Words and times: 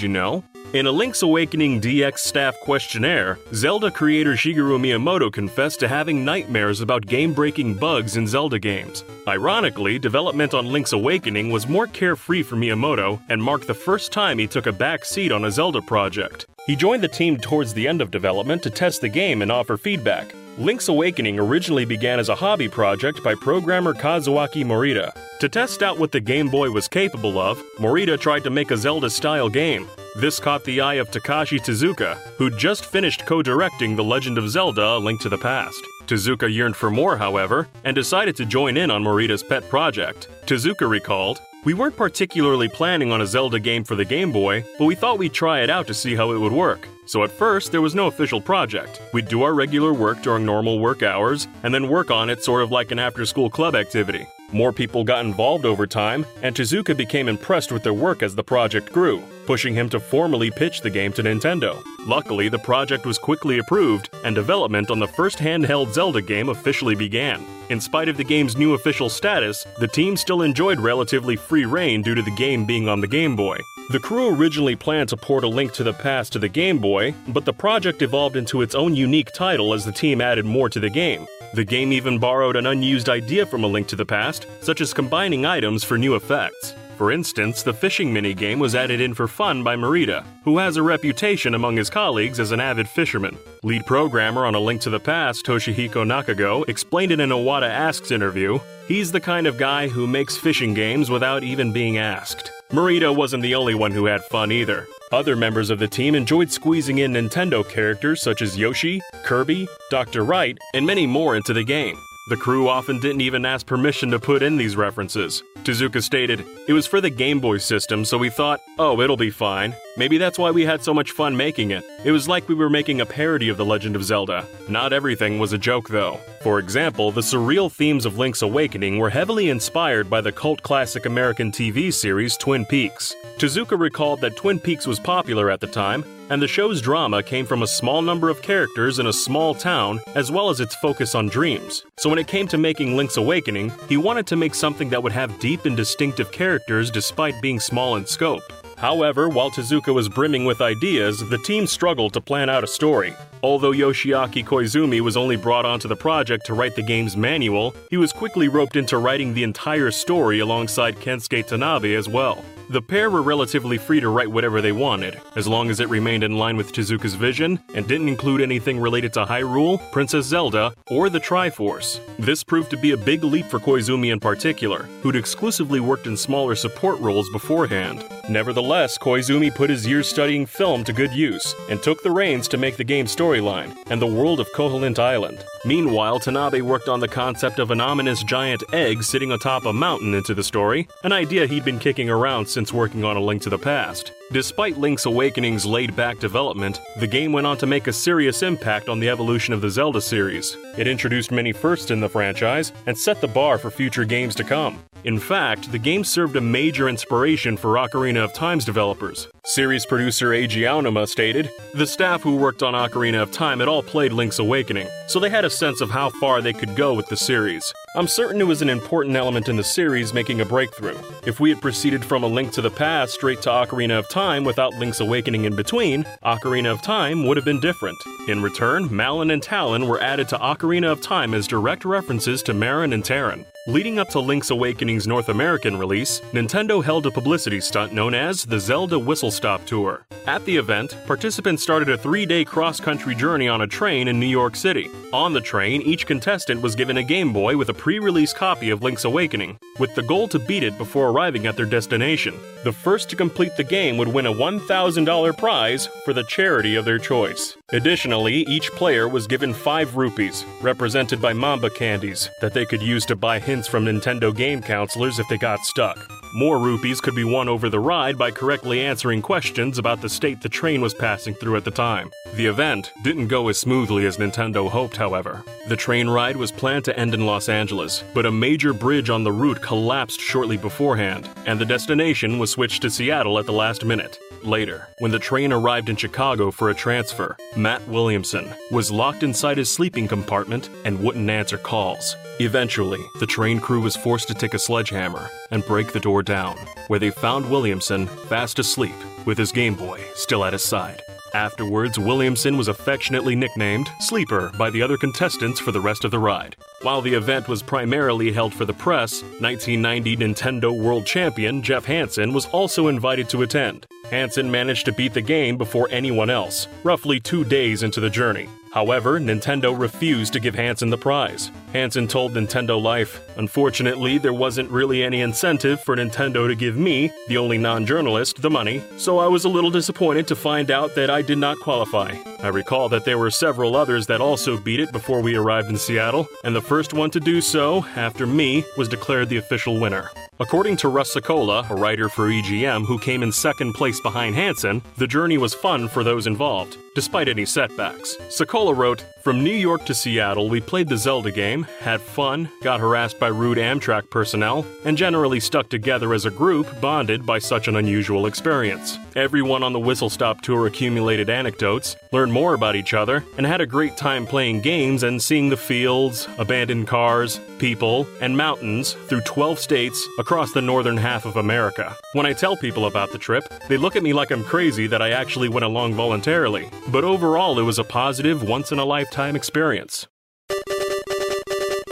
You 0.00 0.08
know? 0.08 0.44
In 0.72 0.86
a 0.86 0.92
Link's 0.92 1.22
Awakening 1.22 1.80
DX 1.80 2.18
staff 2.18 2.54
questionnaire, 2.60 3.38
Zelda 3.52 3.90
creator 3.90 4.34
Shigeru 4.34 4.78
Miyamoto 4.78 5.32
confessed 5.32 5.80
to 5.80 5.88
having 5.88 6.24
nightmares 6.24 6.80
about 6.80 7.06
game 7.06 7.32
breaking 7.32 7.74
bugs 7.74 8.16
in 8.16 8.24
Zelda 8.24 8.58
games. 8.58 9.02
Ironically, 9.26 9.98
development 9.98 10.54
on 10.54 10.66
Link's 10.66 10.92
Awakening 10.92 11.50
was 11.50 11.66
more 11.66 11.88
carefree 11.88 12.44
for 12.44 12.54
Miyamoto 12.54 13.20
and 13.28 13.42
marked 13.42 13.66
the 13.66 13.74
first 13.74 14.12
time 14.12 14.38
he 14.38 14.46
took 14.46 14.66
a 14.66 14.72
back 14.72 15.04
seat 15.04 15.32
on 15.32 15.44
a 15.44 15.50
Zelda 15.50 15.82
project. 15.82 16.46
He 16.66 16.76
joined 16.76 17.02
the 17.02 17.08
team 17.08 17.36
towards 17.36 17.74
the 17.74 17.88
end 17.88 18.00
of 18.00 18.12
development 18.12 18.62
to 18.62 18.70
test 18.70 19.00
the 19.00 19.08
game 19.08 19.42
and 19.42 19.50
offer 19.50 19.76
feedback. 19.76 20.32
Link's 20.60 20.90
Awakening 20.90 21.40
originally 21.40 21.86
began 21.86 22.18
as 22.18 22.28
a 22.28 22.34
hobby 22.34 22.68
project 22.68 23.24
by 23.24 23.34
programmer 23.34 23.94
Kazuaki 23.94 24.62
Morita. 24.62 25.10
To 25.38 25.48
test 25.48 25.82
out 25.82 25.98
what 25.98 26.12
the 26.12 26.20
Game 26.20 26.50
Boy 26.50 26.70
was 26.70 26.86
capable 26.86 27.38
of, 27.38 27.56
Morita 27.78 28.20
tried 28.20 28.44
to 28.44 28.50
make 28.50 28.70
a 28.70 28.76
Zelda 28.76 29.08
style 29.08 29.48
game. 29.48 29.88
This 30.16 30.38
caught 30.38 30.62
the 30.64 30.82
eye 30.82 30.96
of 30.96 31.10
Takashi 31.10 31.58
Tezuka, 31.58 32.16
who'd 32.36 32.58
just 32.58 32.84
finished 32.84 33.24
co 33.24 33.40
directing 33.40 33.96
The 33.96 34.04
Legend 34.04 34.36
of 34.36 34.50
Zelda 34.50 34.84
A 34.84 34.98
Link 34.98 35.22
to 35.22 35.30
the 35.30 35.38
Past. 35.38 35.80
Tezuka 36.04 36.52
yearned 36.52 36.76
for 36.76 36.90
more, 36.90 37.16
however, 37.16 37.66
and 37.84 37.94
decided 37.94 38.36
to 38.36 38.44
join 38.44 38.76
in 38.76 38.90
on 38.90 39.02
Morita's 39.02 39.42
pet 39.42 39.66
project. 39.70 40.28
Tezuka 40.44 40.86
recalled, 40.86 41.40
We 41.62 41.74
weren't 41.74 41.96
particularly 41.96 42.68
planning 42.68 43.12
on 43.12 43.20
a 43.20 43.26
Zelda 43.26 43.60
game 43.60 43.84
for 43.84 43.94
the 43.94 44.04
Game 44.04 44.32
Boy, 44.32 44.64
but 44.78 44.86
we 44.86 44.94
thought 44.94 45.18
we'd 45.18 45.34
try 45.34 45.60
it 45.60 45.68
out 45.68 45.86
to 45.88 45.94
see 45.94 46.14
how 46.14 46.32
it 46.32 46.38
would 46.38 46.52
work. 46.52 46.88
So 47.04 47.22
at 47.22 47.30
first, 47.30 47.70
there 47.70 47.82
was 47.82 47.94
no 47.94 48.06
official 48.06 48.40
project. 48.40 49.02
We'd 49.12 49.28
do 49.28 49.42
our 49.42 49.52
regular 49.52 49.92
work 49.92 50.22
during 50.22 50.46
normal 50.46 50.78
work 50.78 51.02
hours, 51.02 51.48
and 51.62 51.74
then 51.74 51.90
work 51.90 52.10
on 52.10 52.30
it 52.30 52.42
sort 52.42 52.62
of 52.62 52.70
like 52.70 52.92
an 52.92 52.98
after 52.98 53.26
school 53.26 53.50
club 53.50 53.74
activity. 53.74 54.26
More 54.52 54.72
people 54.72 55.04
got 55.04 55.26
involved 55.26 55.66
over 55.66 55.86
time, 55.86 56.24
and 56.40 56.56
Tezuka 56.56 56.96
became 56.96 57.28
impressed 57.28 57.72
with 57.72 57.82
their 57.82 57.92
work 57.92 58.22
as 58.22 58.34
the 58.34 58.42
project 58.42 58.90
grew, 58.90 59.22
pushing 59.50 59.74
him 59.74 59.88
to 59.88 59.98
formally 59.98 60.48
pitch 60.48 60.80
the 60.80 60.88
game 60.88 61.12
to 61.12 61.24
Nintendo. 61.24 61.82
Luckily, 62.06 62.48
the 62.48 62.60
project 62.60 63.04
was 63.04 63.18
quickly 63.18 63.58
approved, 63.58 64.08
and 64.22 64.32
development 64.32 64.92
on 64.92 65.00
the 65.00 65.08
first 65.08 65.38
handheld 65.38 65.92
Zelda 65.92 66.22
game 66.22 66.50
officially 66.50 66.94
began. 66.94 67.44
In 67.68 67.80
spite 67.80 68.08
of 68.08 68.16
the 68.16 68.22
game's 68.22 68.56
new 68.56 68.74
official 68.74 69.08
status, 69.08 69.66
the 69.80 69.88
team 69.88 70.16
still 70.16 70.42
enjoyed 70.42 70.78
relatively 70.78 71.34
free 71.34 71.64
reign 71.64 72.00
due 72.00 72.14
to 72.14 72.22
the 72.22 72.36
game 72.36 72.64
being 72.64 72.88
on 72.88 73.00
the 73.00 73.08
Game 73.08 73.34
Boy. 73.34 73.58
The 73.90 73.98
crew 73.98 74.32
originally 74.32 74.76
planned 74.76 75.08
to 75.08 75.16
port 75.16 75.42
a 75.42 75.48
link 75.48 75.72
to 75.72 75.82
the 75.82 75.94
past 75.94 76.32
to 76.34 76.38
the 76.38 76.48
Game 76.48 76.78
Boy, 76.78 77.12
but 77.26 77.44
the 77.44 77.52
project 77.52 78.02
evolved 78.02 78.36
into 78.36 78.62
its 78.62 78.76
own 78.76 78.94
unique 78.94 79.32
title 79.32 79.74
as 79.74 79.84
the 79.84 79.90
team 79.90 80.20
added 80.20 80.44
more 80.44 80.68
to 80.68 80.78
the 80.78 80.90
game. 80.90 81.26
The 81.54 81.64
game 81.64 81.92
even 81.92 82.20
borrowed 82.20 82.54
an 82.54 82.66
unused 82.66 83.08
idea 83.08 83.46
from 83.46 83.64
A 83.64 83.66
Link 83.66 83.88
to 83.88 83.96
the 83.96 84.06
Past, 84.06 84.46
such 84.60 84.80
as 84.80 84.94
combining 84.94 85.44
items 85.44 85.82
for 85.82 85.98
new 85.98 86.14
effects. 86.14 86.76
For 87.00 87.10
instance, 87.10 87.62
the 87.62 87.72
fishing 87.72 88.12
minigame 88.12 88.58
was 88.58 88.74
added 88.74 89.00
in 89.00 89.14
for 89.14 89.26
fun 89.26 89.62
by 89.64 89.74
Morita, 89.74 90.22
who 90.44 90.58
has 90.58 90.76
a 90.76 90.82
reputation 90.82 91.54
among 91.54 91.78
his 91.78 91.88
colleagues 91.88 92.38
as 92.38 92.52
an 92.52 92.60
avid 92.60 92.86
fisherman. 92.86 93.38
Lead 93.62 93.86
programmer 93.86 94.44
on 94.44 94.54
A 94.54 94.60
Link 94.60 94.82
to 94.82 94.90
the 94.90 95.00
Past, 95.00 95.46
Toshihiko 95.46 96.04
Nakago, 96.04 96.68
explained 96.68 97.10
in 97.10 97.20
an 97.20 97.30
Iwata 97.30 97.70
Asks 97.70 98.10
interview 98.10 98.58
he's 98.86 99.10
the 99.10 99.18
kind 99.18 99.46
of 99.46 99.56
guy 99.56 99.88
who 99.88 100.06
makes 100.06 100.36
fishing 100.36 100.74
games 100.74 101.08
without 101.08 101.42
even 101.42 101.72
being 101.72 101.96
asked. 101.96 102.52
Morita 102.70 103.16
wasn't 103.16 103.42
the 103.42 103.54
only 103.54 103.74
one 103.74 103.92
who 103.92 104.04
had 104.04 104.22
fun 104.24 104.52
either. 104.52 104.86
Other 105.10 105.36
members 105.36 105.70
of 105.70 105.78
the 105.78 105.88
team 105.88 106.14
enjoyed 106.14 106.52
squeezing 106.52 106.98
in 106.98 107.14
Nintendo 107.14 107.66
characters 107.66 108.20
such 108.20 108.42
as 108.42 108.58
Yoshi, 108.58 109.00
Kirby, 109.24 109.66
Dr. 109.90 110.22
Wright, 110.22 110.58
and 110.74 110.86
many 110.86 111.06
more 111.06 111.34
into 111.34 111.54
the 111.54 111.64
game. 111.64 111.96
The 112.30 112.36
crew 112.36 112.68
often 112.68 113.00
didn't 113.00 113.22
even 113.22 113.44
ask 113.44 113.66
permission 113.66 114.12
to 114.12 114.20
put 114.20 114.40
in 114.40 114.56
these 114.56 114.76
references. 114.76 115.42
Tezuka 115.64 116.00
stated, 116.00 116.46
It 116.68 116.72
was 116.72 116.86
for 116.86 117.00
the 117.00 117.10
Game 117.10 117.40
Boy 117.40 117.58
system, 117.58 118.04
so 118.04 118.16
we 118.16 118.30
thought, 118.30 118.60
oh, 118.78 119.00
it'll 119.00 119.16
be 119.16 119.30
fine. 119.30 119.74
Maybe 120.00 120.16
that's 120.16 120.38
why 120.38 120.50
we 120.50 120.64
had 120.64 120.82
so 120.82 120.94
much 120.94 121.10
fun 121.10 121.36
making 121.36 121.72
it. 121.72 121.84
It 122.04 122.10
was 122.10 122.26
like 122.26 122.48
we 122.48 122.54
were 122.54 122.70
making 122.70 123.02
a 123.02 123.04
parody 123.04 123.50
of 123.50 123.58
The 123.58 123.66
Legend 123.66 123.96
of 123.96 124.02
Zelda. 124.02 124.46
Not 124.66 124.94
everything 124.94 125.38
was 125.38 125.52
a 125.52 125.58
joke, 125.58 125.90
though. 125.90 126.18
For 126.40 126.58
example, 126.58 127.12
the 127.12 127.20
surreal 127.20 127.70
themes 127.70 128.06
of 128.06 128.16
Link's 128.16 128.40
Awakening 128.40 128.96
were 128.96 129.10
heavily 129.10 129.50
inspired 129.50 130.08
by 130.08 130.22
the 130.22 130.32
cult 130.32 130.62
classic 130.62 131.04
American 131.04 131.52
TV 131.52 131.92
series 131.92 132.38
Twin 132.38 132.64
Peaks. 132.64 133.14
Tezuka 133.36 133.78
recalled 133.78 134.22
that 134.22 134.38
Twin 134.38 134.58
Peaks 134.58 134.86
was 134.86 134.98
popular 134.98 135.50
at 135.50 135.60
the 135.60 135.66
time, 135.66 136.02
and 136.30 136.40
the 136.40 136.48
show's 136.48 136.80
drama 136.80 137.22
came 137.22 137.44
from 137.44 137.62
a 137.62 137.66
small 137.66 138.00
number 138.00 138.30
of 138.30 138.40
characters 138.40 139.00
in 139.00 139.06
a 139.06 139.12
small 139.12 139.54
town, 139.54 140.00
as 140.14 140.32
well 140.32 140.48
as 140.48 140.60
its 140.60 140.74
focus 140.76 141.14
on 141.14 141.26
dreams. 141.28 141.84
So 141.98 142.08
when 142.08 142.18
it 142.18 142.26
came 142.26 142.48
to 142.48 142.56
making 142.56 142.96
Link's 142.96 143.18
Awakening, 143.18 143.70
he 143.86 143.98
wanted 143.98 144.26
to 144.28 144.36
make 144.36 144.54
something 144.54 144.88
that 144.88 145.02
would 145.02 145.12
have 145.12 145.38
deep 145.40 145.66
and 145.66 145.76
distinctive 145.76 146.32
characters 146.32 146.90
despite 146.90 147.42
being 147.42 147.60
small 147.60 147.96
in 147.96 148.06
scope. 148.06 148.44
However, 148.80 149.28
while 149.28 149.50
Tezuka 149.50 149.92
was 149.92 150.08
brimming 150.08 150.46
with 150.46 150.62
ideas, 150.62 151.20
the 151.28 151.36
team 151.36 151.66
struggled 151.66 152.14
to 152.14 152.20
plan 152.22 152.48
out 152.48 152.64
a 152.64 152.66
story. 152.66 153.14
Although 153.42 153.72
Yoshiaki 153.72 154.42
Koizumi 154.42 155.02
was 155.02 155.18
only 155.18 155.36
brought 155.36 155.66
onto 155.66 155.86
the 155.86 155.94
project 155.94 156.46
to 156.46 156.54
write 156.54 156.76
the 156.76 156.82
game's 156.82 157.14
manual, 157.14 157.74
he 157.90 157.98
was 157.98 158.10
quickly 158.10 158.48
roped 158.48 158.76
into 158.76 158.96
writing 158.96 159.34
the 159.34 159.42
entire 159.42 159.90
story 159.90 160.38
alongside 160.38 160.96
Kensuke 160.96 161.46
Tanabe 161.46 161.94
as 161.94 162.08
well. 162.08 162.42
The 162.70 162.80
pair 162.80 163.10
were 163.10 163.22
relatively 163.22 163.78
free 163.78 163.98
to 163.98 164.08
write 164.08 164.30
whatever 164.30 164.60
they 164.60 164.70
wanted, 164.70 165.20
as 165.34 165.48
long 165.48 165.70
as 165.70 165.80
it 165.80 165.88
remained 165.88 166.22
in 166.22 166.38
line 166.38 166.56
with 166.56 166.72
Tezuka's 166.72 167.14
vision 167.14 167.58
and 167.74 167.84
didn't 167.88 168.06
include 168.06 168.40
anything 168.40 168.78
related 168.78 169.12
to 169.14 169.24
Hyrule, 169.24 169.80
Princess 169.90 170.26
Zelda, 170.26 170.72
or 170.86 171.10
the 171.10 171.18
Triforce. 171.18 171.98
This 172.20 172.44
proved 172.44 172.70
to 172.70 172.76
be 172.76 172.92
a 172.92 172.96
big 172.96 173.24
leap 173.24 173.46
for 173.46 173.58
Koizumi 173.58 174.12
in 174.12 174.20
particular, 174.20 174.84
who'd 175.02 175.16
exclusively 175.16 175.80
worked 175.80 176.06
in 176.06 176.16
smaller 176.16 176.54
support 176.54 177.00
roles 177.00 177.28
beforehand. 177.30 178.04
Nevertheless, 178.28 178.96
Koizumi 178.98 179.52
put 179.52 179.70
his 179.70 179.84
years 179.84 180.06
studying 180.06 180.46
film 180.46 180.84
to 180.84 180.92
good 180.92 181.12
use 181.12 181.56
and 181.68 181.82
took 181.82 182.00
the 182.04 182.12
reins 182.12 182.46
to 182.46 182.56
make 182.56 182.76
the 182.76 182.84
game's 182.84 183.14
storyline 183.14 183.76
and 183.90 184.00
the 184.00 184.06
world 184.06 184.38
of 184.38 184.52
Koholint 184.52 185.00
Island. 185.00 185.44
Meanwhile, 185.64 186.20
Tanabe 186.20 186.62
worked 186.62 186.88
on 186.88 187.00
the 187.00 187.08
concept 187.08 187.58
of 187.58 187.70
an 187.70 187.80
ominous 187.80 188.22
giant 188.22 188.62
egg 188.72 189.02
sitting 189.02 189.32
atop 189.32 189.66
a 189.66 189.72
mountain 189.72 190.14
into 190.14 190.32
the 190.32 190.44
story, 190.44 190.86
an 191.02 191.12
idea 191.12 191.46
he'd 191.46 191.64
been 191.64 191.80
kicking 191.80 192.08
around 192.08 192.46
since 192.46 192.59
working 192.68 193.04
on 193.04 193.16
A 193.16 193.20
Link 193.20 193.40
to 193.42 193.50
the 193.50 193.58
Past. 193.58 194.12
Despite 194.32 194.78
Link's 194.78 195.06
Awakening's 195.06 195.66
laid 195.66 195.96
back 195.96 196.20
development, 196.20 196.80
the 197.00 197.06
game 197.08 197.32
went 197.32 197.48
on 197.48 197.56
to 197.56 197.66
make 197.66 197.88
a 197.88 197.92
serious 197.92 198.44
impact 198.44 198.88
on 198.88 199.00
the 199.00 199.08
evolution 199.08 199.52
of 199.52 199.60
the 199.60 199.68
Zelda 199.68 200.00
series. 200.00 200.56
It 200.78 200.86
introduced 200.86 201.32
many 201.32 201.50
firsts 201.50 201.90
in 201.90 201.98
the 201.98 202.08
franchise 202.08 202.70
and 202.86 202.96
set 202.96 203.20
the 203.20 203.26
bar 203.26 203.58
for 203.58 203.72
future 203.72 204.04
games 204.04 204.36
to 204.36 204.44
come. 204.44 204.78
In 205.02 205.18
fact, 205.18 205.72
the 205.72 205.78
game 205.78 206.04
served 206.04 206.36
a 206.36 206.40
major 206.40 206.88
inspiration 206.88 207.56
for 207.56 207.74
Ocarina 207.74 208.22
of 208.22 208.32
Time's 208.32 208.64
developers. 208.64 209.26
Series 209.46 209.84
producer 209.84 210.28
Eiji 210.28 210.62
Aonuma 210.62 211.08
stated, 211.08 211.50
The 211.74 211.86
staff 211.86 212.22
who 212.22 212.36
worked 212.36 212.62
on 212.62 212.74
Ocarina 212.74 213.22
of 213.22 213.32
Time 213.32 213.58
had 213.58 213.68
all 213.68 213.82
played 213.82 214.12
Link's 214.12 214.38
Awakening, 214.38 214.86
so 215.08 215.18
they 215.18 215.30
had 215.30 215.46
a 215.46 215.50
sense 215.50 215.80
of 215.80 215.90
how 215.90 216.10
far 216.20 216.40
they 216.40 216.52
could 216.52 216.76
go 216.76 216.92
with 216.92 217.08
the 217.08 217.16
series. 217.16 217.72
I'm 217.96 218.06
certain 218.06 218.40
it 218.40 218.46
was 218.46 218.62
an 218.62 218.68
important 218.68 219.16
element 219.16 219.48
in 219.48 219.56
the 219.56 219.64
series 219.64 220.14
making 220.14 220.40
a 220.40 220.44
breakthrough. 220.44 220.98
If 221.24 221.40
we 221.40 221.48
had 221.48 221.62
proceeded 221.62 222.04
from 222.04 222.22
A 222.22 222.26
Link 222.26 222.52
to 222.52 222.62
the 222.62 222.70
Past 222.70 223.14
straight 223.14 223.42
to 223.42 223.48
Ocarina 223.48 223.98
of 223.98 224.08
Time, 224.08 224.19
Time 224.20 224.44
without 224.44 224.74
Link's 224.74 225.00
Awakening 225.00 225.46
in 225.46 225.56
between, 225.56 226.04
Ocarina 226.22 226.70
of 226.70 226.82
Time 226.82 227.26
would 227.26 227.38
have 227.38 227.46
been 227.46 227.58
different. 227.58 227.96
In 228.28 228.42
return, 228.42 228.94
Malon 228.94 229.30
and 229.30 229.42
Talon 229.42 229.88
were 229.88 229.98
added 229.98 230.28
to 230.28 230.36
Ocarina 230.36 230.92
of 230.92 231.00
Time 231.00 231.32
as 231.32 231.46
direct 231.46 231.86
references 231.86 232.42
to 232.42 232.52
Marin 232.52 232.92
and 232.92 233.02
Tarin. 233.02 233.46
Leading 233.66 233.98
up 233.98 234.08
to 234.08 234.20
Link's 234.20 234.48
Awakening's 234.48 235.06
North 235.06 235.28
American 235.28 235.76
release, 235.76 236.20
Nintendo 236.32 236.82
held 236.82 237.04
a 237.04 237.10
publicity 237.10 237.60
stunt 237.60 237.92
known 237.92 238.14
as 238.14 238.46
the 238.46 238.58
Zelda 238.58 238.98
Whistle 238.98 239.30
Stop 239.30 239.66
Tour. 239.66 240.06
At 240.26 240.42
the 240.46 240.56
event, 240.56 240.96
participants 241.06 241.62
started 241.62 241.90
a 241.90 241.98
three 241.98 242.24
day 242.24 242.42
cross 242.42 242.80
country 242.80 243.14
journey 243.14 243.48
on 243.48 243.60
a 243.60 243.66
train 243.66 244.08
in 244.08 244.18
New 244.18 244.26
York 244.26 244.56
City. 244.56 244.88
On 245.12 245.34
the 245.34 245.40
train, 245.40 245.82
each 245.82 246.06
contestant 246.06 246.62
was 246.62 246.74
given 246.74 246.96
a 246.96 247.02
Game 247.02 247.34
Boy 247.34 247.56
with 247.56 247.68
a 247.68 247.74
pre 247.74 247.98
release 247.98 248.32
copy 248.32 248.70
of 248.70 248.82
Link's 248.82 249.04
Awakening, 249.04 249.58
with 249.78 249.94
the 249.94 250.04
goal 250.04 250.26
to 250.28 250.38
beat 250.38 250.62
it 250.62 250.78
before 250.78 251.10
arriving 251.10 251.46
at 251.46 251.56
their 251.56 251.66
destination. 251.66 252.38
The 252.64 252.72
first 252.72 253.10
to 253.10 253.16
complete 253.16 253.56
the 253.56 253.64
game 253.64 253.96
would 253.96 254.08
win 254.08 254.26
a 254.26 254.32
$1,000 254.32 255.38
prize 255.38 255.86
for 256.04 256.12
the 256.12 256.24
charity 256.24 256.76
of 256.76 256.84
their 256.84 256.98
choice. 256.98 257.56
Additionally, 257.72 258.42
each 258.42 258.70
player 258.72 259.08
was 259.08 259.26
given 259.26 259.54
5 259.54 259.96
rupees, 259.96 260.44
represented 260.60 261.22
by 261.22 261.32
Mamba 261.32 261.70
candies, 261.70 262.28
that 262.40 262.52
they 262.52 262.66
could 262.66 262.82
use 262.82 263.06
to 263.06 263.16
buy 263.16 263.38
hints 263.50 263.66
from 263.66 263.84
Nintendo 263.84 264.32
game 264.32 264.62
counselors 264.62 265.18
if 265.18 265.26
they 265.26 265.36
got 265.36 265.58
stuck. 265.64 266.08
More 266.32 266.60
rupees 266.60 267.00
could 267.00 267.16
be 267.16 267.24
won 267.24 267.48
over 267.48 267.68
the 267.68 267.80
ride 267.80 268.16
by 268.16 268.30
correctly 268.30 268.80
answering 268.80 269.20
questions 269.20 269.76
about 269.76 270.00
the 270.00 270.08
state 270.08 270.40
the 270.40 270.48
train 270.48 270.80
was 270.80 270.94
passing 270.94 271.34
through 271.34 271.56
at 271.56 271.64
the 271.64 271.72
time. 271.72 272.12
The 272.36 272.46
event 272.46 272.92
didn't 273.02 273.26
go 273.26 273.48
as 273.48 273.58
smoothly 273.58 274.06
as 274.06 274.18
Nintendo 274.18 274.70
hoped, 274.70 274.96
however. 274.96 275.42
The 275.66 275.74
train 275.74 276.08
ride 276.08 276.36
was 276.36 276.52
planned 276.52 276.84
to 276.84 276.96
end 276.96 277.12
in 277.12 277.26
Los 277.26 277.48
Angeles, 277.48 278.04
but 278.14 278.24
a 278.24 278.30
major 278.30 278.72
bridge 278.72 279.10
on 279.10 279.24
the 279.24 279.32
route 279.32 279.60
collapsed 279.60 280.20
shortly 280.20 280.56
beforehand, 280.56 281.28
and 281.46 281.58
the 281.58 281.66
destination 281.66 282.38
was 282.38 282.52
switched 282.52 282.82
to 282.82 282.90
Seattle 282.90 283.36
at 283.40 283.46
the 283.46 283.52
last 283.52 283.84
minute. 283.84 284.16
Later, 284.42 284.88
when 285.00 285.10
the 285.10 285.18
train 285.18 285.52
arrived 285.52 285.90
in 285.90 285.96
Chicago 285.96 286.50
for 286.50 286.70
a 286.70 286.74
transfer, 286.74 287.36
Matt 287.56 287.86
Williamson 287.86 288.48
was 288.70 288.90
locked 288.90 289.22
inside 289.22 289.58
his 289.58 289.70
sleeping 289.70 290.08
compartment 290.08 290.70
and 290.86 290.98
wouldn't 291.00 291.28
answer 291.28 291.58
calls. 291.58 292.16
Eventually, 292.38 293.00
the 293.18 293.26
train 293.26 293.60
crew 293.60 293.80
was 293.80 293.96
forced 293.96 294.28
to 294.28 294.34
take 294.34 294.54
a 294.54 294.58
sledgehammer 294.58 295.28
and 295.50 295.66
break 295.66 295.92
the 295.92 296.00
door 296.00 296.22
down, 296.22 296.56
where 296.88 296.98
they 296.98 297.10
found 297.10 297.50
Williamson 297.50 298.06
fast 298.06 298.58
asleep 298.58 298.94
with 299.26 299.36
his 299.36 299.52
Game 299.52 299.74
Boy 299.74 300.00
still 300.14 300.44
at 300.44 300.54
his 300.54 300.62
side. 300.62 301.02
Afterwards, 301.34 301.98
Williamson 301.98 302.56
was 302.56 302.68
affectionately 302.68 303.36
nicknamed 303.36 303.88
Sleeper 304.00 304.50
by 304.58 304.70
the 304.70 304.82
other 304.82 304.96
contestants 304.96 305.60
for 305.60 305.70
the 305.70 305.80
rest 305.80 306.04
of 306.04 306.10
the 306.10 306.18
ride. 306.18 306.56
While 306.82 307.02
the 307.02 307.14
event 307.14 307.46
was 307.46 307.62
primarily 307.62 308.32
held 308.32 308.52
for 308.52 308.64
the 308.64 308.72
press, 308.72 309.22
1990 309.22 310.16
Nintendo 310.16 310.76
World 310.76 311.06
Champion 311.06 311.62
Jeff 311.62 311.84
Hansen 311.84 312.32
was 312.32 312.46
also 312.46 312.88
invited 312.88 313.28
to 313.28 313.42
attend. 313.42 313.86
Hansen 314.10 314.50
managed 314.50 314.86
to 314.86 314.92
beat 314.92 315.14
the 315.14 315.20
game 315.20 315.56
before 315.56 315.88
anyone 315.90 316.30
else, 316.30 316.66
roughly 316.82 317.20
two 317.20 317.44
days 317.44 317.82
into 317.84 318.00
the 318.00 318.10
journey. 318.10 318.48
However, 318.72 319.18
Nintendo 319.18 319.76
refused 319.78 320.32
to 320.32 320.40
give 320.40 320.54
Hansen 320.54 320.90
the 320.90 320.96
prize. 320.96 321.50
Hansen 321.72 322.06
told 322.06 322.34
Nintendo 322.34 322.80
Life, 322.80 323.20
Unfortunately, 323.36 324.18
there 324.18 324.32
wasn't 324.32 324.70
really 324.70 325.02
any 325.02 325.22
incentive 325.22 325.80
for 325.82 325.96
Nintendo 325.96 326.46
to 326.46 326.54
give 326.54 326.76
me, 326.76 327.10
the 327.26 327.36
only 327.36 327.58
non 327.58 327.84
journalist, 327.84 328.40
the 328.42 328.50
money, 328.50 328.82
so 328.96 329.18
I 329.18 329.26
was 329.26 329.44
a 329.44 329.48
little 329.48 329.70
disappointed 329.70 330.28
to 330.28 330.36
find 330.36 330.70
out 330.70 330.94
that 330.94 331.10
I 331.10 331.22
did 331.22 331.38
not 331.38 331.58
qualify. 331.58 332.14
I 332.42 332.48
recall 332.48 332.88
that 332.90 333.04
there 333.04 333.18
were 333.18 333.30
several 333.30 333.76
others 333.76 334.06
that 334.06 334.20
also 334.20 334.56
beat 334.56 334.80
it 334.80 334.92
before 334.92 335.20
we 335.20 335.34
arrived 335.34 335.68
in 335.68 335.76
Seattle, 335.76 336.28
and 336.44 336.54
the 336.54 336.60
first 336.60 336.94
one 336.94 337.10
to 337.10 337.20
do 337.20 337.40
so, 337.40 337.84
after 337.96 338.26
me, 338.26 338.64
was 338.76 338.88
declared 338.88 339.28
the 339.28 339.38
official 339.38 339.80
winner. 339.80 340.10
According 340.40 340.78
to 340.78 340.88
Russ 340.88 341.14
Sokola, 341.14 341.68
a 341.68 341.74
writer 341.74 342.08
for 342.08 342.30
EGM 342.30 342.86
who 342.86 342.98
came 342.98 343.22
in 343.22 343.30
second 343.30 343.74
place 343.74 344.00
behind 344.00 344.34
Hansen, 344.34 344.80
the 344.96 345.06
journey 345.06 345.36
was 345.36 345.52
fun 345.52 345.86
for 345.86 346.02
those 346.02 346.26
involved, 346.26 346.78
despite 346.94 347.28
any 347.28 347.44
setbacks. 347.44 348.16
Sokola 348.30 348.59
wrote, 348.68 349.04
From 349.22 349.44
New 349.44 349.50
York 349.50 349.84
to 349.84 349.92
Seattle, 349.92 350.48
we 350.48 350.62
played 350.62 350.88
the 350.88 350.96
Zelda 350.96 351.30
game, 351.30 351.64
had 351.80 352.00
fun, 352.00 352.48
got 352.62 352.80
harassed 352.80 353.20
by 353.20 353.26
rude 353.26 353.58
Amtrak 353.58 354.08
personnel, 354.08 354.64
and 354.86 354.96
generally 354.96 355.40
stuck 355.40 355.68
together 355.68 356.14
as 356.14 356.24
a 356.24 356.30
group 356.30 356.80
bonded 356.80 357.26
by 357.26 357.38
such 357.38 357.68
an 357.68 357.76
unusual 357.76 358.24
experience. 358.24 358.96
Everyone 359.16 359.62
on 359.62 359.74
the 359.74 359.78
Whistle 359.78 360.08
Stop 360.08 360.40
tour 360.40 360.66
accumulated 360.66 361.28
anecdotes, 361.28 361.96
learned 362.12 362.32
more 362.32 362.54
about 362.54 362.76
each 362.76 362.94
other, 362.94 363.22
and 363.36 363.44
had 363.44 363.60
a 363.60 363.66
great 363.66 363.98
time 363.98 364.24
playing 364.24 364.62
games 364.62 365.02
and 365.02 365.20
seeing 365.20 365.50
the 365.50 365.56
fields, 365.56 366.26
abandoned 366.38 366.86
cars, 366.86 367.40
people, 367.58 368.06
and 368.22 368.34
mountains 368.34 368.94
through 369.06 369.20
12 369.20 369.58
states 369.58 370.08
across 370.18 370.52
the 370.52 370.62
northern 370.62 370.96
half 370.96 371.26
of 371.26 371.36
America. 371.36 371.94
When 372.14 372.24
I 372.24 372.32
tell 372.32 372.56
people 372.56 372.86
about 372.86 373.12
the 373.12 373.18
trip, 373.18 373.44
they 373.68 373.76
look 373.76 373.96
at 373.96 374.02
me 374.02 374.14
like 374.14 374.30
I'm 374.30 374.44
crazy 374.44 374.86
that 374.86 375.02
I 375.02 375.10
actually 375.10 375.50
went 375.50 375.66
along 375.66 375.92
voluntarily, 375.92 376.70
but 376.88 377.04
overall 377.04 377.58
it 377.58 377.64
was 377.64 377.78
a 377.78 377.84
positive, 377.84 378.42
once 378.42 378.72
in 378.72 378.78
a 378.78 378.84
lifetime 379.10 379.34
experience. 379.34 380.06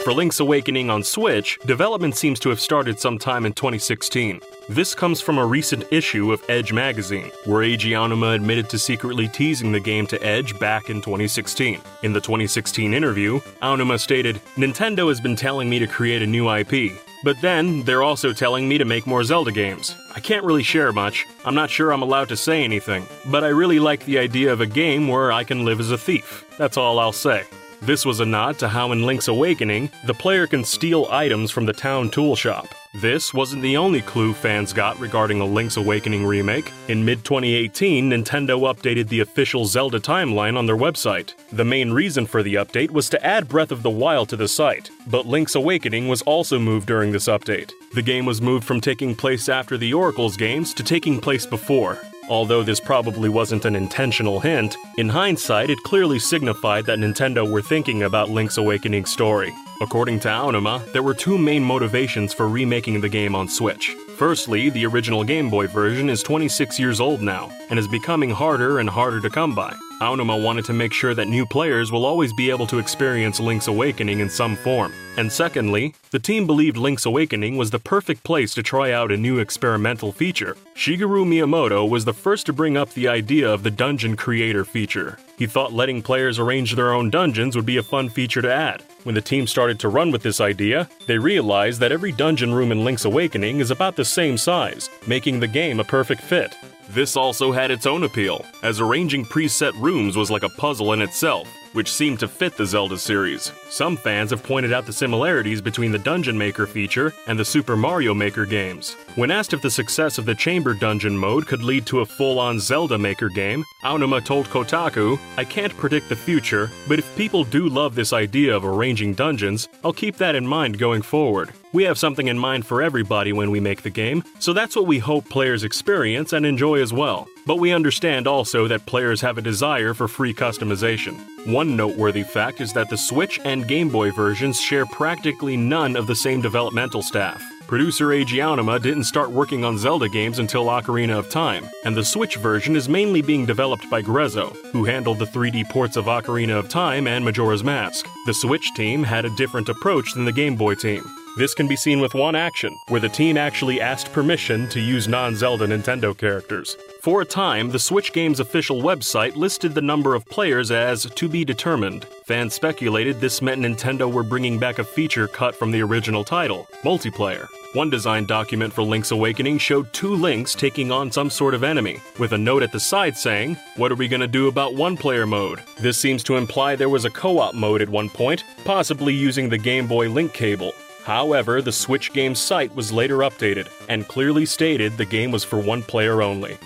For 0.05 0.13
Link's 0.13 0.39
Awakening 0.39 0.89
on 0.89 1.03
Switch, 1.03 1.59
development 1.65 2.15
seems 2.15 2.39
to 2.39 2.49
have 2.49 2.61
started 2.61 2.97
sometime 2.97 3.45
in 3.45 3.51
2016. 3.51 4.39
This 4.69 4.95
comes 4.95 5.19
from 5.19 5.37
a 5.37 5.45
recent 5.45 5.83
issue 5.91 6.31
of 6.31 6.41
Edge 6.47 6.71
magazine, 6.71 7.29
where 7.43 7.63
Eiji 7.63 7.91
Aonuma 7.91 8.35
admitted 8.35 8.69
to 8.69 8.79
secretly 8.79 9.27
teasing 9.27 9.73
the 9.73 9.81
game 9.81 10.07
to 10.07 10.23
Edge 10.23 10.57
back 10.59 10.89
in 10.89 11.01
2016. 11.01 11.81
In 12.03 12.13
the 12.13 12.21
2016 12.21 12.93
interview, 12.93 13.41
Aonuma 13.61 13.99
stated, 13.99 14.39
Nintendo 14.55 15.09
has 15.09 15.19
been 15.19 15.35
telling 15.35 15.69
me 15.69 15.77
to 15.79 15.87
create 15.87 16.21
a 16.21 16.27
new 16.27 16.49
IP, 16.49 16.93
but 17.23 17.39
then 17.41 17.83
they're 17.83 18.03
also 18.03 18.33
telling 18.33 18.67
me 18.67 18.77
to 18.77 18.85
make 18.85 19.07
more 19.07 19.23
Zelda 19.23 19.51
games. 19.51 19.95
I 20.15 20.19
can't 20.19 20.45
really 20.45 20.63
share 20.63 20.91
much, 20.91 21.25
I'm 21.45 21.55
not 21.55 21.69
sure 21.69 21.91
I'm 21.91 22.01
allowed 22.01 22.29
to 22.29 22.37
say 22.37 22.63
anything, 22.63 23.05
but 23.25 23.43
I 23.43 23.49
really 23.49 23.79
like 23.79 24.05
the 24.05 24.19
idea 24.19 24.53
of 24.53 24.61
a 24.61 24.65
game 24.65 25.07
where 25.07 25.31
I 25.31 25.43
can 25.43 25.65
live 25.65 25.79
as 25.79 25.91
a 25.91 25.97
thief. 25.97 26.45
That's 26.57 26.77
all 26.77 26.99
I'll 26.99 27.11
say. 27.11 27.43
This 27.81 28.05
was 28.05 28.19
a 28.19 28.25
nod 28.25 28.59
to 28.59 28.67
how 28.67 28.91
in 28.91 29.05
Link's 29.05 29.27
Awakening, 29.27 29.89
the 30.05 30.13
player 30.13 30.47
can 30.47 30.63
steal 30.63 31.07
items 31.09 31.51
from 31.51 31.65
the 31.65 31.73
town 31.73 32.09
tool 32.09 32.35
shop. 32.35 32.67
This 32.95 33.35
wasn't 33.35 33.61
the 33.61 33.77
only 33.77 34.01
clue 34.01 34.33
fans 34.33 34.73
got 34.73 34.99
regarding 34.99 35.41
a 35.41 35.45
Link's 35.45 35.77
Awakening 35.77 36.25
remake. 36.25 36.71
In 36.87 37.05
mid 37.05 37.23
2018, 37.23 38.09
Nintendo 38.09 38.61
updated 38.61 39.09
the 39.09 39.19
official 39.19 39.65
Zelda 39.65 39.99
timeline 39.99 40.57
on 40.57 40.65
their 40.65 40.75
website. 40.75 41.35
The 41.51 41.63
main 41.63 41.91
reason 41.91 42.25
for 42.25 42.41
the 42.41 42.55
update 42.55 42.89
was 42.89 43.07
to 43.09 43.23
add 43.23 43.47
Breath 43.47 43.71
of 43.71 43.83
the 43.83 43.91
Wild 43.91 44.29
to 44.29 44.35
the 44.35 44.47
site, 44.47 44.89
but 45.05 45.27
Link's 45.27 45.53
Awakening 45.53 46.07
was 46.07 46.23
also 46.23 46.57
moved 46.57 46.87
during 46.87 47.11
this 47.11 47.27
update. 47.27 47.73
The 47.93 48.01
game 48.01 48.25
was 48.25 48.41
moved 48.41 48.65
from 48.65 48.81
taking 48.81 49.13
place 49.15 49.49
after 49.49 49.77
the 49.77 49.93
Oracle's 49.93 50.35
games 50.35 50.73
to 50.73 50.83
taking 50.83 51.21
place 51.21 51.45
before. 51.45 51.99
Although 52.27 52.63
this 52.63 52.79
probably 52.79 53.29
wasn't 53.29 53.65
an 53.65 53.75
intentional 53.75 54.39
hint, 54.39 54.75
in 54.97 55.09
hindsight 55.09 55.69
it 55.69 55.83
clearly 55.83 56.17
signified 56.17 56.87
that 56.87 56.97
Nintendo 56.97 57.47
were 57.47 57.61
thinking 57.61 58.01
about 58.01 58.31
Link's 58.31 58.57
Awakening 58.57 59.05
story. 59.05 59.53
According 59.81 60.19
to 60.21 60.27
Aonuma, 60.27 60.91
there 60.91 61.03
were 61.03 61.13
two 61.13 61.37
main 61.37 61.63
motivations 61.63 62.33
for 62.33 62.49
remaking 62.49 62.99
the 62.99 63.07
game 63.07 63.33
on 63.33 63.47
Switch. 63.47 63.95
Firstly, 64.17 64.69
the 64.69 64.85
original 64.85 65.23
Game 65.23 65.49
Boy 65.49 65.67
version 65.67 66.09
is 66.09 66.21
26 66.21 66.77
years 66.77 66.99
old 66.99 67.21
now, 67.21 67.49
and 67.69 67.79
is 67.79 67.87
becoming 67.87 68.29
harder 68.29 68.79
and 68.79 68.89
harder 68.89 69.21
to 69.21 69.29
come 69.29 69.55
by. 69.55 69.73
Aonuma 70.01 70.43
wanted 70.43 70.65
to 70.65 70.73
make 70.73 70.91
sure 70.91 71.13
that 71.13 71.29
new 71.29 71.45
players 71.45 71.93
will 71.93 72.05
always 72.05 72.33
be 72.33 72.49
able 72.49 72.67
to 72.67 72.79
experience 72.79 73.39
Link's 73.39 73.67
Awakening 73.67 74.19
in 74.19 74.29
some 74.29 74.57
form. 74.57 74.91
And 75.17 75.31
secondly, 75.31 75.93
the 76.11 76.19
team 76.19 76.45
believed 76.45 76.75
Link's 76.75 77.05
Awakening 77.05 77.55
was 77.55 77.71
the 77.71 77.79
perfect 77.79 78.25
place 78.25 78.53
to 78.55 78.63
try 78.63 78.91
out 78.91 79.13
a 79.13 79.17
new 79.17 79.39
experimental 79.39 80.11
feature. 80.11 80.57
Shigeru 80.79 81.25
Miyamoto 81.25 81.89
was 81.89 82.05
the 82.05 82.13
first 82.13 82.45
to 82.45 82.53
bring 82.53 82.77
up 82.77 82.89
the 82.93 83.09
idea 83.09 83.51
of 83.51 83.63
the 83.63 83.69
Dungeon 83.69 84.15
Creator 84.15 84.63
feature. 84.63 85.17
He 85.37 85.45
thought 85.45 85.73
letting 85.73 86.01
players 86.01 86.39
arrange 86.39 86.73
their 86.73 86.93
own 86.93 87.09
dungeons 87.09 87.57
would 87.57 87.65
be 87.65 87.75
a 87.75 87.83
fun 87.83 88.07
feature 88.07 88.41
to 88.41 88.53
add. 88.53 88.83
When 89.03 89.13
the 89.13 89.19
team 89.19 89.45
started 89.45 89.77
to 89.81 89.89
run 89.89 90.09
with 90.09 90.23
this 90.23 90.39
idea, 90.39 90.87
they 91.05 91.17
realized 91.17 91.81
that 91.81 91.91
every 91.91 92.13
dungeon 92.13 92.53
room 92.53 92.71
in 92.71 92.85
Link's 92.85 93.03
Awakening 93.03 93.59
is 93.59 93.71
about 93.71 93.97
the 93.97 94.05
same 94.05 94.37
size, 94.37 94.89
making 95.05 95.41
the 95.41 95.49
game 95.49 95.81
a 95.81 95.83
perfect 95.83 96.21
fit. 96.21 96.55
This 96.91 97.17
also 97.17 97.51
had 97.51 97.71
its 97.71 97.85
own 97.85 98.03
appeal, 98.03 98.45
as 98.63 98.79
arranging 98.79 99.25
preset 99.25 99.73
rooms 99.81 100.15
was 100.15 100.31
like 100.31 100.43
a 100.43 100.55
puzzle 100.57 100.93
in 100.93 101.01
itself, 101.01 101.45
which 101.73 101.91
seemed 101.91 102.21
to 102.21 102.27
fit 102.29 102.55
the 102.55 102.65
Zelda 102.65 102.97
series. 102.97 103.51
Some 103.69 103.97
fans 103.97 104.31
have 104.31 104.41
pointed 104.41 104.73
out 104.73 104.87
the 104.87 104.93
similarities 104.93 105.61
between 105.61 105.91
the 105.91 105.99
Dungeon 105.99 106.35
Maker 106.35 106.65
feature 106.65 107.13
and 107.27 107.37
the 107.37 107.45
Super 107.45 107.77
Mario 107.77 108.15
Maker 108.15 108.43
games. 108.43 108.95
When 109.13 109.29
asked 109.29 109.53
if 109.53 109.61
the 109.61 109.69
success 109.69 110.17
of 110.17 110.25
the 110.25 110.33
Chamber 110.33 110.73
Dungeon 110.73 111.15
mode 111.15 111.45
could 111.45 111.61
lead 111.61 111.85
to 111.85 111.99
a 111.99 112.05
full 112.05 112.39
on 112.39 112.59
Zelda 112.59 112.97
Maker 112.97 113.29
game, 113.29 113.63
Aonuma 113.83 114.25
told 114.25 114.47
Kotaku, 114.47 115.19
I 115.37 115.45
can't 115.45 115.77
predict 115.77 116.09
the 116.09 116.15
future, 116.15 116.71
but 116.87 116.97
if 116.97 117.15
people 117.15 117.43
do 117.43 117.69
love 117.69 117.93
this 117.93 118.11
idea 118.11 118.55
of 118.55 118.65
arranging 118.65 119.13
dungeons, 119.13 119.69
I'll 119.83 119.93
keep 119.93 120.17
that 120.17 120.35
in 120.35 120.47
mind 120.47 120.79
going 120.79 121.03
forward. 121.03 121.51
We 121.71 121.83
have 121.83 121.99
something 121.99 122.27
in 122.27 122.39
mind 122.39 122.65
for 122.65 122.81
everybody 122.81 123.31
when 123.31 123.51
we 123.51 123.59
make 123.59 123.83
the 123.83 123.91
game, 123.91 124.23
so 124.39 124.53
that's 124.53 124.75
what 124.75 124.87
we 124.87 124.97
hope 124.97 125.29
players 125.29 125.63
experience 125.63 126.33
and 126.33 126.43
enjoy 126.43 126.81
as 126.81 126.91
well. 126.91 127.27
But 127.45 127.57
we 127.57 127.71
understand 127.71 128.25
also 128.27 128.67
that 128.67 128.87
players 128.87 129.21
have 129.21 129.37
a 129.37 129.43
desire 129.43 129.93
for 129.93 130.07
free 130.07 130.33
customization. 130.33 131.15
One 131.45 131.75
noteworthy 131.75 132.23
fact 132.23 132.59
is 132.59 132.73
that 132.73 132.89
the 132.89 132.97
Switch 132.97 133.39
and 133.45 133.58
Game 133.67 133.89
Boy 133.89 134.11
versions 134.11 134.59
share 134.59 134.85
practically 134.85 135.57
none 135.57 135.95
of 135.95 136.07
the 136.07 136.15
same 136.15 136.41
developmental 136.41 137.01
staff. 137.01 137.43
Producer 137.67 138.07
Aonuma 138.07 138.81
didn't 138.81 139.03
start 139.03 139.29
working 139.29 139.63
on 139.63 139.77
Zelda 139.77 140.09
games 140.09 140.39
until 140.39 140.65
Ocarina 140.65 141.19
of 141.19 141.29
Time, 141.29 141.69
and 141.85 141.95
the 141.95 142.03
Switch 142.03 142.37
version 142.37 142.75
is 142.75 142.89
mainly 142.89 143.21
being 143.21 143.45
developed 143.45 143.87
by 143.91 144.01
Grezzo, 144.01 144.55
who 144.71 144.85
handled 144.85 145.19
the 145.19 145.25
3D 145.25 145.69
ports 145.69 145.95
of 145.95 146.05
Ocarina 146.05 146.57
of 146.57 146.67
Time 146.67 147.05
and 147.05 147.23
Majora's 147.23 147.63
Mask. 147.63 148.07
The 148.25 148.33
Switch 148.33 148.73
team 148.73 149.03
had 149.03 149.25
a 149.25 149.35
different 149.35 149.69
approach 149.69 150.13
than 150.13 150.25
the 150.25 150.31
Game 150.31 150.55
Boy 150.55 150.73
team. 150.75 151.03
This 151.39 151.53
can 151.53 151.69
be 151.69 151.77
seen 151.77 152.01
with 152.01 152.15
one 152.15 152.35
action, 152.35 152.77
where 152.89 152.99
the 152.99 153.07
team 153.07 153.37
actually 153.37 153.79
asked 153.79 154.11
permission 154.11 154.67
to 154.71 154.79
use 154.81 155.07
non 155.07 155.37
Zelda 155.37 155.65
Nintendo 155.65 156.13
characters. 156.17 156.75
For 157.01 157.21
a 157.21 157.25
time, 157.25 157.69
the 157.69 157.79
Switch 157.79 158.11
game's 158.11 158.41
official 158.41 158.81
website 158.81 159.37
listed 159.37 159.73
the 159.73 159.81
number 159.81 160.15
of 160.15 160.25
players 160.25 160.69
as 160.69 161.05
to 161.05 161.29
be 161.29 161.45
determined. 161.45 162.03
Fans 162.25 162.55
speculated 162.55 163.21
this 163.21 163.41
meant 163.41 163.61
Nintendo 163.61 164.11
were 164.11 164.21
bringing 164.21 164.59
back 164.59 164.79
a 164.79 164.83
feature 164.83 165.29
cut 165.29 165.55
from 165.55 165.71
the 165.71 165.81
original 165.81 166.25
title, 166.25 166.67
multiplayer. 166.83 167.47
One 167.71 167.89
design 167.89 168.25
document 168.25 168.73
for 168.73 168.81
Link's 168.81 169.11
Awakening 169.11 169.59
showed 169.59 169.93
two 169.93 170.15
Links 170.15 170.53
taking 170.53 170.91
on 170.91 171.09
some 171.09 171.29
sort 171.29 171.53
of 171.53 171.63
enemy, 171.63 172.01
with 172.19 172.33
a 172.33 172.37
note 172.37 172.63
at 172.63 172.73
the 172.73 172.81
side 172.81 173.15
saying, 173.15 173.55
What 173.77 173.93
are 173.93 173.95
we 173.95 174.09
gonna 174.09 174.27
do 174.27 174.49
about 174.49 174.75
one 174.75 174.97
player 174.97 175.25
mode? 175.25 175.61
This 175.79 175.97
seems 175.97 176.21
to 176.23 176.35
imply 176.35 176.75
there 176.75 176.89
was 176.89 177.05
a 177.05 177.09
co 177.09 177.39
op 177.39 177.55
mode 177.55 177.81
at 177.81 177.87
one 177.87 178.09
point, 178.09 178.43
possibly 178.65 179.13
using 179.13 179.47
the 179.47 179.57
Game 179.57 179.87
Boy 179.87 180.09
Link 180.09 180.33
cable. 180.33 180.73
However, 181.09 181.59
the 181.59 181.71
Switch 181.71 182.13
game's 182.13 182.39
site 182.39 182.75
was 182.75 182.91
later 182.91 183.17
updated 183.17 183.67
and 183.89 184.07
clearly 184.07 184.45
stated 184.45 184.95
the 184.95 185.05
game 185.05 185.31
was 185.31 185.43
for 185.43 185.57
one 185.59 185.81
player 185.81 186.21
only. 186.21 186.59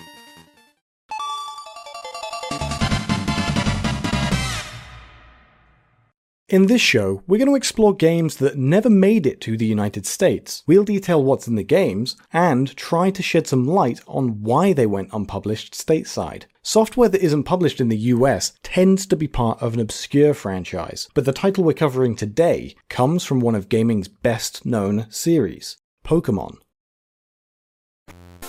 In 6.54 6.66
this 6.66 6.80
show, 6.80 7.20
we're 7.26 7.38
going 7.38 7.48
to 7.48 7.56
explore 7.56 7.96
games 7.96 8.36
that 8.36 8.56
never 8.56 8.88
made 8.88 9.26
it 9.26 9.40
to 9.40 9.56
the 9.56 9.66
United 9.66 10.06
States. 10.06 10.62
We'll 10.68 10.84
detail 10.84 11.20
what's 11.20 11.48
in 11.48 11.56
the 11.56 11.64
games 11.64 12.14
and 12.32 12.76
try 12.76 13.10
to 13.10 13.24
shed 13.24 13.48
some 13.48 13.66
light 13.66 14.00
on 14.06 14.40
why 14.40 14.72
they 14.72 14.86
went 14.86 15.12
unpublished 15.12 15.74
stateside. 15.74 16.44
Software 16.62 17.08
that 17.08 17.24
isn't 17.24 17.42
published 17.42 17.80
in 17.80 17.88
the 17.88 18.06
US 18.14 18.52
tends 18.62 19.04
to 19.06 19.16
be 19.16 19.26
part 19.26 19.60
of 19.60 19.74
an 19.74 19.80
obscure 19.80 20.32
franchise, 20.32 21.08
but 21.12 21.24
the 21.24 21.32
title 21.32 21.64
we're 21.64 21.72
covering 21.72 22.14
today 22.14 22.76
comes 22.88 23.24
from 23.24 23.40
one 23.40 23.56
of 23.56 23.68
gaming's 23.68 24.06
best 24.06 24.64
known 24.64 25.08
series 25.10 25.78
Pokemon. 26.04 26.58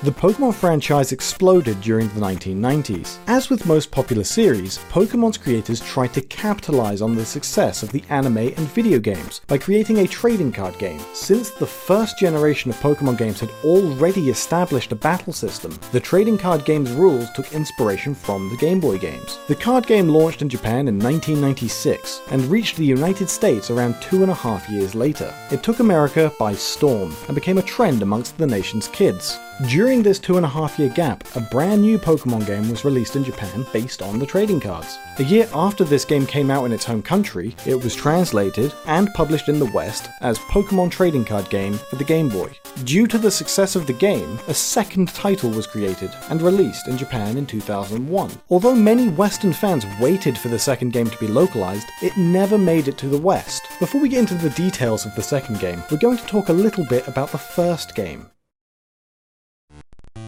The 0.04 0.12
Pokemon 0.12 0.54
franchise 0.54 1.14
exploded 1.14 1.80
during 1.80 2.10
the 2.10 2.20
1990s. 2.20 3.18
As 3.28 3.50
with 3.50 3.66
most 3.66 3.92
popular 3.92 4.26
series, 4.26 4.78
Pokemon's 4.90 5.38
creators 5.38 5.80
tried 5.80 6.14
to 6.14 6.22
capitalize 6.22 7.02
on 7.02 7.16
the 7.16 7.26
success 7.26 7.82
of 7.82 7.92
the 7.92 8.04
anime 8.10 8.38
and 8.38 8.72
video 8.74 9.00
games 9.00 9.42
by 9.48 9.58
creating 9.58 10.00
a 10.00 10.08
trading 10.08 10.52
card 10.52 10.78
game. 10.78 11.00
Since 11.14 11.52
the 11.52 11.66
first 11.66 12.20
generation 12.20 12.70
of 12.70 12.78
Pokemon 12.82 13.18
games 13.18 13.40
had 13.40 13.50
already 13.64 14.30
established 14.30 14.92
a 14.92 14.96
battle 14.96 15.34
system, 15.34 15.80
the 15.94 16.00
trading 16.00 16.38
card 16.38 16.66
game's 16.66 16.92
rules 16.92 17.32
took 17.32 17.54
inspiration 17.54 18.14
from 18.14 18.50
the 18.50 18.58
Game 18.58 18.82
Boy 18.82 19.00
games. 19.00 19.40
The 19.48 19.56
card 19.56 19.88
game 19.88 20.10
launched 20.10 20.42
in 20.42 20.50
Japan 20.50 20.90
in 20.90 21.00
1996 21.00 22.22
and 22.32 22.46
reached 22.46 22.76
the 22.76 22.86
United 22.86 23.30
States 23.30 23.72
around 23.72 24.00
two 24.02 24.24
and 24.24 24.32
a 24.32 24.36
half 24.36 24.70
years 24.70 24.94
later. 24.94 25.34
It 25.52 25.64
took 25.64 25.80
America 25.80 26.32
by 26.38 26.54
storm 26.54 27.16
and 27.28 27.34
became 27.34 27.58
a 27.58 27.64
trend 27.64 28.02
amongst 28.02 28.38
the 28.38 28.46
nation's 28.46 28.90
kids. 28.90 29.40
During 29.70 30.04
this 30.04 30.20
two 30.20 30.36
and 30.36 30.46
a 30.46 30.50
half 30.50 30.78
year 30.78 30.90
gap, 30.90 31.24
a 31.34 31.40
brand 31.40 31.82
new 31.82 31.98
Pokemon 31.98 32.46
game 32.46 32.70
was 32.70 32.84
released 32.84 33.16
in 33.16 33.24
Japan 33.24 33.66
based 33.72 34.02
on 34.02 34.20
the 34.20 34.26
trading 34.26 34.60
cards. 34.60 34.98
A 35.18 35.24
year 35.24 35.48
after 35.54 35.86
this 35.86 36.04
game 36.04 36.26
came 36.26 36.52
out 36.52 36.66
in 36.66 36.74
its 36.74 36.84
home 36.84 37.02
country, 37.02 37.56
it 37.66 37.82
was 37.82 37.96
translated 37.96 38.74
and 38.86 39.14
published 39.14 39.48
in 39.48 39.58
the 39.58 39.72
West 39.72 40.10
as 40.20 40.40
Pokemon 40.40 40.92
Trading 40.92 41.24
Card 41.24 41.50
Game 41.50 41.76
for 41.90 41.96
the 41.96 42.04
Game 42.04 42.28
Boy. 42.28 42.52
Due 42.84 43.08
to 43.08 43.18
the 43.18 43.32
success 43.32 43.78
of 43.78 43.88
the 43.88 43.94
game, 43.94 44.38
a 44.50 44.54
second 44.54 45.08
title 45.08 45.50
was 45.52 45.68
created 45.68 46.12
and 46.30 46.42
released 46.42 46.90
in 46.90 46.98
Japan 46.98 47.38
in 47.38 47.46
2001. 47.46 48.32
Although 48.50 48.76
many 48.76 49.08
Western 49.08 49.54
fans 49.54 49.86
waited 50.02 50.38
for 50.38 50.50
the 50.50 50.60
second 50.60 50.92
game 50.92 51.10
to 51.10 51.18
be 51.18 51.28
localized, 51.28 51.88
it 52.02 52.18
never 52.18 52.58
made 52.58 52.90
it 52.90 52.98
to 52.98 53.08
the 53.08 53.18
West. 53.18 53.64
Before 53.80 54.02
we 54.02 54.10
get 54.10 54.20
into 54.20 54.36
the 54.36 54.50
details 54.50 55.06
of 55.06 55.16
the 55.16 55.24
second 55.24 55.62
game, 55.62 55.82
we're 55.90 55.98
going 55.98 56.18
to 56.18 56.26
talk 56.26 56.50
a 56.50 56.54
little 56.54 56.84
bit 56.88 57.08
about 57.08 57.32
the 57.32 57.38
first 57.38 57.96
game. 57.96 58.30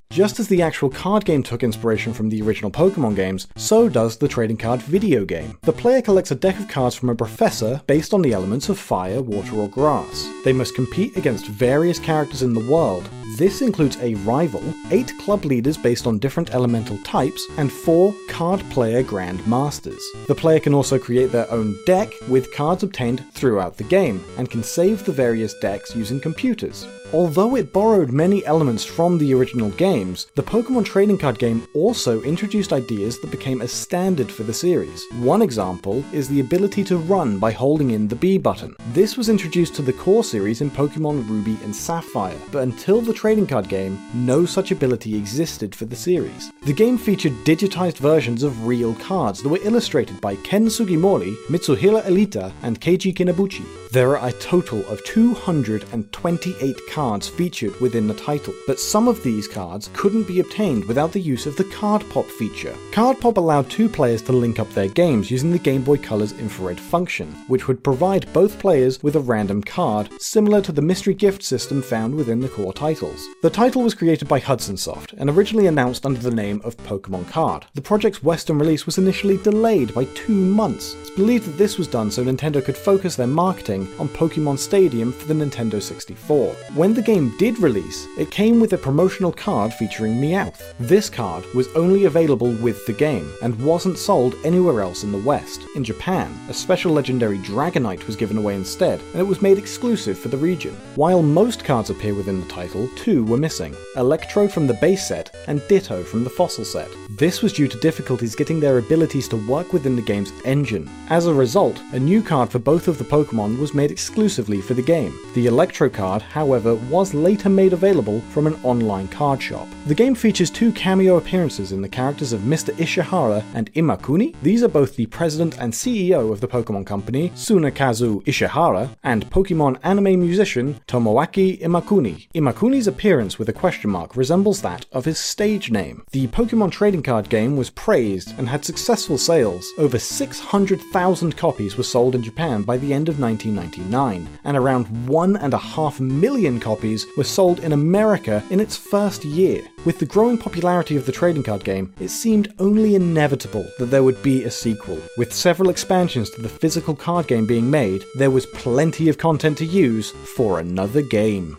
Just 0.10 0.40
as 0.40 0.48
the 0.48 0.62
actual 0.62 0.90
card 0.90 1.26
game 1.26 1.44
took 1.44 1.62
inspiration 1.62 2.14
from 2.14 2.30
the 2.30 2.42
original 2.42 2.72
Pokemon 2.72 3.16
games, 3.16 3.48
so 3.56 3.88
does 3.88 4.18
the 4.18 4.28
trading 4.28 4.58
card 4.58 4.82
video 4.82 5.26
game. 5.26 5.58
The 5.62 5.74
player 5.74 6.02
collects 6.02 6.32
a 6.32 6.36
deck 6.36 6.58
of 6.60 6.68
cards 6.68 6.96
from 6.96 7.10
a 7.10 7.16
professor 7.16 7.82
based 7.86 8.14
on 8.14 8.22
the 8.22 8.34
elements 8.34 8.70
of 8.70 8.80
fire, 8.80 9.22
water, 9.22 9.56
or 9.56 9.68
grass. 9.68 10.28
They 10.44 10.54
must 10.54 10.76
compete 10.76 11.18
against 11.18 11.48
various 11.48 12.00
characters 12.00 12.42
in 12.42 12.54
the 12.54 12.68
world. 12.72 13.08
This 13.38 13.62
includes 13.62 13.98
a 13.98 14.16
rival, 14.16 14.64
8 14.90 15.12
club 15.20 15.46
leaders 15.46 15.78
based 15.78 16.08
on 16.08 16.18
different 16.18 16.56
elemental 16.56 16.98
types, 17.00 17.46
and 17.58 17.72
4 17.72 18.16
card 18.30 18.62
player 18.72 19.04
grandmasters. 19.04 20.02
The 20.28 20.34
player 20.34 20.60
can 20.60 20.74
also 20.74 20.98
create 20.98 21.32
their 21.32 21.52
own 21.52 21.78
deck 21.86 22.12
with 22.28 22.52
cards 22.56 22.82
obtained 22.82 23.24
throughout 23.34 23.78
the 23.78 23.84
game, 23.84 24.24
and 24.38 24.50
can 24.50 24.64
save 24.64 25.04
the 25.04 25.12
various 25.12 25.54
decks 25.60 25.96
using 25.96 26.20
computers. 26.20 26.88
Although 27.14 27.56
it 27.56 27.72
borrowed 27.72 28.12
many 28.12 28.46
elements 28.46 28.84
from 28.84 29.18
the 29.18 29.34
original 29.34 29.70
games, 29.72 30.28
the 30.36 30.44
Pokemon 30.44 30.84
trading 30.84 31.18
card 31.18 31.40
game 31.40 31.66
also 31.74 32.22
introduced 32.24 32.74
ideas 32.74 33.18
that 33.20 33.32
became 33.32 33.62
a 33.62 33.68
standard 33.68 34.30
for 34.30 34.44
the 34.44 34.54
series. 34.54 35.06
One 35.20 35.42
example 35.42 36.04
is 36.12 36.28
the 36.28 36.42
ability 36.42 36.84
to 36.86 36.98
run 36.98 37.40
by 37.40 37.52
holding 37.52 37.92
in 37.92 38.10
the 38.10 38.16
B 38.16 38.38
button. 38.38 38.76
This 38.92 39.16
was 39.16 39.30
introduced 39.30 39.74
to 39.76 39.82
the 39.82 39.94
core 39.94 40.24
series 40.24 40.60
in 40.60 40.70
Pokemon 40.70 41.30
Ruby 41.30 41.58
and 41.64 41.74
Sapphire, 41.74 42.38
but 42.52 42.64
until 42.64 43.00
the 43.00 43.14
trading 43.14 43.48
card 43.48 43.70
game, 43.70 43.98
no 44.14 44.46
such 44.46 44.72
ability 44.72 45.16
existed 45.16 45.74
for 45.74 45.86
the 45.86 45.96
series. 45.96 46.52
The 46.66 46.74
game 46.74 46.98
featured 46.98 47.46
digitized 47.46 48.00
versions 48.00 48.44
of 48.44 48.68
real 48.68 48.94
cards 48.96 49.42
that 49.42 49.50
were 49.50 49.64
illustrated 49.64 50.20
by 50.20 50.36
Ken 50.38 50.66
Sugimori, 50.66 51.38
Mitsuhiro 51.48 52.02
Arita, 52.02 52.52
and 52.64 52.82
Keiji 52.82 53.16
Kinebuchi. 53.16 53.64
There 53.94 54.18
are 54.18 54.28
a 54.28 54.34
total 54.34 54.86
of 54.88 55.02
228 55.06 56.76
cards 56.90 56.97
featured 56.98 57.80
within 57.80 58.08
the 58.08 58.14
title, 58.16 58.56
but 58.66 58.80
some 58.80 59.08
of 59.08 59.22
these 59.22 59.48
cards 59.48 59.92
couldn't 59.94 60.28
be 60.28 60.40
obtained 60.40 60.84
without 60.86 61.12
the 61.12 61.20
use 61.20 61.46
of 61.46 61.56
the 61.56 61.64
Card 61.66 62.04
Pop 62.10 62.26
feature. 62.26 62.76
Card 62.92 63.20
Pop 63.20 63.38
allowed 63.38 63.70
two 63.70 63.88
players 63.88 64.24
to 64.24 64.32
link 64.32 64.58
up 64.58 64.68
their 64.72 64.88
games 64.88 65.30
using 65.30 65.52
the 65.52 65.60
Game 65.60 65.84
Boy 65.84 65.98
Color's 65.98 66.32
infrared 66.40 66.80
function, 66.80 67.28
which 67.50 67.68
would 67.68 67.84
provide 67.84 68.34
both 68.34 68.58
players 68.58 69.04
with 69.04 69.16
a 69.16 69.20
random 69.20 69.62
card, 69.62 70.10
similar 70.20 70.60
to 70.60 70.72
the 70.72 70.82
mystery 70.82 71.14
gift 71.14 71.44
system 71.44 71.84
found 71.84 72.16
within 72.16 72.40
the 72.40 72.50
core 72.50 72.74
titles. 72.74 73.28
The 73.44 73.52
title 73.52 73.84
was 73.84 73.94
created 73.94 74.28
by 74.28 74.40
Hudson 74.40 74.76
Soft 74.76 75.14
and 75.20 75.30
originally 75.30 75.68
announced 75.68 76.04
under 76.04 76.20
the 76.20 76.32
name 76.32 76.62
of 76.64 76.78
Pokemon 76.78 77.30
Card. 77.30 77.68
The 77.76 77.82
project's 77.82 78.24
Western 78.24 78.58
release 78.58 78.88
was 78.88 78.98
initially 78.98 79.38
delayed 79.38 79.94
by 79.94 80.06
two 80.16 80.34
months. 80.34 80.96
It's 80.96 81.12
believed 81.12 81.46
that 81.46 81.60
this 81.60 81.78
was 81.78 81.88
done 81.88 82.10
so 82.10 82.26
Nintendo 82.26 82.66
could 82.66 82.76
focus 82.76 83.16
their 83.16 83.28
marketing 83.28 83.88
on 84.00 84.10
Pokemon 84.10 84.58
Stadium 84.58 85.12
for 85.12 85.28
the 85.28 85.36
Nintendo 85.36 85.80
64. 85.80 86.54
When 86.74 86.87
the 86.94 87.02
game 87.02 87.36
did 87.38 87.60
release, 87.60 88.08
it 88.18 88.32
came 88.32 88.60
with 88.60 88.74
a 88.74 88.78
promotional 88.78 89.32
card 89.32 89.74
featuring 89.74 90.22
Meowth. 90.22 90.74
This 90.80 91.10
card 91.10 91.46
was 91.54 91.68
only 91.76 92.06
available 92.06 92.52
with 92.52 92.86
the 92.86 92.94
game 92.94 93.32
and 93.42 93.60
wasn't 93.64 93.98
sold 93.98 94.36
anywhere 94.44 94.82
else 94.82 95.04
in 95.04 95.12
the 95.12 95.18
West. 95.18 95.64
In 95.76 95.84
Japan, 95.84 96.38
a 96.50 96.54
special 96.54 96.94
legendary 96.94 97.38
Dragonite 97.40 98.06
was 98.06 98.16
given 98.16 98.38
away 98.38 98.56
instead, 98.56 99.00
and 99.12 99.20
it 99.20 99.28
was 99.28 99.42
made 99.42 99.58
exclusive 99.58 100.18
for 100.18 100.28
the 100.28 100.38
region. 100.38 100.76
While 100.96 101.24
most 101.24 101.64
cards 101.64 101.90
appear 101.90 102.14
within 102.14 102.40
the 102.40 102.48
title, 102.48 102.90
two 102.96 103.26
were 103.26 103.38
missing 103.38 103.76
Electrode 103.96 104.52
from 104.52 104.68
the 104.68 104.76
base 104.76 105.08
set 105.08 105.36
and 105.48 105.62
Ditto 105.68 106.04
from 106.04 106.24
the 106.24 106.30
fossil 106.30 106.66
set. 106.66 106.90
This 107.10 107.42
was 107.42 107.54
due 107.54 107.68
to 107.68 107.80
difficulties 107.80 108.36
getting 108.36 108.60
their 108.60 108.78
abilities 108.78 109.28
to 109.30 109.48
work 109.48 109.74
within 109.74 109.96
the 109.96 110.02
game's 110.02 110.32
engine. 110.46 110.90
As 111.10 111.26
a 111.26 111.34
result, 111.34 111.82
a 111.94 112.00
new 112.00 112.22
card 112.22 112.50
for 112.50 112.60
both 112.60 112.88
of 112.88 112.98
the 112.98 113.04
Pokemon 113.04 113.60
was 113.60 113.74
made 113.74 113.92
exclusively 113.92 114.62
for 114.62 114.74
the 114.76 114.82
game. 114.82 115.18
The 115.34 115.48
Electrode 115.48 115.94
card, 115.94 116.22
however, 116.22 116.76
was 116.90 117.14
later 117.14 117.50
made 117.50 117.74
available 117.74 118.22
from 118.32 118.48
an 118.48 118.60
online 118.64 119.08
card 119.08 119.42
shop. 119.42 119.68
The 119.86 119.96
game 119.96 120.16
features 120.16 120.50
two 120.50 120.72
cameo 120.72 121.18
appearances 121.18 121.72
in 121.72 121.82
the 121.82 121.90
characters 121.90 122.34
of 122.34 122.42
Mr. 122.42 122.74
Ishihara 122.76 123.44
and 123.54 123.72
Imakuni. 123.74 124.36
These 124.42 124.64
are 124.64 124.68
both 124.68 124.96
the 124.96 125.06
president 125.08 125.58
and 125.60 125.74
CEO 125.74 126.32
of 126.32 126.42
the 126.42 126.48
Pokemon 126.48 126.86
Company, 126.86 127.30
Tsunekazu 127.30 128.24
Ishihara, 128.26 128.96
and 129.04 129.30
Pokemon 129.30 129.80
anime 129.84 130.20
musician 130.20 130.80
Tomoaki 130.88 131.60
Imakuni. 131.62 132.28
Imakuni's 132.34 132.88
appearance 132.88 133.40
with 133.40 133.50
a 133.50 133.54
question 133.54 133.90
mark 133.90 134.16
resembles 134.16 134.62
that 134.62 134.86
of 134.92 135.06
his 135.06 135.20
stage 135.20 135.72
name. 135.72 136.04
The 136.12 136.28
Pokemon 136.28 136.72
trading 136.72 137.04
card 137.04 137.30
game 137.30 137.58
was 137.58 137.70
praised 137.70 138.38
and 138.38 138.50
had 138.50 138.66
successful 138.66 139.18
sales. 139.18 139.68
Over 139.78 140.00
600,000 140.00 141.38
copies 141.38 141.78
were 141.78 141.84
sold 141.84 142.16
in 142.16 142.24
Japan 142.24 142.64
by 142.64 142.78
the 142.78 142.94
end 142.94 143.10
of 143.10 143.20
1999, 143.20 144.28
and 144.44 144.58
around 144.58 144.88
1.5 145.08 146.00
million 146.00 146.60
copies 146.68 147.08
were 147.16 147.24
sold 147.24 147.62
in 147.62 147.72
America 147.72 148.44
in 148.50 148.60
its 148.60 148.76
first 148.76 149.24
year. 149.24 149.62
With 149.86 150.00
the 150.00 150.06
growing 150.14 150.38
popularity 150.38 150.98
of 150.98 151.06
the 151.06 151.14
trading 151.14 151.44
card 151.44 151.64
game, 151.64 151.94
it 151.98 152.10
seemed 152.10 152.54
only 152.60 152.96
inevitable 152.96 153.66
that 153.80 153.86
there 153.86 154.04
would 154.04 154.22
be 154.22 154.44
a 154.44 154.52
sequel. 154.52 155.00
With 155.18 155.32
several 155.32 155.70
expansions 155.70 156.30
to 156.32 156.42
the 156.42 156.56
physical 156.62 156.94
card 156.94 157.28
game 157.28 157.46
being 157.46 157.72
made, 157.72 158.04
there 158.16 158.32
was 158.32 158.46
plenty 158.48 159.08
of 159.08 159.18
content 159.18 159.58
to 159.60 159.66
use 159.66 160.12
for 160.36 160.60
another 160.60 161.02
game. 161.02 161.58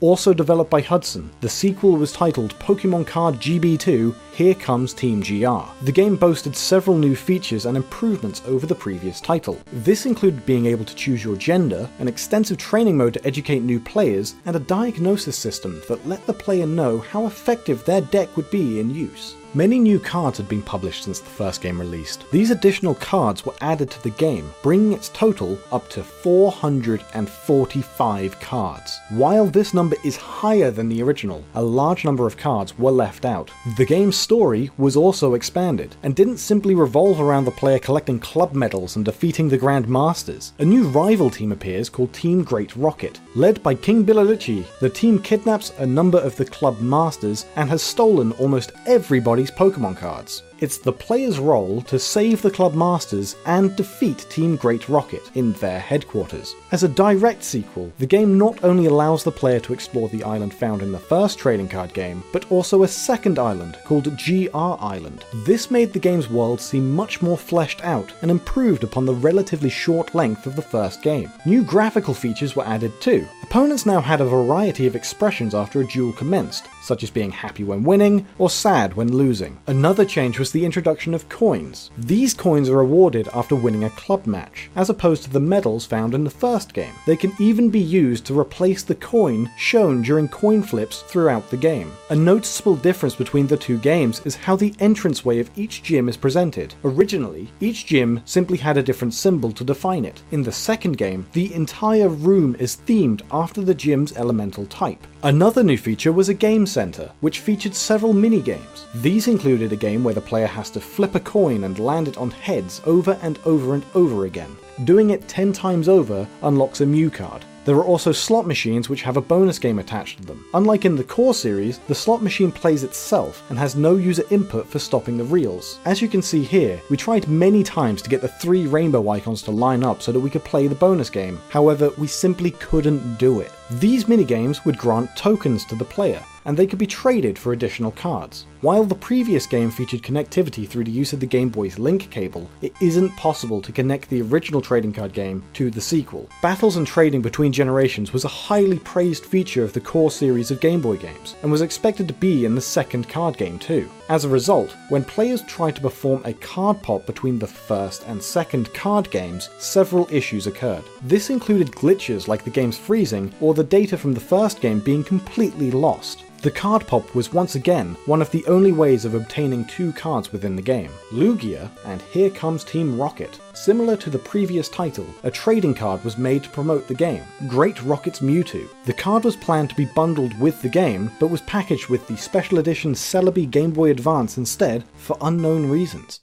Also 0.00 0.34
developed 0.34 0.70
by 0.70 0.82
Hudson, 0.82 1.30
the 1.40 1.48
sequel 1.48 1.92
was 1.92 2.12
titled 2.12 2.54
Pokemon 2.58 3.06
Card 3.06 3.36
GB2 3.36 4.14
Here 4.34 4.54
Comes 4.54 4.92
Team 4.92 5.20
GR. 5.20 5.84
The 5.84 5.92
game 5.92 6.16
boasted 6.16 6.54
several 6.54 6.98
new 6.98 7.16
features 7.16 7.64
and 7.64 7.78
improvements 7.78 8.42
over 8.46 8.66
the 8.66 8.74
previous 8.74 9.22
title. 9.22 9.58
This 9.72 10.04
included 10.04 10.44
being 10.44 10.66
able 10.66 10.84
to 10.84 10.94
choose 10.94 11.24
your 11.24 11.36
gender, 11.36 11.88
an 11.98 12.08
extensive 12.08 12.58
training 12.58 12.98
mode 12.98 13.14
to 13.14 13.26
educate 13.26 13.60
new 13.60 13.80
players, 13.80 14.34
and 14.44 14.54
a 14.54 14.60
diagnosis 14.60 15.38
system 15.38 15.80
that 15.88 16.06
let 16.06 16.26
the 16.26 16.34
player 16.34 16.66
know 16.66 16.98
how 16.98 17.24
effective 17.24 17.82
their 17.84 18.02
deck 18.02 18.36
would 18.36 18.50
be 18.50 18.80
in 18.80 18.94
use. 18.94 19.34
Many 19.56 19.78
new 19.78 19.98
cards 19.98 20.36
had 20.36 20.50
been 20.50 20.60
published 20.60 21.04
since 21.04 21.20
the 21.20 21.30
first 21.30 21.62
game 21.62 21.80
released. 21.80 22.30
These 22.30 22.50
additional 22.50 22.94
cards 22.96 23.46
were 23.46 23.54
added 23.62 23.90
to 23.90 24.02
the 24.02 24.10
game, 24.10 24.52
bringing 24.62 24.92
its 24.92 25.08
total 25.08 25.58
up 25.72 25.88
to 25.88 26.02
445 26.02 28.38
cards. 28.38 29.00
While 29.08 29.46
this 29.46 29.72
number 29.72 29.96
is 30.04 30.18
higher 30.18 30.70
than 30.70 30.90
the 30.90 31.02
original, 31.02 31.42
a 31.54 31.62
large 31.62 32.04
number 32.04 32.26
of 32.26 32.36
cards 32.36 32.78
were 32.78 32.90
left 32.90 33.24
out. 33.24 33.50
The 33.78 33.86
game's 33.86 34.18
story 34.18 34.70
was 34.76 34.94
also 34.94 35.32
expanded, 35.32 35.96
and 36.02 36.14
didn't 36.14 36.36
simply 36.36 36.74
revolve 36.74 37.18
around 37.18 37.46
the 37.46 37.50
player 37.50 37.78
collecting 37.78 38.18
club 38.18 38.52
medals 38.52 38.96
and 38.96 39.06
defeating 39.06 39.48
the 39.48 39.56
Grand 39.56 39.88
Masters. 39.88 40.52
A 40.58 40.66
new 40.66 40.86
rival 40.88 41.30
team 41.30 41.50
appears 41.50 41.88
called 41.88 42.12
Team 42.12 42.44
Great 42.44 42.76
Rocket. 42.76 43.20
Led 43.34 43.62
by 43.62 43.74
King 43.74 44.04
Bililichi, 44.04 44.66
the 44.80 44.90
team 44.90 45.18
kidnaps 45.18 45.72
a 45.78 45.86
number 45.86 46.18
of 46.18 46.36
the 46.36 46.44
club 46.44 46.78
masters 46.82 47.46
and 47.56 47.70
has 47.70 47.82
stolen 47.82 48.32
almost 48.32 48.72
everybody's 48.84 49.45
Pokemon 49.50 49.96
cards. 49.96 50.42
It's 50.58 50.78
the 50.78 50.92
player's 50.92 51.38
role 51.38 51.82
to 51.82 51.98
save 51.98 52.40
the 52.40 52.50
club 52.50 52.74
masters 52.74 53.36
and 53.44 53.76
defeat 53.76 54.24
Team 54.30 54.56
Great 54.56 54.88
Rocket 54.88 55.30
in 55.34 55.52
their 55.54 55.78
headquarters. 55.78 56.54
As 56.72 56.82
a 56.82 56.88
direct 56.88 57.44
sequel, 57.44 57.92
the 57.98 58.06
game 58.06 58.38
not 58.38 58.64
only 58.64 58.86
allows 58.86 59.22
the 59.22 59.30
player 59.30 59.60
to 59.60 59.74
explore 59.74 60.08
the 60.08 60.24
island 60.24 60.54
found 60.54 60.80
in 60.80 60.92
the 60.92 60.98
first 60.98 61.38
trading 61.38 61.68
card 61.68 61.92
game, 61.92 62.24
but 62.32 62.50
also 62.50 62.84
a 62.84 62.88
second 62.88 63.38
island 63.38 63.76
called 63.84 64.16
GR 64.16 64.48
Island. 64.54 65.26
This 65.44 65.70
made 65.70 65.92
the 65.92 65.98
game's 65.98 66.30
world 66.30 66.58
seem 66.58 66.94
much 66.94 67.20
more 67.20 67.36
fleshed 67.36 67.84
out 67.84 68.14
and 68.22 68.30
improved 68.30 68.82
upon 68.82 69.04
the 69.04 69.14
relatively 69.14 69.68
short 69.68 70.14
length 70.14 70.46
of 70.46 70.56
the 70.56 70.62
first 70.62 71.02
game. 71.02 71.30
New 71.44 71.62
graphical 71.64 72.14
features 72.14 72.56
were 72.56 72.66
added 72.66 72.98
too. 73.02 73.26
Opponents 73.42 73.84
now 73.84 74.00
had 74.00 74.22
a 74.22 74.24
variety 74.24 74.86
of 74.86 74.96
expressions 74.96 75.54
after 75.54 75.82
a 75.82 75.86
duel 75.86 76.14
commenced, 76.14 76.66
such 76.82 77.02
as 77.02 77.10
being 77.10 77.30
happy 77.30 77.62
when 77.62 77.84
winning 77.84 78.26
or 78.38 78.48
sad 78.48 78.94
when 78.94 79.12
losing. 79.12 79.58
Another 79.66 80.04
change 80.04 80.38
was 80.38 80.45
the 80.50 80.64
introduction 80.64 81.14
of 81.14 81.28
coins. 81.28 81.90
These 81.98 82.34
coins 82.34 82.68
are 82.68 82.80
awarded 82.80 83.28
after 83.34 83.54
winning 83.54 83.84
a 83.84 83.90
club 83.90 84.26
match, 84.26 84.70
as 84.76 84.90
opposed 84.90 85.24
to 85.24 85.30
the 85.30 85.40
medals 85.40 85.86
found 85.86 86.14
in 86.14 86.24
the 86.24 86.30
first 86.30 86.74
game. 86.74 86.92
They 87.06 87.16
can 87.16 87.32
even 87.38 87.70
be 87.70 87.80
used 87.80 88.24
to 88.26 88.38
replace 88.38 88.82
the 88.82 88.94
coin 88.94 89.50
shown 89.56 90.02
during 90.02 90.28
coin 90.28 90.62
flips 90.62 91.02
throughout 91.02 91.50
the 91.50 91.56
game. 91.56 91.92
A 92.10 92.16
noticeable 92.16 92.76
difference 92.76 93.14
between 93.14 93.46
the 93.46 93.56
two 93.56 93.78
games 93.78 94.20
is 94.24 94.36
how 94.36 94.56
the 94.56 94.74
entranceway 94.80 95.38
of 95.40 95.50
each 95.56 95.82
gym 95.82 96.08
is 96.08 96.16
presented. 96.16 96.74
Originally, 96.84 97.48
each 97.60 97.86
gym 97.86 98.20
simply 98.24 98.58
had 98.58 98.76
a 98.76 98.82
different 98.82 99.14
symbol 99.14 99.52
to 99.52 99.64
define 99.64 100.04
it. 100.04 100.22
In 100.30 100.42
the 100.42 100.52
second 100.52 100.96
game, 100.96 101.26
the 101.32 101.52
entire 101.54 102.08
room 102.08 102.56
is 102.58 102.76
themed 102.86 103.22
after 103.30 103.60
the 103.60 103.74
gym's 103.74 104.16
elemental 104.16 104.66
type. 104.66 105.06
Another 105.26 105.64
new 105.64 105.76
feature 105.76 106.12
was 106.12 106.28
a 106.28 106.34
game 106.34 106.64
center, 106.66 107.10
which 107.18 107.40
featured 107.40 107.74
several 107.74 108.12
mini 108.12 108.40
games. 108.40 108.86
These 108.94 109.26
included 109.26 109.72
a 109.72 109.76
game 109.76 110.04
where 110.04 110.14
the 110.14 110.20
player 110.20 110.46
has 110.46 110.70
to 110.70 110.80
flip 110.80 111.16
a 111.16 111.20
coin 111.20 111.64
and 111.64 111.80
land 111.80 112.06
it 112.06 112.16
on 112.16 112.30
heads 112.30 112.80
over 112.86 113.18
and 113.22 113.36
over 113.44 113.74
and 113.74 113.84
over 113.96 114.26
again. 114.26 114.56
Doing 114.84 115.10
it 115.10 115.26
10 115.26 115.52
times 115.52 115.88
over 115.88 116.28
unlocks 116.42 116.80
a 116.80 116.86
Mew 116.86 117.10
card. 117.10 117.44
There 117.66 117.74
are 117.74 117.84
also 117.84 118.12
slot 118.12 118.46
machines 118.46 118.88
which 118.88 119.02
have 119.02 119.16
a 119.16 119.20
bonus 119.20 119.58
game 119.58 119.80
attached 119.80 120.18
to 120.18 120.24
them. 120.24 120.44
Unlike 120.54 120.84
in 120.84 120.94
the 120.94 121.02
core 121.02 121.34
series, 121.34 121.78
the 121.78 121.96
slot 121.96 122.22
machine 122.22 122.52
plays 122.52 122.84
itself 122.84 123.42
and 123.50 123.58
has 123.58 123.74
no 123.74 123.96
user 123.96 124.22
input 124.30 124.68
for 124.68 124.78
stopping 124.78 125.16
the 125.16 125.24
reels. 125.24 125.80
As 125.84 126.00
you 126.00 126.06
can 126.06 126.22
see 126.22 126.44
here, 126.44 126.80
we 126.90 126.96
tried 126.96 127.26
many 127.26 127.64
times 127.64 128.02
to 128.02 128.08
get 128.08 128.20
the 128.20 128.28
three 128.28 128.68
rainbow 128.68 129.08
icons 129.08 129.42
to 129.42 129.50
line 129.50 129.82
up 129.82 130.00
so 130.00 130.12
that 130.12 130.20
we 130.20 130.30
could 130.30 130.44
play 130.44 130.68
the 130.68 130.76
bonus 130.76 131.10
game, 131.10 131.40
however, 131.48 131.90
we 131.98 132.06
simply 132.06 132.52
couldn't 132.52 133.16
do 133.18 133.40
it. 133.40 133.50
These 133.72 134.04
minigames 134.04 134.64
would 134.64 134.78
grant 134.78 135.10
tokens 135.16 135.64
to 135.64 135.74
the 135.74 135.84
player, 135.84 136.22
and 136.46 136.56
they 136.56 136.66
could 136.66 136.78
be 136.78 136.86
traded 136.86 137.38
for 137.38 137.52
additional 137.52 137.90
cards. 137.90 138.46
While 138.62 138.84
the 138.84 138.94
previous 138.94 139.46
game 139.46 139.70
featured 139.70 140.02
connectivity 140.02 140.66
through 140.66 140.84
the 140.84 140.90
use 140.90 141.12
of 141.12 141.20
the 141.20 141.26
Game 141.26 141.50
Boy's 141.50 141.78
link 141.78 142.10
cable, 142.10 142.48
it 142.62 142.72
isn't 142.80 143.10
possible 143.16 143.60
to 143.60 143.72
connect 143.72 144.08
the 144.08 144.22
original 144.22 144.62
trading 144.62 144.92
card 144.92 145.12
game 145.12 145.42
to 145.52 145.70
the 145.70 145.80
sequel. 145.80 146.28
Battles 146.40 146.76
and 146.76 146.86
trading 146.86 147.20
between 147.20 147.52
generations 147.52 148.12
was 148.12 148.24
a 148.24 148.28
highly 148.28 148.78
praised 148.78 149.26
feature 149.26 149.62
of 149.62 149.72
the 149.72 149.80
core 149.80 150.10
series 150.10 150.50
of 150.50 150.60
Game 150.60 150.80
Boy 150.80 150.96
games, 150.96 151.34
and 151.42 151.52
was 151.52 151.60
expected 151.60 152.08
to 152.08 152.14
be 152.14 152.46
in 152.46 152.54
the 152.54 152.60
second 152.60 153.08
card 153.08 153.36
game 153.36 153.58
too. 153.58 153.88
As 154.08 154.24
a 154.24 154.28
result, 154.28 154.76
when 154.88 155.02
players 155.02 155.42
tried 155.42 155.74
to 155.74 155.80
perform 155.80 156.22
a 156.24 156.32
card 156.34 156.80
pop 156.80 157.06
between 157.06 157.40
the 157.40 157.46
first 157.46 158.04
and 158.06 158.22
second 158.22 158.72
card 158.72 159.10
games, 159.10 159.50
several 159.58 160.06
issues 160.12 160.46
occurred. 160.46 160.84
This 161.02 161.28
included 161.28 161.72
glitches 161.72 162.28
like 162.28 162.44
the 162.44 162.50
game's 162.50 162.78
freezing 162.78 163.34
or 163.40 163.52
the 163.52 163.64
data 163.64 163.98
from 163.98 164.14
the 164.14 164.20
first 164.20 164.60
game 164.60 164.78
being 164.78 165.02
completely 165.02 165.72
lost. 165.72 166.22
The 166.42 166.52
card 166.52 166.86
pop 166.86 167.16
was 167.16 167.32
once 167.32 167.56
again 167.56 167.96
one 168.06 168.22
of 168.22 168.30
the 168.30 168.46
only 168.46 168.70
ways 168.70 169.04
of 169.04 169.14
obtaining 169.14 169.64
two 169.64 169.92
cards 169.92 170.30
within 170.30 170.54
the 170.54 170.62
game 170.62 170.92
Lugia 171.10 171.68
and 171.84 172.00
Here 172.00 172.30
Comes 172.30 172.62
Team 172.62 172.96
Rocket. 173.00 173.40
Similar 173.56 173.96
to 173.96 174.10
the 174.10 174.18
previous 174.18 174.68
title, 174.68 175.06
a 175.22 175.30
trading 175.30 175.72
card 175.72 176.04
was 176.04 176.18
made 176.18 176.44
to 176.44 176.50
promote 176.50 176.86
the 176.86 176.94
game 176.94 177.24
Great 177.48 177.82
Rocket's 177.82 178.20
Mewtwo. 178.20 178.68
The 178.84 178.92
card 178.92 179.24
was 179.24 179.34
planned 179.34 179.70
to 179.70 179.76
be 179.76 179.86
bundled 179.86 180.38
with 180.38 180.60
the 180.60 180.68
game, 180.68 181.10
but 181.18 181.28
was 181.28 181.40
packaged 181.40 181.88
with 181.88 182.06
the 182.06 182.18
special 182.18 182.58
edition 182.58 182.92
Celebi 182.92 183.50
Game 183.50 183.70
Boy 183.70 183.90
Advance 183.90 184.36
instead 184.36 184.84
for 184.96 185.16
unknown 185.22 185.70
reasons. 185.70 186.20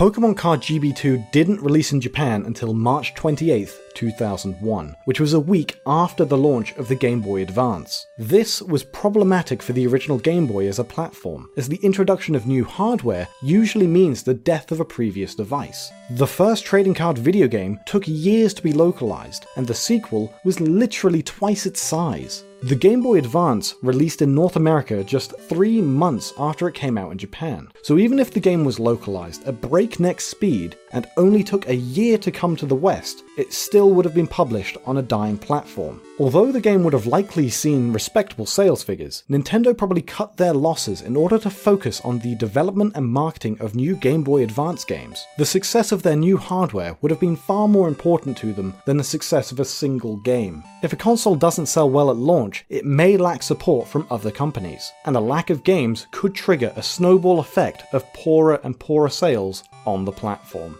Pokemon 0.00 0.34
Card 0.34 0.62
GB2 0.62 1.30
didn't 1.30 1.60
release 1.60 1.92
in 1.92 2.00
Japan 2.00 2.46
until 2.46 2.72
March 2.72 3.14
28, 3.16 3.70
2001, 3.92 4.96
which 5.04 5.20
was 5.20 5.34
a 5.34 5.40
week 5.40 5.78
after 5.86 6.24
the 6.24 6.38
launch 6.38 6.72
of 6.76 6.88
the 6.88 6.94
Game 6.94 7.20
Boy 7.20 7.42
Advance. 7.42 8.06
This 8.16 8.62
was 8.62 8.82
problematic 8.82 9.62
for 9.62 9.74
the 9.74 9.86
original 9.86 10.18
Game 10.18 10.46
Boy 10.46 10.68
as 10.68 10.78
a 10.78 10.84
platform, 10.84 11.50
as 11.58 11.68
the 11.68 11.80
introduction 11.82 12.34
of 12.34 12.46
new 12.46 12.64
hardware 12.64 13.28
usually 13.42 13.86
means 13.86 14.22
the 14.22 14.32
death 14.32 14.72
of 14.72 14.80
a 14.80 14.86
previous 14.86 15.34
device. 15.34 15.92
The 16.12 16.26
first 16.26 16.64
trading 16.64 16.94
card 16.94 17.18
video 17.18 17.46
game 17.46 17.78
took 17.84 18.04
years 18.08 18.54
to 18.54 18.62
be 18.62 18.72
localized, 18.72 19.44
and 19.56 19.66
the 19.66 19.74
sequel 19.74 20.32
was 20.46 20.60
literally 20.60 21.22
twice 21.22 21.66
its 21.66 21.82
size. 21.82 22.42
The 22.62 22.74
Game 22.74 23.00
Boy 23.00 23.16
Advance 23.16 23.76
released 23.80 24.20
in 24.20 24.34
North 24.34 24.56
America 24.56 25.02
just 25.02 25.32
three 25.48 25.80
months 25.80 26.34
after 26.38 26.68
it 26.68 26.74
came 26.74 26.98
out 26.98 27.10
in 27.10 27.16
Japan, 27.16 27.72
so 27.80 27.96
even 27.96 28.18
if 28.18 28.30
the 28.30 28.38
game 28.38 28.66
was 28.66 28.78
localized 28.78 29.48
at 29.48 29.62
breakneck 29.62 30.20
speed 30.20 30.76
and 30.92 31.08
only 31.16 31.42
took 31.42 31.68
a 31.68 31.74
year 31.74 32.18
to 32.18 32.30
come 32.30 32.56
to 32.56 32.66
the 32.66 32.74
West, 32.74 33.22
it 33.36 33.52
still 33.52 33.90
would 33.92 34.04
have 34.04 34.14
been 34.14 34.26
published 34.26 34.76
on 34.86 34.96
a 34.96 35.02
dying 35.02 35.38
platform. 35.38 36.00
Although 36.18 36.52
the 36.52 36.60
game 36.60 36.84
would 36.84 36.92
have 36.92 37.06
likely 37.06 37.48
seen 37.48 37.92
respectable 37.92 38.46
sales 38.46 38.82
figures, 38.82 39.24
Nintendo 39.30 39.76
probably 39.76 40.02
cut 40.02 40.36
their 40.36 40.52
losses 40.52 41.00
in 41.00 41.16
order 41.16 41.38
to 41.38 41.48
focus 41.48 42.00
on 42.02 42.18
the 42.18 42.34
development 42.34 42.92
and 42.96 43.06
marketing 43.06 43.56
of 43.60 43.74
new 43.74 43.96
Game 43.96 44.22
Boy 44.22 44.42
Advance 44.42 44.84
games. 44.84 45.24
The 45.38 45.46
success 45.46 45.92
of 45.92 46.02
their 46.02 46.16
new 46.16 46.36
hardware 46.36 46.96
would 47.00 47.10
have 47.10 47.20
been 47.20 47.36
far 47.36 47.68
more 47.68 47.88
important 47.88 48.36
to 48.38 48.52
them 48.52 48.74
than 48.84 48.96
the 48.96 49.04
success 49.04 49.52
of 49.52 49.60
a 49.60 49.64
single 49.64 50.16
game. 50.18 50.62
If 50.82 50.92
a 50.92 50.96
console 50.96 51.36
doesn't 51.36 51.66
sell 51.66 51.88
well 51.88 52.10
at 52.10 52.16
launch, 52.16 52.64
it 52.68 52.84
may 52.84 53.16
lack 53.16 53.42
support 53.42 53.88
from 53.88 54.06
other 54.10 54.30
companies, 54.30 54.92
and 55.06 55.16
a 55.16 55.20
lack 55.20 55.50
of 55.50 55.64
games 55.64 56.06
could 56.10 56.34
trigger 56.34 56.72
a 56.76 56.82
snowball 56.82 57.38
effect 57.38 57.84
of 57.94 58.10
poorer 58.12 58.60
and 58.64 58.78
poorer 58.78 59.08
sales 59.08 59.64
on 59.86 60.04
the 60.04 60.12
platform. 60.12 60.79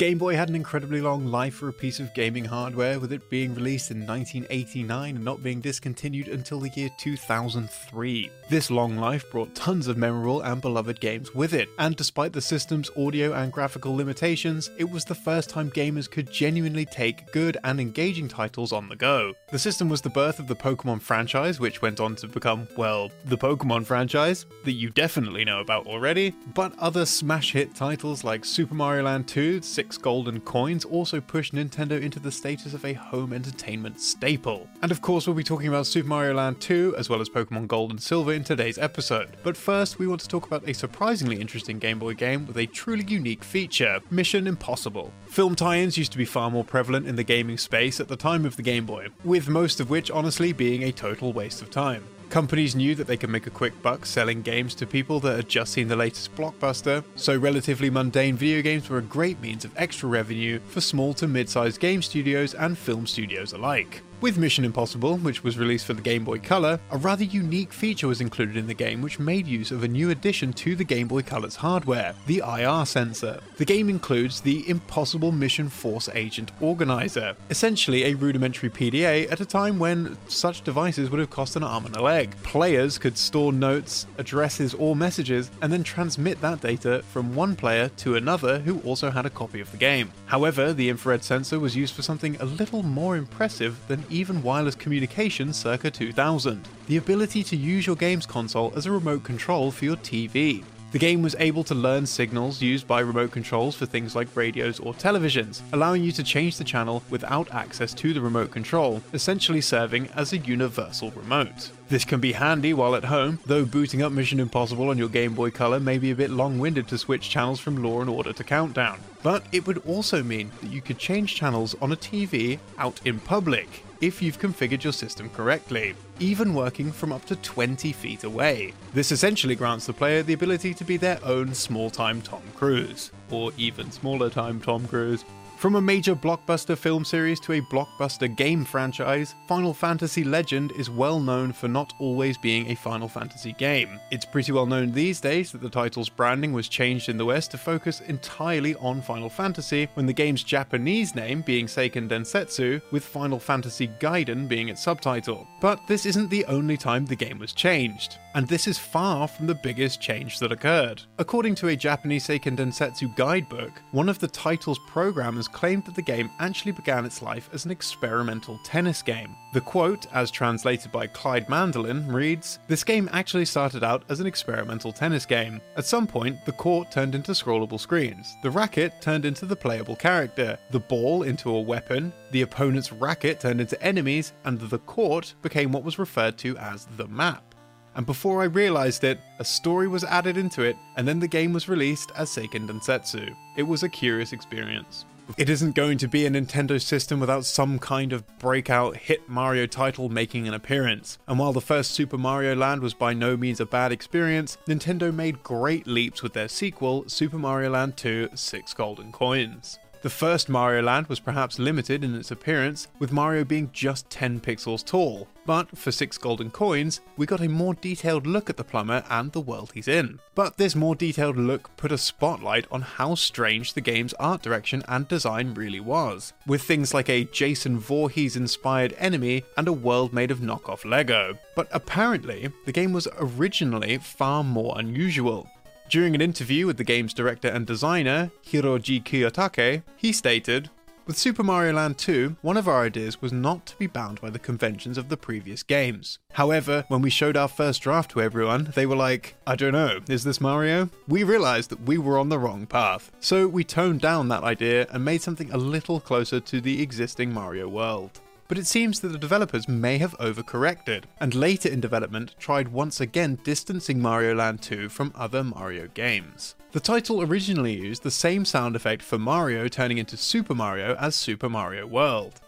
Game 0.00 0.16
Boy 0.16 0.34
had 0.34 0.48
an 0.48 0.56
incredibly 0.56 1.02
long 1.02 1.26
life 1.26 1.56
for 1.56 1.68
a 1.68 1.74
piece 1.74 2.00
of 2.00 2.14
gaming 2.14 2.46
hardware, 2.46 2.98
with 2.98 3.12
it 3.12 3.28
being 3.28 3.54
released 3.54 3.90
in 3.90 4.06
1989 4.06 5.16
and 5.16 5.22
not 5.22 5.42
being 5.42 5.60
discontinued 5.60 6.26
until 6.26 6.58
the 6.58 6.70
year 6.70 6.88
2003. 6.98 8.30
This 8.48 8.70
long 8.70 8.96
life 8.96 9.30
brought 9.30 9.54
tons 9.54 9.88
of 9.88 9.98
memorable 9.98 10.40
and 10.40 10.62
beloved 10.62 11.00
games 11.00 11.34
with 11.34 11.52
it, 11.52 11.68
and 11.78 11.96
despite 11.96 12.32
the 12.32 12.40
system's 12.40 12.88
audio 12.96 13.34
and 13.34 13.52
graphical 13.52 13.94
limitations, 13.94 14.70
it 14.78 14.88
was 14.90 15.04
the 15.04 15.14
first 15.14 15.50
time 15.50 15.70
gamers 15.70 16.10
could 16.10 16.32
genuinely 16.32 16.86
take 16.86 17.30
good 17.30 17.58
and 17.62 17.78
engaging 17.78 18.26
titles 18.26 18.72
on 18.72 18.88
the 18.88 18.96
go. 18.96 19.34
The 19.50 19.58
system 19.58 19.90
was 19.90 20.00
the 20.00 20.08
birth 20.08 20.38
of 20.38 20.46
the 20.46 20.56
Pokemon 20.56 21.02
franchise, 21.02 21.60
which 21.60 21.82
went 21.82 22.00
on 22.00 22.16
to 22.16 22.26
become, 22.26 22.66
well, 22.74 23.10
the 23.26 23.36
Pokemon 23.36 23.84
franchise, 23.84 24.46
that 24.64 24.72
you 24.72 24.88
definitely 24.88 25.44
know 25.44 25.60
about 25.60 25.86
already, 25.86 26.34
but 26.54 26.72
other 26.78 27.04
smash 27.04 27.52
hit 27.52 27.74
titles 27.74 28.24
like 28.24 28.46
Super 28.46 28.74
Mario 28.74 29.02
Land 29.02 29.28
2, 29.28 29.60
six 29.60 29.89
golden 29.98 30.40
coins 30.40 30.84
also 30.84 31.20
pushed 31.20 31.54
Nintendo 31.54 32.00
into 32.00 32.18
the 32.18 32.30
status 32.30 32.74
of 32.74 32.84
a 32.84 32.92
home 32.92 33.32
entertainment 33.32 34.00
staple. 34.00 34.68
And 34.82 34.90
of 34.90 35.00
course, 35.02 35.26
we'll 35.26 35.36
be 35.36 35.44
talking 35.44 35.68
about 35.68 35.86
Super 35.86 36.08
Mario 36.08 36.34
Land 36.34 36.60
2 36.60 36.94
as 36.98 37.08
well 37.08 37.20
as 37.20 37.28
Pokemon 37.28 37.68
Gold 37.68 37.90
and 37.90 38.02
Silver 38.02 38.32
in 38.32 38.44
today's 38.44 38.78
episode. 38.78 39.36
But 39.42 39.56
first, 39.56 39.98
we 39.98 40.06
want 40.06 40.20
to 40.20 40.28
talk 40.28 40.46
about 40.46 40.68
a 40.68 40.72
surprisingly 40.72 41.40
interesting 41.40 41.78
Game 41.78 41.98
Boy 41.98 42.14
game 42.14 42.46
with 42.46 42.58
a 42.58 42.66
truly 42.66 43.04
unique 43.04 43.44
feature 43.44 44.00
Mission 44.10 44.46
Impossible. 44.46 45.12
Film 45.26 45.54
tie 45.54 45.78
ins 45.78 45.98
used 45.98 46.12
to 46.12 46.18
be 46.18 46.24
far 46.24 46.50
more 46.50 46.64
prevalent 46.64 47.06
in 47.06 47.16
the 47.16 47.24
gaming 47.24 47.58
space 47.58 48.00
at 48.00 48.08
the 48.08 48.16
time 48.16 48.44
of 48.44 48.56
the 48.56 48.62
Game 48.62 48.86
Boy, 48.86 49.08
with 49.24 49.48
most 49.48 49.80
of 49.80 49.90
which 49.90 50.10
honestly 50.10 50.52
being 50.52 50.82
a 50.82 50.92
total 50.92 51.32
waste 51.32 51.62
of 51.62 51.70
time. 51.70 52.04
Companies 52.30 52.76
knew 52.76 52.94
that 52.94 53.08
they 53.08 53.16
could 53.16 53.28
make 53.28 53.48
a 53.48 53.50
quick 53.50 53.82
buck 53.82 54.06
selling 54.06 54.40
games 54.40 54.76
to 54.76 54.86
people 54.86 55.18
that 55.18 55.34
had 55.34 55.48
just 55.48 55.72
seen 55.72 55.88
the 55.88 55.96
latest 55.96 56.32
blockbuster, 56.36 57.02
so 57.16 57.36
relatively 57.36 57.90
mundane 57.90 58.36
video 58.36 58.62
games 58.62 58.88
were 58.88 58.98
a 58.98 59.02
great 59.02 59.40
means 59.40 59.64
of 59.64 59.72
extra 59.76 60.08
revenue 60.08 60.60
for 60.68 60.80
small 60.80 61.12
to 61.14 61.26
mid 61.26 61.48
sized 61.48 61.80
game 61.80 62.00
studios 62.00 62.54
and 62.54 62.78
film 62.78 63.04
studios 63.04 63.52
alike. 63.52 64.02
With 64.20 64.36
Mission 64.36 64.66
Impossible, 64.66 65.16
which 65.16 65.42
was 65.42 65.56
released 65.56 65.86
for 65.86 65.94
the 65.94 66.02
Game 66.02 66.24
Boy 66.24 66.40
Color, 66.40 66.78
a 66.90 66.98
rather 66.98 67.24
unique 67.24 67.72
feature 67.72 68.06
was 68.06 68.20
included 68.20 68.54
in 68.54 68.66
the 68.66 68.74
game 68.74 69.00
which 69.00 69.18
made 69.18 69.46
use 69.46 69.70
of 69.70 69.82
a 69.82 69.88
new 69.88 70.10
addition 70.10 70.52
to 70.52 70.76
the 70.76 70.84
Game 70.84 71.08
Boy 71.08 71.22
Color's 71.22 71.56
hardware, 71.56 72.14
the 72.26 72.42
IR 72.46 72.84
sensor. 72.84 73.40
The 73.56 73.64
game 73.64 73.88
includes 73.88 74.42
the 74.42 74.68
Impossible 74.68 75.32
Mission 75.32 75.70
Force 75.70 76.10
Agent 76.12 76.52
Organizer, 76.60 77.34
essentially 77.48 78.04
a 78.04 78.14
rudimentary 78.14 78.68
PDA 78.68 79.32
at 79.32 79.40
a 79.40 79.46
time 79.46 79.78
when 79.78 80.18
such 80.28 80.64
devices 80.64 81.08
would 81.08 81.20
have 81.20 81.30
cost 81.30 81.56
an 81.56 81.62
arm 81.62 81.86
and 81.86 81.96
a 81.96 82.02
leg. 82.02 82.36
Players 82.42 82.98
could 82.98 83.16
store 83.16 83.54
notes, 83.54 84.06
addresses, 84.18 84.74
or 84.74 84.94
messages, 84.94 85.50
and 85.62 85.72
then 85.72 85.82
transmit 85.82 86.38
that 86.42 86.60
data 86.60 87.02
from 87.10 87.34
one 87.34 87.56
player 87.56 87.88
to 87.96 88.16
another 88.16 88.58
who 88.58 88.80
also 88.80 89.10
had 89.10 89.24
a 89.24 89.30
copy 89.30 89.60
of 89.60 89.70
the 89.70 89.78
game. 89.78 90.12
However, 90.26 90.74
the 90.74 90.90
infrared 90.90 91.24
sensor 91.24 91.58
was 91.58 91.74
used 91.74 91.94
for 91.94 92.02
something 92.02 92.36
a 92.36 92.44
little 92.44 92.82
more 92.82 93.16
impressive 93.16 93.78
than 93.88 94.04
even 94.10 94.42
wireless 94.42 94.74
communication 94.74 95.52
circa 95.52 95.90
2000 95.90 96.68
the 96.86 96.96
ability 96.96 97.44
to 97.44 97.56
use 97.56 97.86
your 97.86 97.96
games 97.96 98.26
console 98.26 98.72
as 98.76 98.86
a 98.86 98.90
remote 98.90 99.22
control 99.22 99.70
for 99.70 99.84
your 99.84 99.96
TV. 99.96 100.64
The 100.92 100.98
game 100.98 101.22
was 101.22 101.36
able 101.38 101.62
to 101.64 101.74
learn 101.76 102.04
signals 102.04 102.60
used 102.60 102.88
by 102.88 102.98
remote 102.98 103.30
controls 103.30 103.76
for 103.76 103.86
things 103.86 104.16
like 104.16 104.34
radios 104.34 104.80
or 104.80 104.92
televisions, 104.92 105.62
allowing 105.72 106.02
you 106.02 106.10
to 106.10 106.24
change 106.24 106.56
the 106.56 106.64
channel 106.64 107.04
without 107.10 107.54
access 107.54 107.94
to 107.94 108.12
the 108.12 108.20
remote 108.20 108.50
control, 108.50 109.00
essentially 109.12 109.60
serving 109.60 110.08
as 110.16 110.32
a 110.32 110.38
universal 110.38 111.12
remote. 111.12 111.70
This 111.88 112.04
can 112.04 112.18
be 112.18 112.32
handy 112.32 112.74
while 112.74 112.96
at 112.96 113.04
home, 113.04 113.38
though 113.46 113.64
booting 113.64 114.02
up 114.02 114.10
Mission 114.10 114.40
Impossible 114.40 114.88
on 114.88 114.98
your 114.98 115.08
Game 115.08 115.32
Boy 115.32 115.52
Color 115.52 115.78
may 115.78 115.96
be 115.96 116.10
a 116.10 116.16
bit 116.16 116.30
long 116.30 116.58
winded 116.58 116.88
to 116.88 116.98
switch 116.98 117.30
channels 117.30 117.60
from 117.60 117.80
Law 117.80 118.00
and 118.00 118.10
Order 118.10 118.32
to 118.32 118.42
Countdown. 118.42 118.98
But 119.22 119.44
it 119.52 119.68
would 119.68 119.86
also 119.86 120.24
mean 120.24 120.50
that 120.60 120.72
you 120.72 120.82
could 120.82 120.98
change 120.98 121.36
channels 121.36 121.76
on 121.80 121.92
a 121.92 121.96
TV 121.96 122.58
out 122.78 123.00
in 123.04 123.20
public 123.20 123.84
if 124.00 124.22
you've 124.22 124.40
configured 124.40 124.82
your 124.82 124.92
system 124.92 125.28
correctly, 125.30 125.94
even 126.18 126.54
working 126.54 126.90
from 126.90 127.12
up 127.12 127.24
to 127.26 127.36
20 127.36 127.92
feet 127.92 128.24
away. 128.24 128.72
This 128.94 129.12
essentially 129.12 129.54
grants 129.54 129.86
the 129.86 129.92
player 129.92 130.22
the 130.22 130.32
ability 130.32 130.72
to 130.74 130.84
be 130.84 130.96
their 130.96 131.18
own 131.24 131.52
small 131.52 131.90
time 131.90 132.22
Tom 132.22 132.42
Cruise, 132.56 133.10
or 133.30 133.52
even 133.58 133.90
smaller 133.90 134.30
time 134.30 134.60
Tom 134.60 134.86
Cruise, 134.88 135.24
from 135.60 135.74
a 135.74 135.80
major 135.80 136.16
blockbuster 136.16 136.74
film 136.74 137.04
series 137.04 137.38
to 137.38 137.52
a 137.52 137.60
blockbuster 137.60 138.34
game 138.34 138.64
franchise, 138.64 139.34
Final 139.46 139.74
Fantasy 139.74 140.24
Legend 140.24 140.72
is 140.72 140.88
well 140.88 141.20
known 141.20 141.52
for 141.52 141.68
not 141.68 141.92
always 141.98 142.38
being 142.38 142.70
a 142.70 142.74
Final 142.74 143.08
Fantasy 143.08 143.52
game. 143.52 144.00
It's 144.10 144.24
pretty 144.24 144.52
well 144.52 144.64
known 144.64 144.90
these 144.90 145.20
days 145.20 145.52
that 145.52 145.60
the 145.60 145.68
title's 145.68 146.08
branding 146.08 146.54
was 146.54 146.66
changed 146.66 147.10
in 147.10 147.18
the 147.18 147.26
West 147.26 147.50
to 147.50 147.58
focus 147.58 148.00
entirely 148.00 148.74
on 148.76 149.02
Final 149.02 149.28
Fantasy, 149.28 149.86
when 149.92 150.06
the 150.06 150.14
game's 150.14 150.42
Japanese 150.42 151.14
name 151.14 151.42
being 151.42 151.66
Seiken 151.66 152.08
Densetsu, 152.08 152.80
with 152.90 153.04
Final 153.04 153.38
Fantasy 153.38 153.88
Gaiden 154.00 154.48
being 154.48 154.70
its 154.70 154.82
subtitle. 154.82 155.46
But 155.60 155.86
this 155.86 156.06
isn't 156.06 156.30
the 156.30 156.46
only 156.46 156.78
time 156.78 157.04
the 157.04 157.14
game 157.14 157.38
was 157.38 157.52
changed, 157.52 158.16
and 158.34 158.48
this 158.48 158.66
is 158.66 158.78
far 158.78 159.28
from 159.28 159.46
the 159.46 159.54
biggest 159.54 160.00
change 160.00 160.38
that 160.38 160.52
occurred. 160.52 161.02
According 161.18 161.56
to 161.56 161.68
a 161.68 161.76
Japanese 161.76 162.26
Seiken 162.26 162.56
Densetsu 162.56 163.14
guidebook, 163.14 163.72
one 163.90 164.08
of 164.08 164.18
the 164.20 164.28
title's 164.28 164.80
programmers 164.88 165.49
claimed 165.52 165.84
that 165.84 165.94
the 165.94 166.02
game 166.02 166.30
actually 166.38 166.72
began 166.72 167.04
its 167.04 167.22
life 167.22 167.48
as 167.52 167.64
an 167.64 167.70
experimental 167.70 168.58
tennis 168.64 169.02
game. 169.02 169.34
The 169.52 169.60
quote, 169.60 170.06
as 170.12 170.30
translated 170.30 170.92
by 170.92 171.06
Clyde 171.06 171.46
Mandelin, 171.48 172.12
reads 172.12 172.58
This 172.68 172.84
game 172.84 173.08
actually 173.12 173.44
started 173.44 173.82
out 173.82 174.04
as 174.08 174.20
an 174.20 174.26
experimental 174.26 174.92
tennis 174.92 175.26
game. 175.26 175.60
At 175.76 175.86
some 175.86 176.06
point, 176.06 176.44
the 176.44 176.52
court 176.52 176.90
turned 176.90 177.14
into 177.14 177.32
scrollable 177.32 177.80
screens, 177.80 178.36
the 178.42 178.50
racket 178.50 179.00
turned 179.00 179.24
into 179.24 179.46
the 179.46 179.56
playable 179.56 179.96
character, 179.96 180.58
the 180.70 180.80
ball 180.80 181.22
into 181.24 181.50
a 181.50 181.60
weapon, 181.60 182.12
the 182.30 182.42
opponent's 182.42 182.92
racket 182.92 183.40
turned 183.40 183.60
into 183.60 183.82
enemies, 183.82 184.32
and 184.44 184.60
the 184.60 184.78
court 184.78 185.34
became 185.42 185.72
what 185.72 185.84
was 185.84 185.98
referred 185.98 186.38
to 186.38 186.56
as 186.58 186.86
the 186.96 187.08
map 187.08 187.50
and 187.96 188.06
before 188.06 188.40
I 188.40 188.46
realised 188.46 189.04
it, 189.04 189.20
a 189.38 189.44
story 189.44 189.88
was 189.88 190.04
added 190.04 190.36
into 190.36 190.62
it, 190.62 190.76
and 190.96 191.06
then 191.06 191.18
the 191.18 191.28
game 191.28 191.52
was 191.52 191.68
released 191.68 192.12
as 192.16 192.30
Seiken 192.30 192.68
Densetsu. 192.68 193.34
It 193.56 193.64
was 193.64 193.82
a 193.82 193.88
curious 193.88 194.32
experience. 194.32 195.04
It 195.36 195.48
isn't 195.48 195.74
going 195.74 195.98
to 195.98 196.08
be 196.08 196.26
a 196.26 196.30
Nintendo 196.30 196.80
system 196.80 197.20
without 197.20 197.44
some 197.44 197.78
kind 197.78 198.12
of 198.12 198.26
breakout 198.38 198.96
hit 198.96 199.28
Mario 199.28 199.66
title 199.66 200.08
making 200.08 200.48
an 200.48 200.54
appearance. 200.54 201.18
And 201.28 201.38
while 201.38 201.52
the 201.52 201.60
first 201.60 201.92
Super 201.92 202.18
Mario 202.18 202.54
Land 202.54 202.82
was 202.82 202.94
by 202.94 203.12
no 203.12 203.36
means 203.36 203.60
a 203.60 203.66
bad 203.66 203.92
experience, 203.92 204.58
Nintendo 204.66 205.14
made 205.14 205.42
great 205.42 205.86
leaps 205.86 206.22
with 206.22 206.32
their 206.32 206.48
sequel, 206.48 207.08
Super 207.08 207.38
Mario 207.38 207.70
Land 207.70 207.96
2 207.96 208.30
Six 208.34 208.74
Golden 208.74 209.12
Coins. 209.12 209.78
The 210.02 210.08
first 210.08 210.48
Mario 210.48 210.82
Land 210.82 211.08
was 211.08 211.20
perhaps 211.20 211.58
limited 211.58 212.02
in 212.02 212.14
its 212.14 212.30
appearance, 212.30 212.88
with 212.98 213.12
Mario 213.12 213.44
being 213.44 213.68
just 213.70 214.08
10 214.08 214.40
pixels 214.40 214.82
tall, 214.82 215.28
but 215.44 215.76
for 215.76 215.92
6 215.92 216.16
golden 216.16 216.50
coins, 216.50 217.02
we 217.18 217.26
got 217.26 217.42
a 217.42 217.48
more 217.48 217.74
detailed 217.74 218.26
look 218.26 218.48
at 218.48 218.56
the 218.56 218.64
plumber 218.64 219.04
and 219.10 219.30
the 219.32 219.42
world 219.42 219.72
he's 219.74 219.88
in. 219.88 220.18
But 220.34 220.56
this 220.56 220.74
more 220.74 220.94
detailed 220.94 221.36
look 221.36 221.76
put 221.76 221.92
a 221.92 221.98
spotlight 221.98 222.66
on 222.72 222.80
how 222.80 223.14
strange 223.14 223.74
the 223.74 223.82
game's 223.82 224.14
art 224.14 224.40
direction 224.40 224.82
and 224.88 225.06
design 225.06 225.52
really 225.52 225.80
was, 225.80 226.32
with 226.46 226.62
things 226.62 226.94
like 226.94 227.10
a 227.10 227.24
Jason 227.24 227.78
Voorhees 227.78 228.36
inspired 228.36 228.94
enemy 228.96 229.44
and 229.58 229.68
a 229.68 229.72
world 229.72 230.14
made 230.14 230.30
of 230.30 230.38
knockoff 230.38 230.86
Lego. 230.86 231.36
But 231.54 231.68
apparently, 231.72 232.50
the 232.64 232.72
game 232.72 232.94
was 232.94 233.06
originally 233.18 233.98
far 233.98 234.42
more 234.42 234.78
unusual. 234.78 235.46
During 235.90 236.14
an 236.14 236.20
interview 236.20 236.68
with 236.68 236.76
the 236.76 236.84
game's 236.84 237.12
director 237.12 237.48
and 237.48 237.66
designer, 237.66 238.30
Hiroji 238.46 239.02
Kiyotake, 239.02 239.82
he 239.96 240.12
stated, 240.12 240.70
with 241.04 241.18
Super 241.18 241.42
Mario 241.42 241.72
Land 241.72 241.98
2, 241.98 242.36
one 242.42 242.56
of 242.56 242.68
our 242.68 242.84
ideas 242.84 243.20
was 243.20 243.32
not 243.32 243.66
to 243.66 243.76
be 243.76 243.88
bound 243.88 244.20
by 244.20 244.30
the 244.30 244.38
conventions 244.38 244.96
of 244.96 245.08
the 245.08 245.16
previous 245.16 245.64
games. 245.64 246.20
However, 246.34 246.84
when 246.86 247.02
we 247.02 247.10
showed 247.10 247.36
our 247.36 247.48
first 247.48 247.82
draft 247.82 248.12
to 248.12 248.22
everyone, 248.22 248.70
they 248.76 248.86
were 248.86 248.94
like, 248.94 249.34
I 249.48 249.56
don't 249.56 249.72
know, 249.72 249.98
is 250.08 250.22
this 250.22 250.40
Mario? 250.40 250.90
We 251.08 251.24
realized 251.24 251.70
that 251.70 251.82
we 251.82 251.98
were 251.98 252.20
on 252.20 252.28
the 252.28 252.38
wrong 252.38 252.66
path. 252.66 253.10
So 253.18 253.48
we 253.48 253.64
toned 253.64 254.00
down 254.00 254.28
that 254.28 254.44
idea 254.44 254.86
and 254.92 255.04
made 255.04 255.22
something 255.22 255.50
a 255.50 255.56
little 255.56 255.98
closer 255.98 256.38
to 256.38 256.60
the 256.60 256.80
existing 256.80 257.34
Mario 257.34 257.66
world 257.66 258.20
but 258.50 258.58
it 258.58 258.66
seems 258.66 258.98
that 258.98 259.12
the 259.12 259.16
developers 259.16 259.68
may 259.68 259.96
have 259.98 260.18
overcorrected, 260.18 261.04
and 261.20 261.36
later 261.36 261.68
in 261.68 261.80
development 261.80 262.34
tried 262.40 262.66
once 262.66 263.00
again 263.00 263.38
distancing 263.44 264.02
Mario 264.02 264.34
Land 264.34 264.60
2 264.60 264.88
from 264.88 265.12
other 265.14 265.44
Mario 265.44 265.86
games. 265.94 266.56
The 266.72 266.80
title 266.80 267.22
originally 267.22 267.74
used 267.74 268.02
the 268.02 268.10
same 268.10 268.44
sound 268.44 268.74
effect 268.74 269.02
for 269.02 269.18
Mario 269.18 269.68
turning 269.68 269.98
into 269.98 270.16
Super 270.16 270.52
Mario 270.52 270.96
as 270.96 271.14
Super 271.14 271.48
Mario 271.48 271.86
World. 271.86 272.40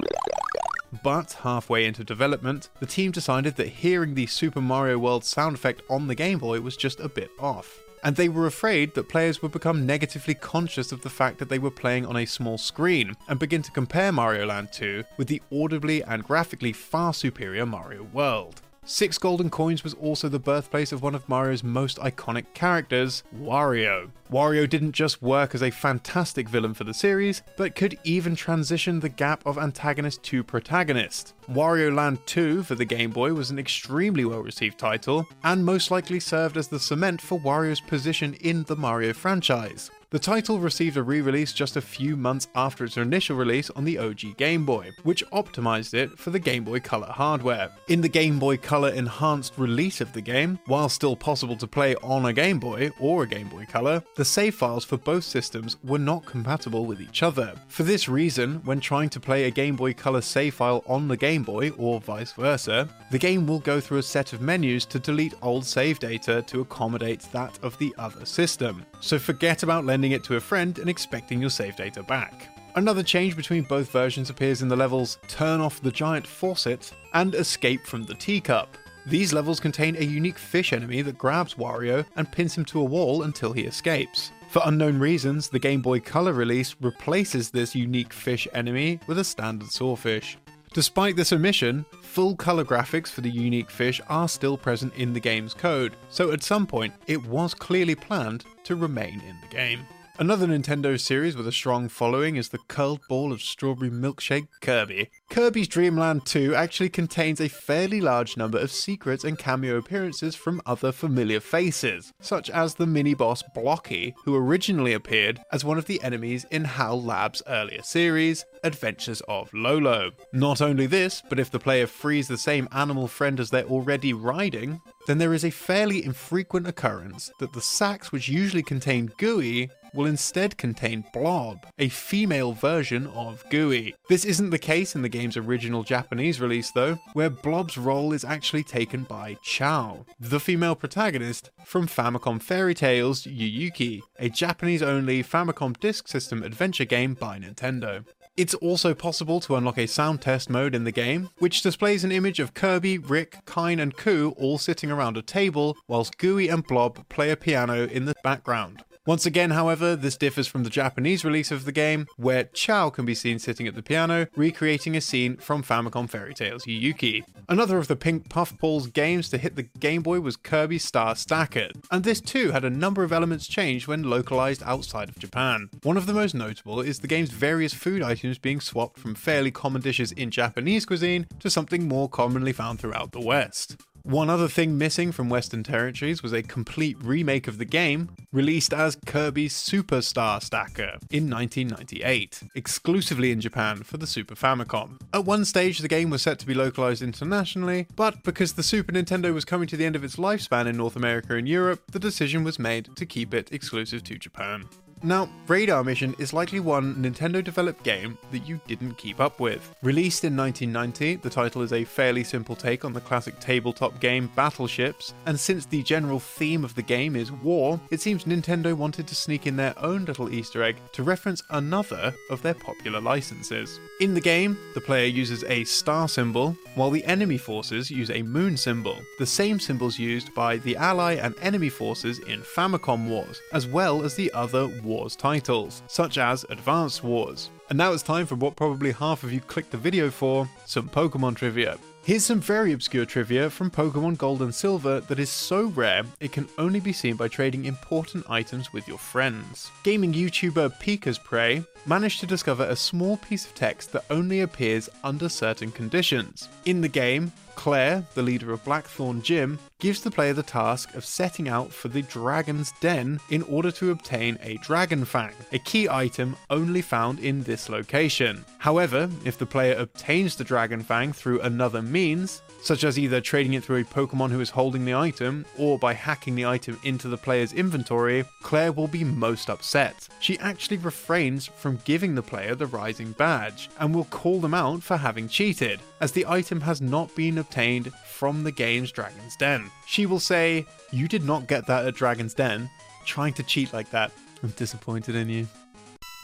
But 1.04 1.34
halfway 1.44 1.84
into 1.84 2.02
development, 2.02 2.68
the 2.80 2.86
team 2.86 3.12
decided 3.12 3.54
that 3.54 3.68
hearing 3.68 4.16
the 4.16 4.26
Super 4.26 4.60
Mario 4.60 4.98
World 4.98 5.24
sound 5.24 5.54
effect 5.54 5.82
on 5.88 6.08
the 6.08 6.16
Game 6.16 6.40
Boy 6.40 6.60
was 6.60 6.76
just 6.76 6.98
a 6.98 7.08
bit 7.08 7.30
off 7.38 7.81
and 8.02 8.16
they 8.16 8.28
were 8.28 8.46
afraid 8.46 8.94
that 8.94 9.08
players 9.08 9.42
would 9.42 9.52
become 9.52 9.86
negatively 9.86 10.34
conscious 10.34 10.92
of 10.92 11.02
the 11.02 11.10
fact 11.10 11.38
that 11.38 11.48
they 11.48 11.58
were 11.58 11.70
playing 11.70 12.06
on 12.06 12.16
a 12.16 12.26
small 12.26 12.58
screen 12.58 13.16
and 13.28 13.38
begin 13.38 13.62
to 13.62 13.70
compare 13.70 14.12
Mario 14.12 14.46
Land 14.46 14.72
2 14.72 15.04
with 15.16 15.28
the 15.28 15.42
audibly 15.52 16.02
and 16.02 16.24
graphically 16.24 16.72
far 16.72 17.14
superior 17.14 17.66
Mario 17.66 18.02
World. 18.04 18.62
Six 18.84 19.16
Golden 19.16 19.48
Coins 19.48 19.84
was 19.84 19.94
also 19.94 20.28
the 20.28 20.40
birthplace 20.40 20.90
of 20.90 21.02
one 21.02 21.14
of 21.14 21.28
Mario's 21.28 21.62
most 21.62 21.98
iconic 21.98 22.46
characters, 22.52 23.22
Wario. 23.32 24.10
Wario 24.28 24.68
didn't 24.68 24.90
just 24.90 25.22
work 25.22 25.54
as 25.54 25.62
a 25.62 25.70
fantastic 25.70 26.48
villain 26.48 26.74
for 26.74 26.82
the 26.82 26.92
series, 26.92 27.42
but 27.56 27.76
could 27.76 27.96
even 28.02 28.34
transition 28.34 28.98
the 28.98 29.08
gap 29.08 29.46
of 29.46 29.56
antagonist 29.56 30.24
to 30.24 30.42
protagonist. 30.42 31.32
Wario 31.48 31.94
Land 31.94 32.26
2 32.26 32.64
for 32.64 32.74
the 32.74 32.84
Game 32.84 33.12
Boy 33.12 33.32
was 33.34 33.52
an 33.52 33.58
extremely 33.58 34.24
well 34.24 34.42
received 34.42 34.78
title, 34.78 35.28
and 35.44 35.64
most 35.64 35.92
likely 35.92 36.18
served 36.18 36.56
as 36.56 36.66
the 36.66 36.80
cement 36.80 37.20
for 37.20 37.38
Wario's 37.38 37.80
position 37.80 38.34
in 38.34 38.64
the 38.64 38.74
Mario 38.74 39.12
franchise. 39.12 39.92
The 40.12 40.18
title 40.18 40.58
received 40.58 40.98
a 40.98 41.02
re 41.02 41.22
release 41.22 41.54
just 41.54 41.76
a 41.76 41.80
few 41.80 42.18
months 42.18 42.46
after 42.54 42.84
its 42.84 42.98
initial 42.98 43.34
release 43.34 43.70
on 43.70 43.84
the 43.84 43.96
OG 43.96 44.36
Game 44.36 44.66
Boy, 44.66 44.90
which 45.04 45.26
optimized 45.30 45.94
it 45.94 46.18
for 46.18 46.28
the 46.28 46.38
Game 46.38 46.64
Boy 46.64 46.80
Color 46.80 47.06
hardware. 47.06 47.70
In 47.88 48.02
the 48.02 48.10
Game 48.10 48.38
Boy 48.38 48.58
Color 48.58 48.90
enhanced 48.90 49.54
release 49.56 50.02
of 50.02 50.12
the 50.12 50.20
game, 50.20 50.58
while 50.66 50.90
still 50.90 51.16
possible 51.16 51.56
to 51.56 51.66
play 51.66 51.94
on 52.02 52.26
a 52.26 52.32
Game 52.34 52.58
Boy 52.58 52.90
or 53.00 53.22
a 53.22 53.26
Game 53.26 53.48
Boy 53.48 53.64
Color, 53.64 54.02
the 54.14 54.24
save 54.26 54.54
files 54.54 54.84
for 54.84 54.98
both 54.98 55.24
systems 55.24 55.78
were 55.82 55.98
not 55.98 56.26
compatible 56.26 56.84
with 56.84 57.00
each 57.00 57.22
other. 57.22 57.54
For 57.68 57.82
this 57.82 58.06
reason, 58.06 58.56
when 58.66 58.80
trying 58.80 59.08
to 59.08 59.20
play 59.20 59.44
a 59.44 59.50
Game 59.50 59.76
Boy 59.76 59.94
Color 59.94 60.20
save 60.20 60.52
file 60.52 60.84
on 60.86 61.08
the 61.08 61.16
Game 61.16 61.42
Boy 61.42 61.70
or 61.78 62.02
vice 62.02 62.32
versa, 62.32 62.86
the 63.10 63.18
game 63.18 63.46
will 63.46 63.60
go 63.60 63.80
through 63.80 63.98
a 63.98 64.02
set 64.02 64.34
of 64.34 64.42
menus 64.42 64.84
to 64.86 64.98
delete 64.98 65.34
old 65.40 65.64
save 65.64 65.98
data 65.98 66.42
to 66.48 66.60
accommodate 66.60 67.20
that 67.32 67.58
of 67.62 67.78
the 67.78 67.94
other 67.96 68.26
system. 68.26 68.84
So 69.00 69.18
forget 69.18 69.62
about 69.62 69.84
lending 69.84 70.01
it 70.10 70.24
to 70.24 70.34
a 70.34 70.40
friend 70.40 70.80
and 70.80 70.88
expecting 70.90 71.40
your 71.40 71.50
save 71.50 71.76
data 71.76 72.02
back. 72.02 72.48
Another 72.74 73.04
change 73.04 73.36
between 73.36 73.62
both 73.62 73.92
versions 73.92 74.30
appears 74.30 74.62
in 74.62 74.68
the 74.68 74.74
levels 74.74 75.18
Turn 75.28 75.60
Off 75.60 75.80
the 75.80 75.92
Giant 75.92 76.26
Faucet 76.26 76.92
and 77.14 77.36
Escape 77.36 77.86
from 77.86 78.02
the 78.02 78.14
Teacup. 78.14 78.76
These 79.06 79.32
levels 79.32 79.60
contain 79.60 79.94
a 79.96 80.04
unique 80.04 80.38
fish 80.38 80.72
enemy 80.72 81.02
that 81.02 81.18
grabs 81.18 81.54
Wario 81.54 82.04
and 82.16 82.30
pins 82.32 82.56
him 82.56 82.64
to 82.66 82.80
a 82.80 82.84
wall 82.84 83.22
until 83.22 83.52
he 83.52 83.62
escapes. 83.62 84.32
For 84.48 84.62
unknown 84.64 84.98
reasons, 84.98 85.48
the 85.48 85.58
Game 85.58 85.82
Boy 85.82 86.00
Color 86.00 86.32
release 86.32 86.76
replaces 86.80 87.50
this 87.50 87.74
unique 87.74 88.12
fish 88.12 88.48
enemy 88.52 89.00
with 89.06 89.18
a 89.18 89.24
standard 89.24 89.70
sawfish. 89.70 90.36
Despite 90.72 91.16
this 91.16 91.34
omission, 91.34 91.84
full 92.00 92.34
color 92.34 92.64
graphics 92.64 93.08
for 93.08 93.20
the 93.20 93.30
unique 93.30 93.70
fish 93.70 94.00
are 94.08 94.26
still 94.26 94.56
present 94.56 94.94
in 94.94 95.12
the 95.12 95.20
game's 95.20 95.52
code, 95.52 95.96
so 96.08 96.32
at 96.32 96.42
some 96.42 96.66
point 96.66 96.94
it 97.06 97.26
was 97.26 97.52
clearly 97.52 97.94
planned 97.94 98.44
to 98.64 98.74
remain 98.74 99.20
in 99.20 99.38
the 99.42 99.48
game. 99.48 99.86
Another 100.22 100.46
Nintendo 100.46 101.00
series 101.00 101.36
with 101.36 101.48
a 101.48 101.50
strong 101.50 101.88
following 101.88 102.36
is 102.36 102.50
the 102.50 102.60
curled 102.68 103.00
ball 103.08 103.32
of 103.32 103.42
strawberry 103.42 103.90
milkshake 103.90 104.46
Kirby. 104.60 105.10
Kirby's 105.28 105.66
Dream 105.66 105.96
Land 105.96 106.26
2 106.26 106.54
actually 106.54 106.90
contains 106.90 107.40
a 107.40 107.48
fairly 107.48 108.00
large 108.00 108.36
number 108.36 108.56
of 108.56 108.70
secrets 108.70 109.24
and 109.24 109.36
cameo 109.36 109.76
appearances 109.76 110.36
from 110.36 110.62
other 110.64 110.92
familiar 110.92 111.40
faces, 111.40 112.12
such 112.20 112.48
as 112.50 112.76
the 112.76 112.86
mini 112.86 113.14
boss 113.14 113.42
Blocky, 113.52 114.14
who 114.24 114.36
originally 114.36 114.92
appeared 114.92 115.40
as 115.50 115.64
one 115.64 115.76
of 115.76 115.86
the 115.86 116.00
enemies 116.04 116.46
in 116.52 116.66
HAL 116.66 117.02
Lab's 117.02 117.42
earlier 117.48 117.82
series, 117.82 118.44
Adventures 118.62 119.22
of 119.22 119.52
Lolo. 119.52 120.12
Not 120.32 120.62
only 120.62 120.86
this, 120.86 121.20
but 121.28 121.40
if 121.40 121.50
the 121.50 121.58
player 121.58 121.88
frees 121.88 122.28
the 122.28 122.38
same 122.38 122.68
animal 122.70 123.08
friend 123.08 123.40
as 123.40 123.50
they're 123.50 123.64
already 123.64 124.12
riding, 124.12 124.82
then 125.08 125.18
there 125.18 125.34
is 125.34 125.44
a 125.44 125.50
fairly 125.50 126.04
infrequent 126.04 126.68
occurrence 126.68 127.28
that 127.40 127.52
the 127.54 127.60
sacks 127.60 128.12
which 128.12 128.28
usually 128.28 128.62
contain 128.62 129.10
Gooey 129.18 129.68
will 129.94 130.06
instead 130.06 130.56
contain 130.56 131.04
Blob, 131.12 131.66
a 131.78 131.88
female 131.88 132.52
version 132.52 133.06
of 133.08 133.44
Gooey. 133.50 133.94
This 134.08 134.24
isn't 134.24 134.50
the 134.50 134.58
case 134.58 134.94
in 134.94 135.02
the 135.02 135.08
game's 135.08 135.36
original 135.36 135.82
Japanese 135.82 136.40
release 136.40 136.70
though, 136.70 136.98
where 137.12 137.30
Blob's 137.30 137.76
role 137.76 138.12
is 138.12 138.24
actually 138.24 138.64
taken 138.64 139.04
by 139.04 139.36
Chao, 139.42 140.04
the 140.18 140.40
female 140.40 140.74
protagonist 140.74 141.50
from 141.64 141.86
Famicom 141.86 142.40
Fairy 142.40 142.74
Tales 142.74 143.24
Yuyuki, 143.24 144.02
a 144.18 144.28
Japanese 144.28 144.82
only 144.82 145.22
Famicom 145.22 145.78
Disk 145.78 146.08
System 146.08 146.42
adventure 146.42 146.84
game 146.84 147.14
by 147.14 147.38
Nintendo. 147.38 148.04
It's 148.34 148.54
also 148.54 148.94
possible 148.94 149.40
to 149.40 149.56
unlock 149.56 149.76
a 149.76 149.86
sound 149.86 150.22
test 150.22 150.48
mode 150.48 150.74
in 150.74 150.84
the 150.84 150.90
game, 150.90 151.28
which 151.38 151.60
displays 151.60 152.02
an 152.02 152.10
image 152.10 152.40
of 152.40 152.54
Kirby, 152.54 152.96
Rick, 152.96 153.44
Kine, 153.44 153.78
and 153.78 153.94
Coo 153.94 154.34
all 154.38 154.56
sitting 154.56 154.90
around 154.90 155.18
a 155.18 155.22
table, 155.22 155.76
whilst 155.86 156.16
Gooey 156.16 156.48
and 156.48 156.66
Blob 156.66 157.06
play 157.10 157.30
a 157.30 157.36
piano 157.36 157.84
in 157.86 158.06
the 158.06 158.14
background. 158.24 158.84
Once 159.04 159.26
again, 159.26 159.50
however, 159.50 159.96
this 159.96 160.16
differs 160.16 160.46
from 160.46 160.62
the 160.62 160.70
Japanese 160.70 161.24
release 161.24 161.50
of 161.50 161.64
the 161.64 161.72
game, 161.72 162.06
where 162.16 162.44
Chao 162.44 162.88
can 162.88 163.04
be 163.04 163.16
seen 163.16 163.40
sitting 163.40 163.66
at 163.66 163.74
the 163.74 163.82
piano, 163.82 164.28
recreating 164.36 164.96
a 164.96 165.00
scene 165.00 165.36
from 165.38 165.60
Famicom 165.60 166.08
Fairy 166.08 166.32
Tales 166.32 166.64
Yuki. 166.68 167.24
Another 167.48 167.78
of 167.78 167.88
the 167.88 167.96
Pink 167.96 168.28
Puffball's 168.28 168.86
games 168.86 169.28
to 169.30 169.38
hit 169.38 169.56
the 169.56 169.64
Game 169.64 170.02
Boy 170.02 170.20
was 170.20 170.36
Kirby 170.36 170.78
Star 170.78 171.16
Stacker, 171.16 171.70
and 171.90 172.04
this 172.04 172.20
too 172.20 172.52
had 172.52 172.64
a 172.64 172.70
number 172.70 173.02
of 173.02 173.12
elements 173.12 173.48
changed 173.48 173.88
when 173.88 174.04
localized 174.04 174.62
outside 174.62 175.08
of 175.08 175.18
Japan. 175.18 175.68
One 175.82 175.96
of 175.96 176.06
the 176.06 176.14
most 176.14 176.36
notable 176.36 176.78
is 176.78 177.00
the 177.00 177.08
game's 177.08 177.30
various 177.30 177.74
food 177.74 178.02
items 178.02 178.38
being 178.38 178.60
swapped 178.60 179.00
from 179.00 179.16
fairly 179.16 179.50
common 179.50 179.82
dishes 179.82 180.12
in 180.12 180.30
Japanese 180.30 180.86
cuisine 180.86 181.26
to 181.40 181.50
something 181.50 181.88
more 181.88 182.08
commonly 182.08 182.52
found 182.52 182.78
throughout 182.78 183.10
the 183.10 183.20
West. 183.20 183.78
One 184.04 184.28
other 184.28 184.48
thing 184.48 184.76
missing 184.76 185.12
from 185.12 185.28
Western 185.28 185.62
territories 185.62 186.24
was 186.24 186.32
a 186.32 186.42
complete 186.42 186.96
remake 187.00 187.46
of 187.46 187.58
the 187.58 187.64
game, 187.64 188.10
released 188.32 188.74
as 188.74 188.96
Kirby's 189.06 189.54
Superstar 189.54 190.42
Stacker 190.42 190.98
in 191.10 191.30
1998, 191.30 192.42
exclusively 192.56 193.30
in 193.30 193.40
Japan 193.40 193.84
for 193.84 193.98
the 193.98 194.06
Super 194.08 194.34
Famicom. 194.34 195.00
At 195.14 195.24
one 195.24 195.44
stage, 195.44 195.78
the 195.78 195.88
game 195.88 196.10
was 196.10 196.22
set 196.22 196.40
to 196.40 196.46
be 196.46 196.54
localized 196.54 197.00
internationally, 197.00 197.86
but 197.94 198.24
because 198.24 198.54
the 198.54 198.64
Super 198.64 198.92
Nintendo 198.92 199.32
was 199.32 199.44
coming 199.44 199.68
to 199.68 199.76
the 199.76 199.86
end 199.86 199.94
of 199.94 200.02
its 200.02 200.16
lifespan 200.16 200.66
in 200.66 200.76
North 200.76 200.96
America 200.96 201.36
and 201.36 201.48
Europe, 201.48 201.82
the 201.92 202.00
decision 202.00 202.42
was 202.42 202.58
made 202.58 202.88
to 202.96 203.06
keep 203.06 203.32
it 203.32 203.52
exclusive 203.52 204.02
to 204.04 204.18
Japan. 204.18 204.68
Now, 205.04 205.28
Radar 205.48 205.82
Mission 205.82 206.14
is 206.20 206.32
likely 206.32 206.60
one 206.60 206.94
Nintendo 206.94 207.42
developed 207.42 207.82
game 207.82 208.16
that 208.30 208.46
you 208.46 208.60
didn't 208.68 208.98
keep 208.98 209.18
up 209.18 209.40
with. 209.40 209.74
Released 209.82 210.22
in 210.22 210.36
1990, 210.36 211.16
the 211.16 211.28
title 211.28 211.62
is 211.62 211.72
a 211.72 211.82
fairly 211.82 212.22
simple 212.22 212.54
take 212.54 212.84
on 212.84 212.92
the 212.92 213.00
classic 213.00 213.40
tabletop 213.40 213.98
game 213.98 214.30
Battleships, 214.36 215.12
and 215.26 215.38
since 215.38 215.66
the 215.66 215.82
general 215.82 216.20
theme 216.20 216.64
of 216.64 216.76
the 216.76 216.82
game 216.82 217.16
is 217.16 217.32
war, 217.32 217.80
it 217.90 218.00
seems 218.00 218.24
Nintendo 218.24 218.74
wanted 218.74 219.08
to 219.08 219.16
sneak 219.16 219.48
in 219.48 219.56
their 219.56 219.74
own 219.78 220.04
little 220.04 220.32
Easter 220.32 220.62
egg 220.62 220.76
to 220.92 221.02
reference 221.02 221.42
another 221.50 222.14
of 222.30 222.40
their 222.42 222.54
popular 222.54 223.00
licenses. 223.00 223.80
In 224.00 224.14
the 224.14 224.20
game, 224.20 224.56
the 224.74 224.80
player 224.80 225.06
uses 225.06 225.42
a 225.44 225.64
star 225.64 226.08
symbol, 226.08 226.56
while 226.76 226.90
the 226.90 227.04
enemy 227.04 227.38
forces 227.38 227.90
use 227.90 228.10
a 228.10 228.22
moon 228.22 228.56
symbol, 228.56 228.96
the 229.18 229.26
same 229.26 229.58
symbols 229.58 229.98
used 229.98 230.32
by 230.32 230.58
the 230.58 230.76
ally 230.76 231.14
and 231.14 231.34
enemy 231.42 231.68
forces 231.68 232.20
in 232.20 232.40
Famicom 232.40 233.08
Wars, 233.08 233.42
as 233.52 233.66
well 233.66 234.04
as 234.04 234.14
the 234.14 234.32
other 234.32 234.68
Wars 234.92 235.16
titles, 235.16 235.82
such 235.86 236.18
as 236.18 236.44
Advance 236.50 237.02
Wars. 237.02 237.50
And 237.70 237.78
now 237.78 237.92
it's 237.92 238.02
time 238.02 238.26
for 238.26 238.34
what 238.34 238.56
probably 238.56 238.92
half 238.92 239.24
of 239.24 239.32
you 239.32 239.40
clicked 239.40 239.70
the 239.70 239.78
video 239.78 240.10
for 240.10 240.46
some 240.66 240.88
Pokemon 240.88 241.36
trivia. 241.36 241.78
Here's 242.04 242.24
some 242.24 242.40
very 242.40 242.72
obscure 242.72 243.06
trivia 243.06 243.48
from 243.48 243.70
Pokemon 243.70 244.18
Gold 244.18 244.42
and 244.42 244.54
Silver 244.54 245.00
that 245.00 245.18
is 245.18 245.30
so 245.30 245.66
rare 245.66 246.02
it 246.20 246.32
can 246.32 246.48
only 246.58 246.80
be 246.80 246.92
seen 246.92 247.14
by 247.14 247.28
trading 247.28 247.64
important 247.64 248.28
items 248.28 248.72
with 248.72 248.86
your 248.86 248.98
friends. 248.98 249.70
Gaming 249.84 250.12
YouTuber 250.12 250.80
Pikasprey 250.80 251.64
managed 251.86 252.20
to 252.20 252.26
discover 252.26 252.64
a 252.64 252.76
small 252.76 253.16
piece 253.16 253.44
of 253.44 253.54
text 253.54 253.92
that 253.92 254.04
only 254.10 254.40
appears 254.40 254.88
under 255.04 255.28
certain 255.28 255.70
conditions. 255.70 256.48
In 256.64 256.80
the 256.80 256.88
game, 256.88 257.32
Clair, 257.54 258.04
the 258.14 258.22
leader 258.22 258.52
of 258.52 258.64
Blackthorn 258.64 259.22
Gym, 259.22 259.58
gives 259.78 260.00
the 260.00 260.10
player 260.10 260.32
the 260.32 260.42
task 260.42 260.94
of 260.94 261.04
setting 261.04 261.48
out 261.48 261.72
for 261.72 261.88
the 261.88 262.02
Dragon's 262.02 262.72
Den 262.80 263.20
in 263.30 263.42
order 263.42 263.70
to 263.72 263.90
obtain 263.90 264.38
a 264.42 264.56
Dragon 264.58 265.04
Fang, 265.04 265.34
a 265.52 265.58
key 265.58 265.88
item 265.88 266.36
only 266.50 266.80
found 266.80 267.18
in 267.18 267.42
this 267.42 267.68
location. 267.68 268.44
However, 268.58 269.10
if 269.24 269.38
the 269.38 269.46
player 269.46 269.74
obtains 269.76 270.36
the 270.36 270.44
Dragon 270.44 270.82
Fang 270.82 271.12
through 271.12 271.40
another 271.40 271.82
means, 271.82 272.42
such 272.62 272.84
as 272.84 272.96
either 272.96 273.20
trading 273.20 273.54
it 273.54 273.64
through 273.64 273.80
a 273.80 273.84
Pokemon 273.84 274.30
who 274.30 274.40
is 274.40 274.50
holding 274.50 274.84
the 274.84 274.94
item 274.94 275.44
or 275.58 275.78
by 275.78 275.92
hacking 275.92 276.36
the 276.36 276.46
item 276.46 276.78
into 276.84 277.08
the 277.08 277.16
player's 277.16 277.52
inventory, 277.52 278.24
Clair 278.42 278.70
will 278.70 278.86
be 278.86 279.02
most 279.02 279.50
upset. 279.50 280.08
She 280.20 280.38
actually 280.38 280.76
refrains 280.76 281.46
from 281.46 281.71
giving 281.84 282.14
the 282.14 282.22
player 282.22 282.54
the 282.54 282.66
Rising 282.66 283.12
Badge 283.12 283.70
and 283.78 283.94
will 283.94 284.04
call 284.04 284.40
them 284.40 284.54
out 284.54 284.82
for 284.82 284.96
having 284.96 285.28
cheated, 285.28 285.80
as 286.00 286.12
the 286.12 286.26
item 286.26 286.60
has 286.62 286.80
not 286.80 287.14
been 287.14 287.38
obtained 287.38 287.92
from 288.06 288.44
the 288.44 288.52
game's 288.52 288.92
Dragon's 288.92 289.36
Den. 289.36 289.70
She 289.86 290.06
will 290.06 290.20
say, 290.20 290.66
You 290.90 291.08
did 291.08 291.24
not 291.24 291.46
get 291.46 291.66
that 291.66 291.86
at 291.86 291.94
Dragon's 291.94 292.34
Den. 292.34 292.70
Trying 293.04 293.34
to 293.34 293.42
cheat 293.42 293.72
like 293.72 293.90
that. 293.90 294.12
I'm 294.42 294.50
disappointed 294.50 295.14
in 295.14 295.28
you. 295.28 295.46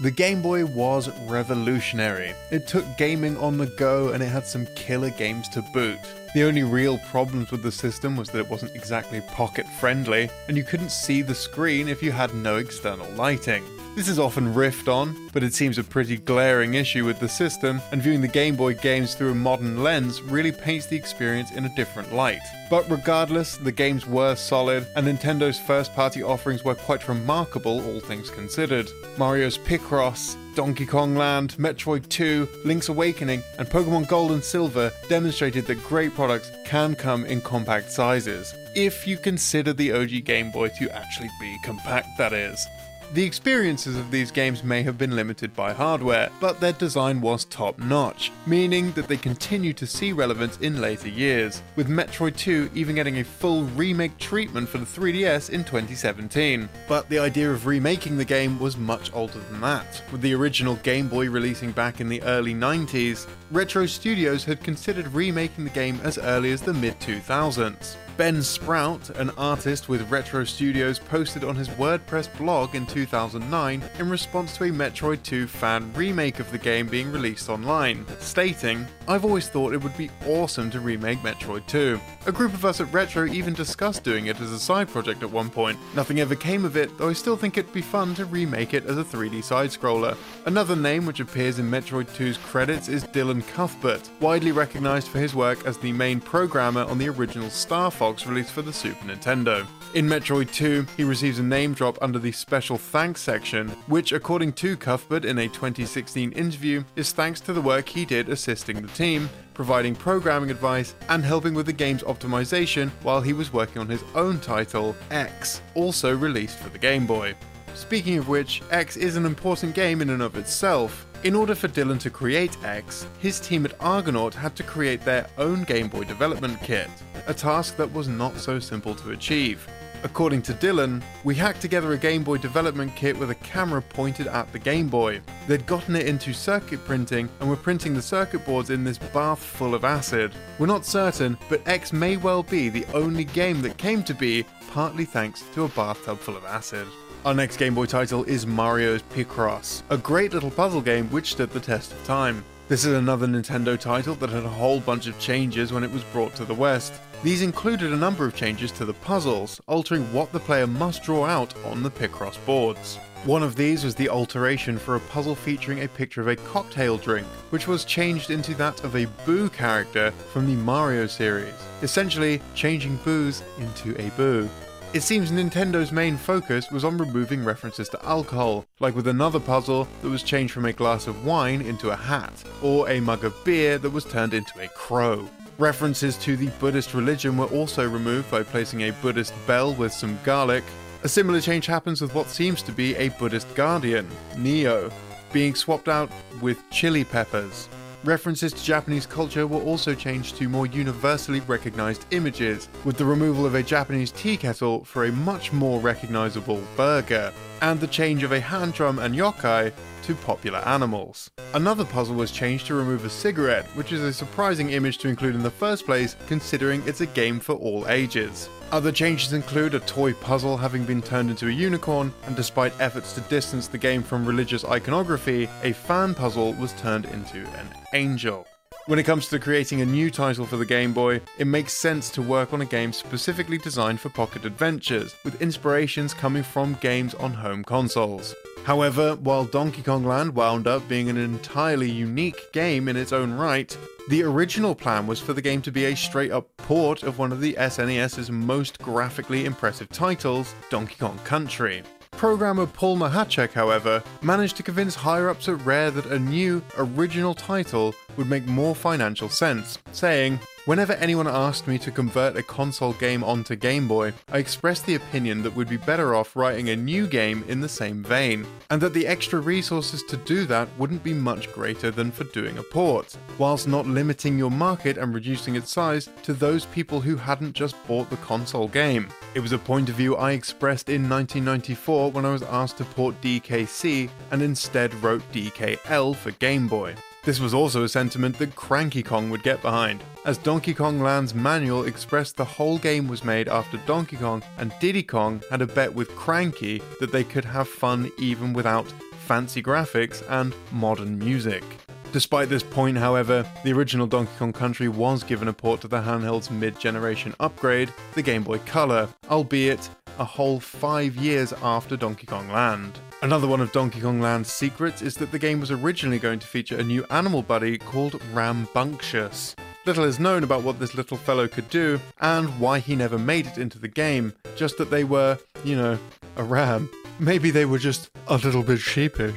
The 0.01 0.11
Game 0.13 0.43
Boy 0.43 0.65
was 0.65 1.11
revolutionary. 1.27 2.33
It 2.53 2.69
took 2.69 2.85
gaming 2.97 3.37
on 3.39 3.59
the 3.59 3.67
go 3.67 4.11
and 4.11 4.23
it 4.23 4.27
had 4.29 4.47
some 4.47 4.69
killer 4.77 5.11
games 5.11 5.49
to 5.49 5.63
boot. 5.75 5.99
The 6.35 6.45
only 6.45 6.63
real 6.63 6.99
problems 7.11 7.51
with 7.51 7.65
the 7.65 7.73
system 7.73 8.17
was 8.17 8.29
that 8.29 8.39
it 8.39 8.49
wasn't 8.49 8.77
exactly 8.77 9.21
pocket 9.23 9.67
friendly, 9.81 10.31
and 10.47 10.57
you 10.57 10.63
couldn't 10.63 10.93
see 10.93 11.23
the 11.23 11.35
screen 11.35 11.89
if 11.89 12.01
you 12.01 12.13
had 12.13 12.33
no 12.33 12.59
external 12.59 13.11
lighting. 13.15 13.65
This 13.99 14.07
is 14.07 14.21
often 14.21 14.55
riffed 14.55 14.87
on, 14.87 15.29
but 15.33 15.43
it 15.43 15.55
seems 15.55 15.77
a 15.77 15.83
pretty 15.83 16.19
glaring 16.19 16.75
issue 16.75 17.05
with 17.05 17.19
the 17.19 17.29
system, 17.29 17.83
and 17.91 18.01
viewing 18.01 18.21
the 18.21 18.29
Game 18.29 18.55
Boy 18.55 18.75
games 18.75 19.17
through 19.17 19.33
a 19.33 19.35
modern 19.35 19.83
lens 19.83 20.23
really 20.23 20.53
paints 20.53 20.87
the 20.87 20.95
experience 20.95 21.51
in 21.51 21.65
a 21.65 21.75
different 21.75 22.15
light. 22.15 22.39
But 22.71 22.89
regardless, 22.89 23.57
the 23.57 23.73
games 23.73 24.07
were 24.07 24.37
solid, 24.37 24.87
and 24.95 25.05
Nintendo's 25.05 25.59
first 25.59 25.93
party 25.97 26.23
offerings 26.23 26.63
were 26.63 26.77
quite 26.77 27.09
remarkable, 27.09 27.85
all 27.85 27.99
things 27.99 28.31
considered. 28.31 28.89
Mario's 29.17 29.59
Picross, 29.59 30.37
Donkey 30.55 30.87
Kong 30.87 31.17
Land, 31.17 31.57
Metroid 31.59 32.09
2, 32.09 32.49
Link's 32.65 32.89
Awakening, 32.91 33.43
and 33.59 33.69
Pokemon 33.69 34.07
Gold 34.07 34.31
and 34.31 34.45
Silver 34.45 34.93
demonstrated 35.09 35.67
that 35.67 35.83
great 35.83 36.15
products 36.15 36.53
can 36.65 36.95
come 36.95 37.25
in 37.27 37.41
compact 37.41 37.91
sizes, 37.91 38.55
if 38.77 39.09
you 39.09 39.17
consider 39.17 39.73
the 39.73 39.91
OG 39.91 40.25
Game 40.25 40.53
Boy 40.53 40.69
to 40.79 40.89
actually 40.97 41.31
be 41.41 41.59
compact, 41.65 42.17
that 42.17 42.33
is. 42.33 42.65
The 43.15 43.25
experiences 43.25 43.97
of 43.97 44.11
these 44.11 44.31
games 44.31 44.63
may 44.63 44.83
have 44.83 44.99
been 44.99 45.17
limited 45.17 45.57
by 45.57 45.73
hardware, 45.73 46.29
but 46.41 46.61
their 46.61 46.75
design 46.75 47.23
was 47.23 47.47
top 47.47 47.79
notch, 47.79 48.31
meaning 48.45 48.93
that 48.93 49.09
they 49.09 49.17
continue 49.17 49.73
to 49.73 49.87
see 49.87 50.13
relevance 50.13 50.59
in 50.59 50.79
later 50.79 51.09
years, 51.09 51.63
with 51.75 51.89
Metroid 51.89 52.37
2 52.37 52.71
even 52.75 52.97
getting 52.97 53.19
a 53.19 53.25
full 53.25 53.65
remake 53.69 54.19
treatment 54.19 54.69
for 54.69 54.77
the 54.77 54.85
3DS 54.85 55.49
in 55.49 55.65
2017. 55.65 56.69
But 56.87 57.09
the 57.09 57.19
idea 57.19 57.51
of 57.51 57.65
remaking 57.65 58.19
the 58.19 58.27
game 58.27 58.59
was 58.59 58.77
much 58.77 59.11
older 59.15 59.39
than 59.39 59.63
that, 59.63 60.03
with 60.13 60.21
the 60.21 60.35
original 60.35 60.77
Game 60.77 61.09
Boy 61.09 61.31
releasing 61.31 61.73
back 61.73 62.03
in 62.03 62.11
the 62.11 62.23
early 62.25 62.53
90s. 62.53 63.27
Retro 63.51 63.87
Studios 63.87 64.45
had 64.45 64.63
considered 64.63 65.09
remaking 65.15 65.65
the 65.65 65.71
game 65.71 65.99
as 66.05 66.19
early 66.19 66.53
as 66.53 66.61
the 66.61 66.75
mid 66.75 67.01
2000s. 67.01 67.97
Ben 68.19 68.43
Sprout, 68.43 69.11
an 69.11 69.31
artist 69.39 69.89
with 69.89 70.11
Retro 70.11 70.43
Studios, 70.43 70.99
posted 70.99 71.45
on 71.45 71.55
his 71.55 71.69
WordPress 71.69 72.37
blog 72.37 72.75
in 72.75 72.85
2009 72.85 73.85
in 74.01 74.11
response 74.11 74.57
to 74.57 74.65
a 74.65 74.71
Metroid 74.71 75.23
2 75.23 75.47
fan 75.47 75.93
remake 75.95 76.41
of 76.41 76.51
the 76.51 76.59
game 76.59 76.89
being 76.89 77.13
released 77.13 77.49
online, 77.49 78.05
stating, 78.19 78.85
I've 79.07 79.25
always 79.25 79.49
thought 79.49 79.73
it 79.73 79.81
would 79.81 79.97
be 79.97 80.11
awesome 80.27 80.69
to 80.73 80.81
remake 80.81 81.21
Metroid 81.21 81.65
2. 81.69 82.01
A 82.27 82.33
group 82.33 82.53
of 82.55 82.65
us 82.65 82.81
at 82.81 82.93
Retro 82.93 83.25
even 83.27 83.55
discussed 83.55 84.03
doing 84.03 84.27
it 84.27 84.41
as 84.41 84.51
a 84.51 84.59
side 84.59 84.89
project 84.89 85.23
at 85.23 85.31
one 85.31 85.49
point. 85.49 85.79
Nothing 85.95 86.19
ever 86.19 86.35
came 86.35 86.65
of 86.65 86.77
it, 86.77 86.99
though 86.99 87.11
I 87.11 87.13
still 87.13 87.37
think 87.37 87.57
it'd 87.57 87.73
be 87.73 87.83
fun 87.83 88.17
to 88.17 88.25
remake 88.25 88.75
it 88.75 88.85
as 88.87 88.99
a 88.99 89.05
3D 89.05 89.45
side 89.45 89.71
scroller. 89.71 90.17
Another 90.45 90.75
name 90.75 91.07
which 91.07 91.21
appears 91.21 91.61
in 91.61 91.71
Metroid 91.71 92.09
2's 92.17 92.37
credits 92.39 92.89
is 92.89 93.05
Dylan 93.05 93.47
Cuthbert, 93.47 94.11
widely 94.19 94.51
recognized 94.51 95.07
for 95.07 95.21
his 95.21 95.37
work 95.37 95.65
as 95.65 95.79
the 95.79 95.93
main 95.93 96.21
programmer 96.21 96.83
on 96.83 96.99
the 96.99 97.09
original 97.09 97.49
Star 97.49 97.93
Fox 97.93 98.08
Fox 98.09 98.27
released 98.27 98.53
for 98.53 98.63
the 98.63 98.73
Super 98.73 99.05
Nintendo. 99.05 99.67
In 99.93 100.07
Metroid 100.07 100.51
2, 100.51 100.87
he 100.97 101.05
receives 101.05 101.41
a 101.41 101.43
name 101.43 101.75
drop 101.75 101.99
under 102.01 102.19
the 102.19 102.33
Special 102.33 102.79
Thanks 102.79 103.21
section, 103.21 103.69
which, 103.87 104.13
according 104.13 104.55
to 104.55 104.79
Cuthbert 104.79 105.27
in 105.27 105.37
a 105.37 105.49
2016 105.49 106.33
interview, 106.33 106.83
is 106.97 107.13
thanks 107.13 107.39
to 107.43 107.53
the 107.53 107.61
work 107.61 107.87
he 107.87 108.07
did 108.07 108.31
assisting 108.31 108.81
the 108.81 108.89
team, 108.95 109.29
providing 109.53 109.95
programming 109.95 110.51
advice, 110.51 110.95
and 111.11 111.23
helping 111.23 111.53
with 111.53 111.67
the 111.67 111.73
game's 111.75 112.03
optimization 112.05 112.89
while 113.03 113.21
he 113.21 113.35
was 113.35 113.53
working 113.53 113.77
on 113.77 113.89
his 113.89 114.03
own 114.15 114.41
title, 114.41 114.97
X, 115.11 115.61
also 115.75 116.17
released 116.17 116.57
for 116.57 116.71
the 116.71 116.79
Game 116.79 117.07
Boy. 117.07 117.35
Speaking 117.75 118.17
of 118.17 118.27
which, 118.27 118.63
X 118.71 118.97
is 118.97 119.17
an 119.17 119.27
important 119.27 119.75
game 119.75 120.01
in 120.01 120.09
and 120.09 120.23
of 120.23 120.37
itself, 120.37 121.07
in 121.25 121.35
order 121.35 121.55
for 121.55 121.69
Dylan 121.69 121.99
to 122.01 122.11
create 122.11 122.57
X, 122.65 123.07
his 123.19 123.41
team 123.41 123.65
at 123.65 123.75
Argonaut 123.81 124.35
had 124.35 124.55
to 124.57 124.63
create 124.63 125.01
their 125.01 125.27
own 125.37 125.65
Game 125.65 125.89
Boy 125.89 126.05
development 126.05 126.61
kit, 126.63 126.89
a 127.27 127.35
task 127.35 127.77
that 127.77 127.93
was 127.93 128.09
not 128.09 128.37
so 128.37 128.59
simple 128.59 128.95
to 128.95 129.11
achieve. 129.11 129.67
According 130.05 130.43
to 130.43 130.55
Dylan, 130.55 131.03
we 131.25 131.35
hacked 131.35 131.61
together 131.61 131.93
a 131.93 131.99
Game 131.99 132.23
Boy 132.23 132.39
development 132.39 132.95
kit 132.95 133.19
with 133.19 133.31
a 133.31 133.35
camera 133.37 133.83
pointed 133.83 134.29
at 134.29 134.53
the 134.53 134.59
Game 134.59 134.87
Boy. 134.87 135.21
They'd 135.49 135.67
gotten 135.67 135.97
it 135.97 136.07
into 136.07 136.33
circuit 136.33 136.85
printing 136.85 137.29
and 137.41 137.51
were 137.51 137.57
printing 137.57 137.95
the 137.95 138.03
circuit 138.03 138.47
boards 138.47 138.71
in 138.71 138.85
this 138.85 138.99
bath 138.99 139.41
full 139.41 139.75
of 139.75 139.85
acid. 139.85 140.33
We're 140.61 140.67
not 140.67 140.87
certain, 140.87 141.37
but 141.49 141.67
X 141.67 141.93
may 141.93 142.17
well 142.17 142.45
be 142.45 142.69
the 142.69 142.87
only 142.95 143.25
game 143.25 143.61
that 143.63 143.77
came 143.77 144.05
to 144.05 144.15
be 144.15 144.45
partly 144.71 145.05
thanks 145.05 145.43
to 145.55 145.65
a 145.65 145.69
bathtub 145.69 146.21
full 146.21 146.37
of 146.37 146.45
acid. 146.45 146.87
Our 147.25 147.35
next 147.35 147.57
Game 147.57 147.75
Boy 147.75 147.87
title 147.87 148.23
is 148.25 148.47
Mario's 148.47 149.03
Picross, 149.03 149.83
a 149.91 149.99
great 149.99 150.33
little 150.33 150.53
puzzle 150.53 150.81
game 150.81 151.09
which 151.09 151.33
stood 151.33 151.51
the 151.51 151.59
test 151.59 151.91
of 151.91 152.05
time. 152.05 152.45
This 152.69 152.85
is 152.85 152.95
another 152.95 153.27
Nintendo 153.27 153.79
title 153.79 154.15
that 154.17 154.31
had 154.31 154.45
a 154.45 154.49
whole 154.49 154.79
bunch 154.79 155.09
of 155.09 155.19
changes 155.19 155.73
when 155.73 155.83
it 155.83 155.91
was 155.91 156.05
brought 156.05 156.37
to 156.37 156.45
the 156.45 156.55
West. 156.55 156.93
These 157.25 157.43
included 157.43 157.93
a 157.93 157.97
number 157.97 158.25
of 158.25 158.37
changes 158.37 158.71
to 158.73 158.85
the 158.85 158.95
puzzles, 158.95 159.61
altering 159.67 160.11
what 160.13 160.31
the 160.31 160.39
player 160.39 160.69
must 160.69 161.03
draw 161.03 161.27
out 161.27 161.53
on 161.65 161.83
the 161.83 161.91
Picross 161.91 162.39
boards. 162.47 162.99
One 163.25 163.43
of 163.43 163.57
these 163.57 163.83
was 163.83 163.97
the 163.97 164.09
alteration 164.09 164.79
for 164.79 164.95
a 164.95 165.01
puzzle 165.01 165.35
featuring 165.35 165.83
a 165.83 165.89
picture 165.89 166.21
of 166.21 166.29
a 166.29 166.37
cocktail 166.37 166.99
drink, 166.99 167.27
which 167.51 167.67
was 167.67 167.85
changed 167.85 168.31
into 168.31 168.55
that 168.55 168.85
of 168.85 168.95
a 168.95 169.07
Boo 169.27 169.51
character 169.51 170.13
from 170.33 170.47
the 170.47 170.55
Mario 170.55 171.09
series, 171.09 171.53
essentially 171.83 172.41
changing 172.55 172.97
Boos 172.99 173.43
into 173.59 174.01
a 174.01 174.09
Boo. 174.11 174.49
It 174.95 175.03
seems 175.03 175.31
Nintendo's 175.31 175.93
main 175.93 176.17
focus 176.17 176.71
was 176.71 176.83
on 176.83 176.97
removing 176.97 177.45
references 177.45 177.91
to 177.91 178.03
alcohol, 178.07 178.65
like 178.81 178.97
with 178.97 179.07
another 179.07 179.39
puzzle 179.39 179.87
that 180.01 180.09
was 180.09 180.23
changed 180.23 180.55
from 180.55 180.65
a 180.65 180.73
glass 180.73 181.07
of 181.07 181.27
wine 181.27 181.61
into 181.61 181.91
a 181.91 181.97
hat, 181.97 182.33
or 182.63 182.89
a 182.89 182.99
mug 182.99 183.23
of 183.23 183.35
beer 183.45 183.77
that 183.77 183.91
was 183.91 184.07
turned 184.07 184.33
into 184.33 184.59
a 184.61 184.69
crow. 184.69 185.29
References 185.59 186.17
to 186.19 186.39
the 186.39 186.49
Buddhist 186.59 186.95
religion 186.95 187.37
were 187.37 187.47
also 187.47 187.87
removed 187.87 188.31
by 188.31 188.43
placing 188.43 188.85
a 188.85 188.93
Buddhist 189.03 189.35
bell 189.47 189.75
with 189.75 189.93
some 189.93 190.19
garlic. 190.25 190.65
A 191.03 191.09
similar 191.09 191.43
change 191.43 191.67
happens 191.67 192.01
with 192.01 192.15
what 192.15 192.29
seems 192.29 192.63
to 192.63 192.73
be 192.73 192.97
a 192.97 193.11
Buddhist 193.11 193.55
guardian, 193.55 194.09
Nio, 194.37 194.91
being 195.35 195.55
swapped 195.55 195.89
out 195.89 196.11
with 196.41 196.63
chili 196.71 197.05
peppers. 197.05 197.69
References 198.05 198.53
to 198.53 198.63
Japanese 198.63 199.07
culture 199.07 199.45
were 199.49 199.61
also 199.63 199.93
changed 199.93 200.37
to 200.37 200.49
more 200.49 200.67
universally 200.67 201.41
recognized 201.41 202.07
images, 202.13 202.69
with 202.85 202.97
the 202.97 203.05
removal 203.05 203.45
of 203.45 203.57
a 203.57 203.63
Japanese 203.63 204.13
tea 204.13 204.37
kettle 204.37 204.85
for 204.85 205.07
a 205.07 205.13
much 205.13 205.53
more 205.53 205.81
recognizable 205.81 206.63
burger, 206.77 207.33
and 207.61 207.81
the 207.81 207.89
change 207.89 208.23
of 208.23 208.31
a 208.31 208.41
hand 208.41 208.73
drum 208.75 209.01
and 209.01 209.17
yokai 209.17 209.73
to 210.05 210.15
popular 210.15 210.61
animals. 210.61 211.29
Another 211.55 211.85
puzzle 211.85 212.15
was 212.15 212.31
changed 212.31 212.67
to 212.69 212.75
remove 212.75 213.05
a 213.05 213.11
cigarette, 213.11 213.67
which 213.75 213.93
is 213.93 214.01
a 214.01 214.13
surprising 214.13 214.71
image 214.71 214.99
to 214.99 215.09
include 215.09 215.35
in 215.35 215.43
the 215.43 215.51
first 215.51 215.85
place, 215.85 216.15
considering 216.29 216.85
it's 216.87 217.01
a 217.01 217.07
game 217.07 217.41
for 217.41 217.57
all 217.57 217.89
ages. 217.89 218.49
Other 218.71 218.93
changes 218.93 219.33
include 219.33 219.73
a 219.73 219.81
toy 219.81 220.13
puzzle 220.13 220.59
having 220.59 220.85
been 220.85 221.01
turned 221.01 221.31
into 221.31 221.49
a 221.49 221.51
unicorn, 221.51 222.13
and 222.27 222.37
despite 222.37 222.79
efforts 222.81 223.15
to 223.15 223.23
distance 223.23 223.67
the 223.67 223.79
game 223.79 224.03
from 224.03 224.27
religious 224.27 224.63
iconography, 224.63 225.49
a 225.63 225.73
fan 225.73 226.15
puzzle 226.15 226.53
was 226.53 226.75
turned 226.75 227.07
into 227.07 227.39
an 227.59 227.69
angel. 227.95 228.47
When 228.85 228.99
it 228.99 229.05
comes 229.05 229.29
to 229.29 229.39
creating 229.39 229.81
a 229.81 229.87
new 229.87 230.11
title 230.11 230.45
for 230.45 230.59
the 230.59 230.67
Game 230.67 230.93
Boy, 230.93 231.23
it 231.39 231.47
makes 231.47 231.73
sense 231.73 232.11
to 232.11 232.21
work 232.21 232.53
on 232.53 232.61
a 232.61 232.67
game 232.67 232.93
specifically 232.93 233.57
designed 233.57 234.01
for 234.01 234.11
pocket 234.11 234.45
adventures, 234.45 235.15
with 235.25 235.41
inspirations 235.41 236.13
coming 236.13 236.43
from 236.43 236.75
games 236.83 237.15
on 237.15 237.33
home 237.33 237.65
consoles. 237.65 238.35
However, 238.65 239.15
while 239.17 239.47
Donkey 239.47 239.83
Kong 239.83 240.05
Land 240.05 240.35
wound 240.35 240.67
up 240.67 240.87
being 240.89 241.09
an 241.09 241.17
entirely 241.17 241.91
unique 241.91 242.53
game 242.53 242.87
in 242.89 242.99
its 242.99 243.15
own 243.15 243.33
right, 243.33 243.75
the 244.09 244.23
original 244.23 244.75
plan 244.75 245.07
was 245.07 245.21
for 245.21 245.35
the 245.35 245.43
game 245.43 245.61
to 245.61 245.71
be 245.71 245.85
a 245.85 245.95
straight 245.95 246.31
up 246.31 246.49
port 246.57 247.03
of 247.03 247.19
one 247.19 247.31
of 247.31 247.43
the 247.43 247.53
SNES's 247.55 248.31
most 248.31 248.79
graphically 248.79 249.45
impressive 249.45 249.91
titles, 249.91 250.55
Donkey 250.71 250.97
Kong 250.99 251.19
Country. 251.25 251.83
Programmer 252.13 252.67
Paul 252.67 252.97
Machacek, 252.97 253.53
however, 253.53 254.03
managed 254.23 254.57
to 254.57 254.63
convince 254.63 254.95
higher 254.95 255.29
ups 255.29 255.47
at 255.49 255.65
Rare 255.65 255.91
that 255.91 256.07
a 256.07 256.19
new, 256.19 256.63
original 256.79 257.35
title 257.35 257.95
would 258.17 258.31
make 258.31 258.47
more 258.47 258.75
financial 258.75 259.29
sense, 259.29 259.79
saying, 259.93 260.41
Whenever 260.69 260.93
anyone 260.97 261.27
asked 261.27 261.67
me 261.67 261.79
to 261.79 261.91
convert 261.91 262.37
a 262.37 262.43
console 262.43 262.93
game 262.93 263.25
onto 263.25 263.57
Game 263.57 263.89
Boy, 263.89 264.13
I 264.31 264.37
expressed 264.37 264.85
the 264.85 264.97
opinion 264.97 265.43
that 265.43 265.57
we'd 265.57 265.71
be 265.71 265.79
better 265.79 266.15
off 266.15 266.37
writing 266.37 266.69
a 266.69 266.77
new 266.77 267.07
game 267.07 267.43
in 267.49 267.61
the 267.61 267.69
same 267.71 268.03
vein, 268.03 268.47
and 268.69 268.79
that 268.83 268.93
the 268.93 269.07
extra 269.07 269.41
resources 269.41 270.03
to 270.03 270.19
do 270.19 270.45
that 270.45 270.69
wouldn't 270.77 271.03
be 271.03 271.15
much 271.15 271.51
greater 271.55 271.91
than 271.91 272.11
for 272.11 272.25
doing 272.25 272.59
a 272.59 272.63
port, 272.63 273.17
whilst 273.39 273.67
not 273.67 273.87
limiting 273.87 274.37
your 274.37 274.51
market 274.51 274.99
and 274.99 275.15
reducing 275.15 275.57
its 275.57 275.73
size 275.73 276.11
to 276.23 276.35
those 276.35 276.67
people 276.67 277.01
who 277.01 277.17
hadn't 277.17 277.55
just 277.55 277.75
bought 277.87 278.11
the 278.11 278.17
console 278.19 278.69
game. 278.69 279.09
It 279.35 279.41
was 279.41 279.53
a 279.53 279.59
point 279.59 279.89
of 279.89 279.95
view 279.95 280.17
I 280.17 280.33
expressed 280.33 280.91
in 280.91 281.09
1994 281.09 282.11
when 282.11 282.27
I 282.27 282.33
was 282.33 282.43
asked 282.43 282.77
to 282.77 282.85
port 282.85 283.19
DKC 283.23 284.11
and 284.33 284.43
instead 284.43 284.93
wrote 285.03 285.23
DKL 285.33 286.15
for 286.15 286.33
Game 286.33 286.69
Boy. 286.69 286.95
This 287.25 287.41
was 287.41 287.53
also 287.53 287.85
a 287.85 287.89
sentiment 287.89 288.39
that 288.39 288.57
Cranky 288.57 289.03
Kong 289.03 289.29
would 289.31 289.43
get 289.43 289.61
behind, 289.61 290.03
as 290.25 290.39
Donkey 290.39 290.73
Kong 290.73 291.01
Land's 291.01 291.35
manual 291.35 291.85
expressed 291.85 292.37
the 292.37 292.45
whole 292.45 292.79
game 292.79 293.09
was 293.09 293.25
made 293.25 293.49
after 293.49 293.77
Donkey 293.87 294.17
Kong 294.17 294.43
and 294.57 294.73
Diddy 294.81 295.03
Kong 295.03 295.43
had 295.51 295.61
a 295.61 295.67
bet 295.67 295.93
with 295.93 296.15
Cranky 296.17 296.81
that 297.01 297.13
they 297.13 297.25
could 297.25 297.45
have 297.45 297.69
fun 297.69 298.11
even 298.19 298.53
without 298.53 298.87
fancy 299.27 299.63
graphics 299.63 300.23
and 300.31 300.55
modern 300.73 301.19
music. 301.19 301.63
Despite 302.11 302.49
this 302.49 302.63
point, 302.63 302.97
however, 302.97 303.45
the 303.65 303.73
original 303.75 304.07
Donkey 304.07 304.33
Kong 304.39 304.53
Country 304.53 304.89
was 304.89 305.23
given 305.23 305.49
a 305.49 305.53
port 305.53 305.83
to 305.83 305.89
the 305.89 306.01
handheld's 306.01 306.51
mid 306.51 306.79
generation 306.81 307.35
upgrade, 307.39 307.93
the 308.15 308.23
Game 308.23 308.43
Boy 308.43 308.59
Color, 308.61 309.09
albeit 309.31 309.91
a 310.19 310.25
whole 310.25 310.59
five 310.59 311.17
years 311.17 311.53
after 311.63 311.97
Donkey 311.97 312.27
Kong 312.27 312.51
Land. 312.51 312.99
Another 313.21 313.49
one 313.49 313.61
of 313.61 313.73
Donkey 313.73 314.01
Kong 314.01 314.21
Land's 314.21 314.53
secrets 314.53 315.03
is 315.03 315.17
that 315.17 315.33
the 315.33 315.41
game 315.41 315.59
was 315.59 315.73
originally 315.73 316.21
going 316.21 316.39
to 316.39 316.47
feature 316.47 316.79
a 316.79 316.85
new 316.85 317.05
animal 317.11 317.43
buddy 317.43 317.77
called 317.77 318.23
Rambunctious. 318.33 319.57
Little 319.87 320.05
is 320.05 320.21
known 320.21 320.45
about 320.45 320.63
what 320.63 320.79
this 320.79 320.95
little 320.95 321.17
fellow 321.17 321.49
could 321.49 321.69
do 321.69 321.99
and 322.21 322.61
why 322.61 322.79
he 322.79 322.95
never 322.95 323.19
made 323.19 323.49
it 323.49 323.59
into 323.59 323.81
the 323.81 323.89
game, 323.89 324.35
just 324.55 324.79
that 324.79 324.91
they 324.91 325.03
were, 325.03 325.37
you 325.65 325.75
know, 325.75 325.99
a 326.37 326.45
ram. 326.45 326.89
Maybe 327.19 327.51
they 327.51 327.65
were 327.65 327.81
just 327.81 328.09
a 328.29 328.37
little 328.37 328.63
bit 328.63 328.79
sheepish. 328.79 329.35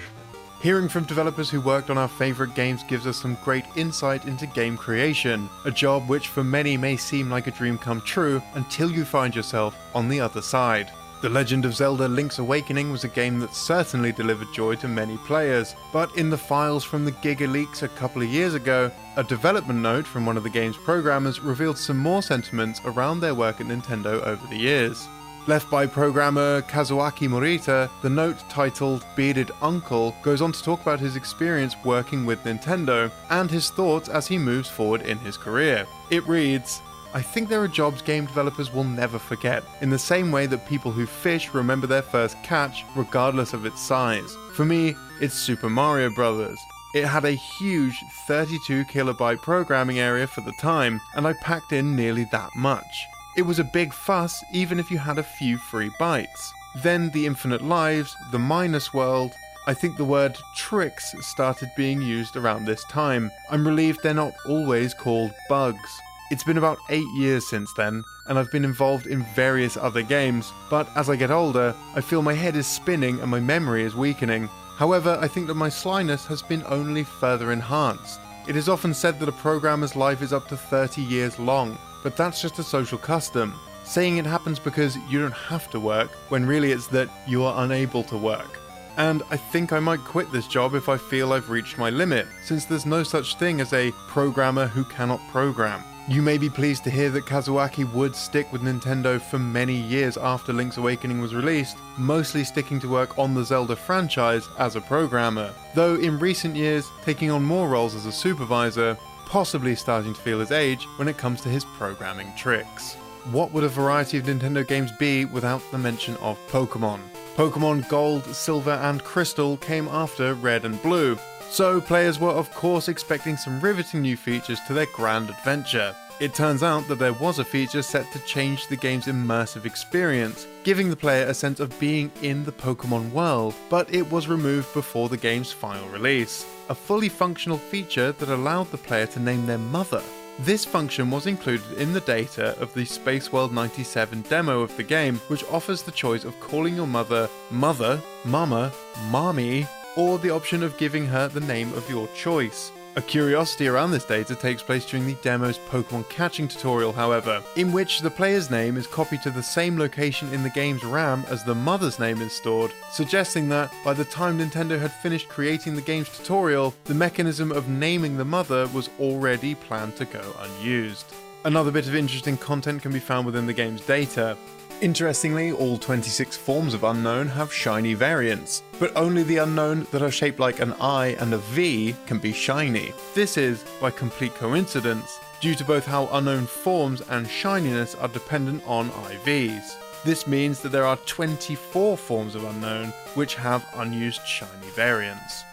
Hearing 0.61 0.87
from 0.87 1.05
developers 1.05 1.49
who 1.49 1.59
worked 1.59 1.89
on 1.89 1.97
our 1.97 2.07
favourite 2.07 2.53
games 2.53 2.83
gives 2.83 3.07
us 3.07 3.19
some 3.19 3.35
great 3.43 3.65
insight 3.75 4.25
into 4.25 4.45
game 4.45 4.77
creation, 4.77 5.49
a 5.65 5.71
job 5.71 6.07
which 6.07 6.27
for 6.27 6.43
many 6.43 6.77
may 6.77 6.97
seem 6.97 7.31
like 7.31 7.47
a 7.47 7.51
dream 7.51 7.79
come 7.79 8.01
true 8.01 8.43
until 8.53 8.91
you 8.91 9.05
find 9.05 9.35
yourself 9.35 9.75
on 9.95 10.07
the 10.07 10.19
other 10.19 10.43
side. 10.43 10.91
The 11.21 11.29
Legend 11.29 11.65
of 11.65 11.75
Zelda 11.75 12.07
Link's 12.07 12.39
Awakening 12.39 12.91
was 12.91 13.03
a 13.03 13.07
game 13.07 13.39
that 13.41 13.53
certainly 13.53 14.11
delivered 14.11 14.51
joy 14.51 14.73
to 14.77 14.87
many 14.87 15.17
players, 15.17 15.75
but 15.93 16.17
in 16.17 16.31
the 16.31 16.37
files 16.37 16.83
from 16.83 17.05
the 17.05 17.11
Giga 17.11 17.47
Leaks 17.47 17.83
a 17.83 17.89
couple 17.89 18.23
of 18.23 18.27
years 18.27 18.55
ago, 18.55 18.89
a 19.17 19.23
development 19.23 19.81
note 19.81 20.07
from 20.07 20.25
one 20.25 20.35
of 20.35 20.41
the 20.41 20.49
game's 20.49 20.77
programmers 20.77 21.39
revealed 21.39 21.77
some 21.77 21.97
more 21.97 22.23
sentiments 22.23 22.81
around 22.85 23.19
their 23.19 23.35
work 23.35 23.61
at 23.61 23.67
Nintendo 23.67 24.19
over 24.25 24.47
the 24.47 24.57
years. 24.57 25.07
Left 25.45 25.69
by 25.69 25.85
programmer 25.85 26.63
Kazuaki 26.63 27.27
Morita, 27.29 27.87
the 28.01 28.09
note 28.09 28.39
titled 28.49 29.05
Bearded 29.15 29.51
Uncle 29.61 30.15
goes 30.23 30.41
on 30.41 30.51
to 30.51 30.63
talk 30.63 30.81
about 30.81 30.99
his 30.99 31.15
experience 31.15 31.75
working 31.85 32.25
with 32.25 32.43
Nintendo 32.45 33.11
and 33.29 33.51
his 33.51 33.69
thoughts 33.69 34.09
as 34.09 34.25
he 34.25 34.39
moves 34.39 34.69
forward 34.69 35.03
in 35.03 35.19
his 35.19 35.37
career. 35.37 35.85
It 36.09 36.27
reads, 36.27 36.81
I 37.13 37.21
think 37.21 37.49
there 37.49 37.61
are 37.61 37.67
jobs 37.67 38.01
game 38.01 38.25
developers 38.25 38.73
will 38.73 38.85
never 38.85 39.19
forget, 39.19 39.63
in 39.81 39.89
the 39.89 39.99
same 39.99 40.31
way 40.31 40.45
that 40.45 40.65
people 40.65 40.91
who 40.91 41.05
fish 41.05 41.53
remember 41.53 41.85
their 41.85 42.01
first 42.01 42.41
catch, 42.41 42.85
regardless 42.95 43.51
of 43.51 43.65
its 43.65 43.81
size. 43.81 44.33
For 44.53 44.63
me, 44.63 44.95
it's 45.19 45.33
Super 45.33 45.69
Mario 45.69 46.09
Bros. 46.09 46.57
It 46.93 47.05
had 47.05 47.25
a 47.25 47.31
huge 47.31 47.97
32 48.27 48.85
kilobyte 48.85 49.41
programming 49.41 49.99
area 49.99 50.25
for 50.25 50.39
the 50.41 50.53
time, 50.53 51.01
and 51.15 51.27
I 51.27 51.33
packed 51.41 51.73
in 51.73 51.97
nearly 51.97 52.25
that 52.31 52.49
much. 52.55 53.05
It 53.35 53.41
was 53.41 53.59
a 53.59 53.65
big 53.65 53.93
fuss, 53.93 54.41
even 54.53 54.79
if 54.79 54.89
you 54.89 54.97
had 54.97 55.17
a 55.17 55.23
few 55.23 55.57
free 55.57 55.89
bytes. 55.99 56.51
Then 56.81 57.09
the 57.09 57.25
Infinite 57.25 57.61
Lives, 57.61 58.15
the 58.31 58.39
Minus 58.39 58.93
World, 58.93 59.33
I 59.67 59.73
think 59.73 59.97
the 59.97 60.05
word 60.05 60.37
tricks 60.55 61.13
started 61.21 61.71
being 61.75 62.01
used 62.01 62.37
around 62.37 62.65
this 62.65 62.83
time. 62.85 63.31
I'm 63.49 63.67
relieved 63.67 63.99
they're 64.01 64.13
not 64.13 64.33
always 64.47 64.93
called 64.93 65.33
bugs. 65.49 66.01
It's 66.31 66.45
been 66.45 66.57
about 66.57 66.79
8 66.89 67.05
years 67.09 67.45
since 67.45 67.73
then, 67.73 68.05
and 68.25 68.39
I've 68.39 68.49
been 68.51 68.63
involved 68.63 69.05
in 69.05 69.25
various 69.35 69.75
other 69.75 70.01
games, 70.01 70.53
but 70.69 70.87
as 70.95 71.09
I 71.09 71.17
get 71.17 71.29
older, 71.29 71.75
I 71.93 71.99
feel 71.99 72.21
my 72.21 72.33
head 72.33 72.55
is 72.55 72.65
spinning 72.65 73.19
and 73.19 73.29
my 73.29 73.41
memory 73.41 73.83
is 73.83 73.97
weakening. 73.97 74.47
However, 74.77 75.17
I 75.19 75.27
think 75.27 75.47
that 75.47 75.55
my 75.55 75.67
slyness 75.67 76.25
has 76.27 76.41
been 76.41 76.63
only 76.67 77.03
further 77.03 77.51
enhanced. 77.51 78.21
It 78.47 78.55
is 78.55 78.69
often 78.69 78.93
said 78.93 79.19
that 79.19 79.27
a 79.27 79.33
programmer's 79.33 79.97
life 79.97 80.21
is 80.21 80.31
up 80.31 80.47
to 80.47 80.55
30 80.55 81.01
years 81.01 81.37
long, 81.37 81.77
but 82.01 82.15
that's 82.15 82.41
just 82.41 82.59
a 82.59 82.63
social 82.63 82.97
custom. 82.97 83.53
Saying 83.83 84.15
it 84.15 84.25
happens 84.25 84.57
because 84.57 84.95
you 85.09 85.19
don't 85.19 85.33
have 85.33 85.69
to 85.71 85.81
work, 85.81 86.11
when 86.29 86.45
really 86.45 86.71
it's 86.71 86.87
that 86.87 87.09
you 87.27 87.43
are 87.43 87.65
unable 87.65 88.03
to 88.03 88.15
work. 88.15 88.57
And 88.95 89.21
I 89.31 89.35
think 89.35 89.73
I 89.73 89.79
might 89.79 89.99
quit 90.05 90.31
this 90.31 90.47
job 90.47 90.75
if 90.75 90.87
I 90.87 90.95
feel 90.95 91.33
I've 91.33 91.49
reached 91.49 91.77
my 91.77 91.89
limit, 91.89 92.25
since 92.45 92.63
there's 92.63 92.85
no 92.85 93.03
such 93.03 93.35
thing 93.35 93.59
as 93.59 93.73
a 93.73 93.91
programmer 94.07 94.67
who 94.67 94.85
cannot 94.85 95.19
program. 95.29 95.83
You 96.11 96.21
may 96.21 96.37
be 96.37 96.49
pleased 96.49 96.83
to 96.83 96.89
hear 96.89 97.09
that 97.11 97.25
Kazuaki 97.25 97.89
would 97.93 98.17
stick 98.17 98.51
with 98.51 98.63
Nintendo 98.63 99.19
for 99.21 99.39
many 99.39 99.75
years 99.75 100.17
after 100.17 100.51
Link's 100.51 100.75
Awakening 100.75 101.21
was 101.21 101.33
released, 101.33 101.77
mostly 101.97 102.43
sticking 102.43 102.81
to 102.81 102.89
work 102.89 103.17
on 103.17 103.33
the 103.33 103.45
Zelda 103.45 103.77
franchise 103.77 104.49
as 104.59 104.75
a 104.75 104.81
programmer, 104.81 105.53
though 105.73 105.95
in 105.95 106.19
recent 106.19 106.57
years 106.57 106.85
taking 107.05 107.31
on 107.31 107.41
more 107.41 107.69
roles 107.69 107.95
as 107.95 108.07
a 108.07 108.11
supervisor, 108.11 108.97
possibly 109.25 109.73
starting 109.73 110.13
to 110.13 110.19
feel 110.19 110.41
his 110.41 110.51
age 110.51 110.83
when 110.97 111.07
it 111.07 111.17
comes 111.17 111.39
to 111.43 111.47
his 111.47 111.63
programming 111.63 112.33
tricks. 112.35 112.95
What 113.31 113.53
would 113.53 113.63
a 113.63 113.69
variety 113.69 114.17
of 114.17 114.25
Nintendo 114.25 114.67
games 114.67 114.91
be 114.99 115.23
without 115.23 115.61
the 115.71 115.77
mention 115.77 116.17
of 116.17 116.37
Pokemon? 116.49 116.99
Pokemon 117.37 117.87
Gold, 117.87 118.25
Silver, 118.35 118.71
and 118.71 119.01
Crystal 119.01 119.55
came 119.55 119.87
after 119.87 120.33
Red 120.33 120.65
and 120.65 120.81
Blue, 120.83 121.17
so 121.49 121.79
players 121.79 122.19
were 122.19 122.29
of 122.29 122.51
course 122.53 122.89
expecting 122.89 123.37
some 123.37 123.61
riveting 123.61 124.01
new 124.01 124.17
features 124.17 124.59
to 124.67 124.73
their 124.73 124.87
grand 124.87 125.29
adventure. 125.29 125.95
It 126.21 126.35
turns 126.35 126.61
out 126.61 126.87
that 126.87 126.99
there 126.99 127.13
was 127.13 127.39
a 127.39 127.43
feature 127.43 127.81
set 127.81 128.11
to 128.11 128.19
change 128.19 128.67
the 128.67 128.75
game's 128.75 129.07
immersive 129.07 129.65
experience, 129.65 130.45
giving 130.63 130.91
the 130.91 130.95
player 130.95 131.25
a 131.25 131.33
sense 131.33 131.59
of 131.59 131.79
being 131.79 132.11
in 132.21 132.45
the 132.45 132.51
Pokemon 132.51 133.09
world, 133.09 133.55
but 133.71 133.91
it 133.91 134.07
was 134.11 134.27
removed 134.27 134.71
before 134.75 135.09
the 135.09 135.17
game's 135.17 135.51
final 135.51 135.89
release. 135.89 136.45
A 136.69 136.75
fully 136.75 137.09
functional 137.09 137.57
feature 137.57 138.11
that 138.11 138.29
allowed 138.29 138.69
the 138.69 138.77
player 138.77 139.07
to 139.07 139.19
name 139.19 139.47
their 139.47 139.57
mother. 139.57 140.03
This 140.41 140.63
function 140.63 141.09
was 141.09 141.25
included 141.25 141.79
in 141.79 141.91
the 141.91 142.01
data 142.01 142.55
of 142.59 142.71
the 142.75 142.85
Space 142.85 143.33
World 143.33 143.51
97 143.51 144.21
demo 144.29 144.61
of 144.61 144.77
the 144.77 144.83
game, 144.83 145.15
which 145.27 145.43
offers 145.45 145.81
the 145.81 145.91
choice 145.91 146.23
of 146.23 146.39
calling 146.39 146.75
your 146.75 146.85
mother 146.85 147.27
Mother, 147.49 147.99
Mama, 148.25 148.71
Mommy, 149.09 149.65
or 149.97 150.19
the 150.19 150.29
option 150.29 150.61
of 150.61 150.77
giving 150.77 151.07
her 151.07 151.27
the 151.27 151.39
name 151.39 151.73
of 151.73 151.89
your 151.89 152.07
choice. 152.09 152.71
A 152.97 153.01
curiosity 153.01 153.69
around 153.69 153.91
this 153.91 154.03
data 154.03 154.35
takes 154.35 154.61
place 154.61 154.85
during 154.85 155.05
the 155.05 155.15
demo's 155.15 155.57
Pokemon 155.57 156.09
catching 156.09 156.49
tutorial, 156.49 156.91
however, 156.91 157.41
in 157.55 157.71
which 157.71 158.01
the 158.01 158.11
player's 158.11 158.51
name 158.51 158.75
is 158.75 158.85
copied 158.85 159.21
to 159.21 159.31
the 159.31 159.41
same 159.41 159.79
location 159.79 160.33
in 160.33 160.43
the 160.43 160.49
game's 160.49 160.83
RAM 160.83 161.23
as 161.29 161.41
the 161.45 161.55
mother's 161.55 161.99
name 161.99 162.19
is 162.19 162.33
stored, 162.33 162.73
suggesting 162.91 163.47
that 163.47 163.71
by 163.85 163.93
the 163.93 164.03
time 164.03 164.39
Nintendo 164.39 164.77
had 164.77 164.91
finished 164.91 165.29
creating 165.29 165.73
the 165.73 165.81
game's 165.81 166.09
tutorial, 166.09 166.73
the 166.83 166.93
mechanism 166.93 167.53
of 167.53 167.69
naming 167.69 168.17
the 168.17 168.25
mother 168.25 168.67
was 168.73 168.89
already 168.99 169.55
planned 169.55 169.95
to 169.95 170.03
go 170.03 170.35
unused. 170.39 171.05
Another 171.45 171.71
bit 171.71 171.87
of 171.87 171.95
interesting 171.95 172.35
content 172.35 172.81
can 172.81 172.91
be 172.91 172.99
found 172.99 173.25
within 173.25 173.47
the 173.47 173.53
game's 173.53 173.85
data. 173.85 174.35
Interestingly, 174.81 175.51
all 175.51 175.77
26 175.77 176.35
forms 176.37 176.73
of 176.73 176.83
Unknown 176.83 177.27
have 177.27 177.53
shiny 177.53 177.93
variants, 177.93 178.63
but 178.79 178.91
only 178.97 179.21
the 179.21 179.37
Unknown 179.37 179.85
that 179.91 180.01
are 180.01 180.09
shaped 180.09 180.39
like 180.39 180.59
an 180.59 180.73
I 180.81 181.09
and 181.19 181.35
a 181.35 181.37
V 181.37 181.95
can 182.07 182.17
be 182.17 182.33
shiny. 182.33 182.91
This 183.13 183.37
is, 183.37 183.63
by 183.79 183.91
complete 183.91 184.33
coincidence, 184.33 185.19
due 185.39 185.53
to 185.53 185.63
both 185.63 185.85
how 185.85 186.09
Unknown 186.13 186.47
forms 186.47 187.01
and 187.09 187.29
shininess 187.29 187.93
are 187.93 188.07
dependent 188.07 188.63
on 188.65 188.89
IVs. 188.89 189.75
This 190.03 190.25
means 190.25 190.61
that 190.61 190.69
there 190.69 190.87
are 190.87 190.97
24 191.05 191.95
forms 191.95 192.33
of 192.33 192.43
Unknown 192.43 192.87
which 193.13 193.35
have 193.35 193.63
unused 193.75 194.25
shiny 194.25 194.71
variants. 194.75 195.43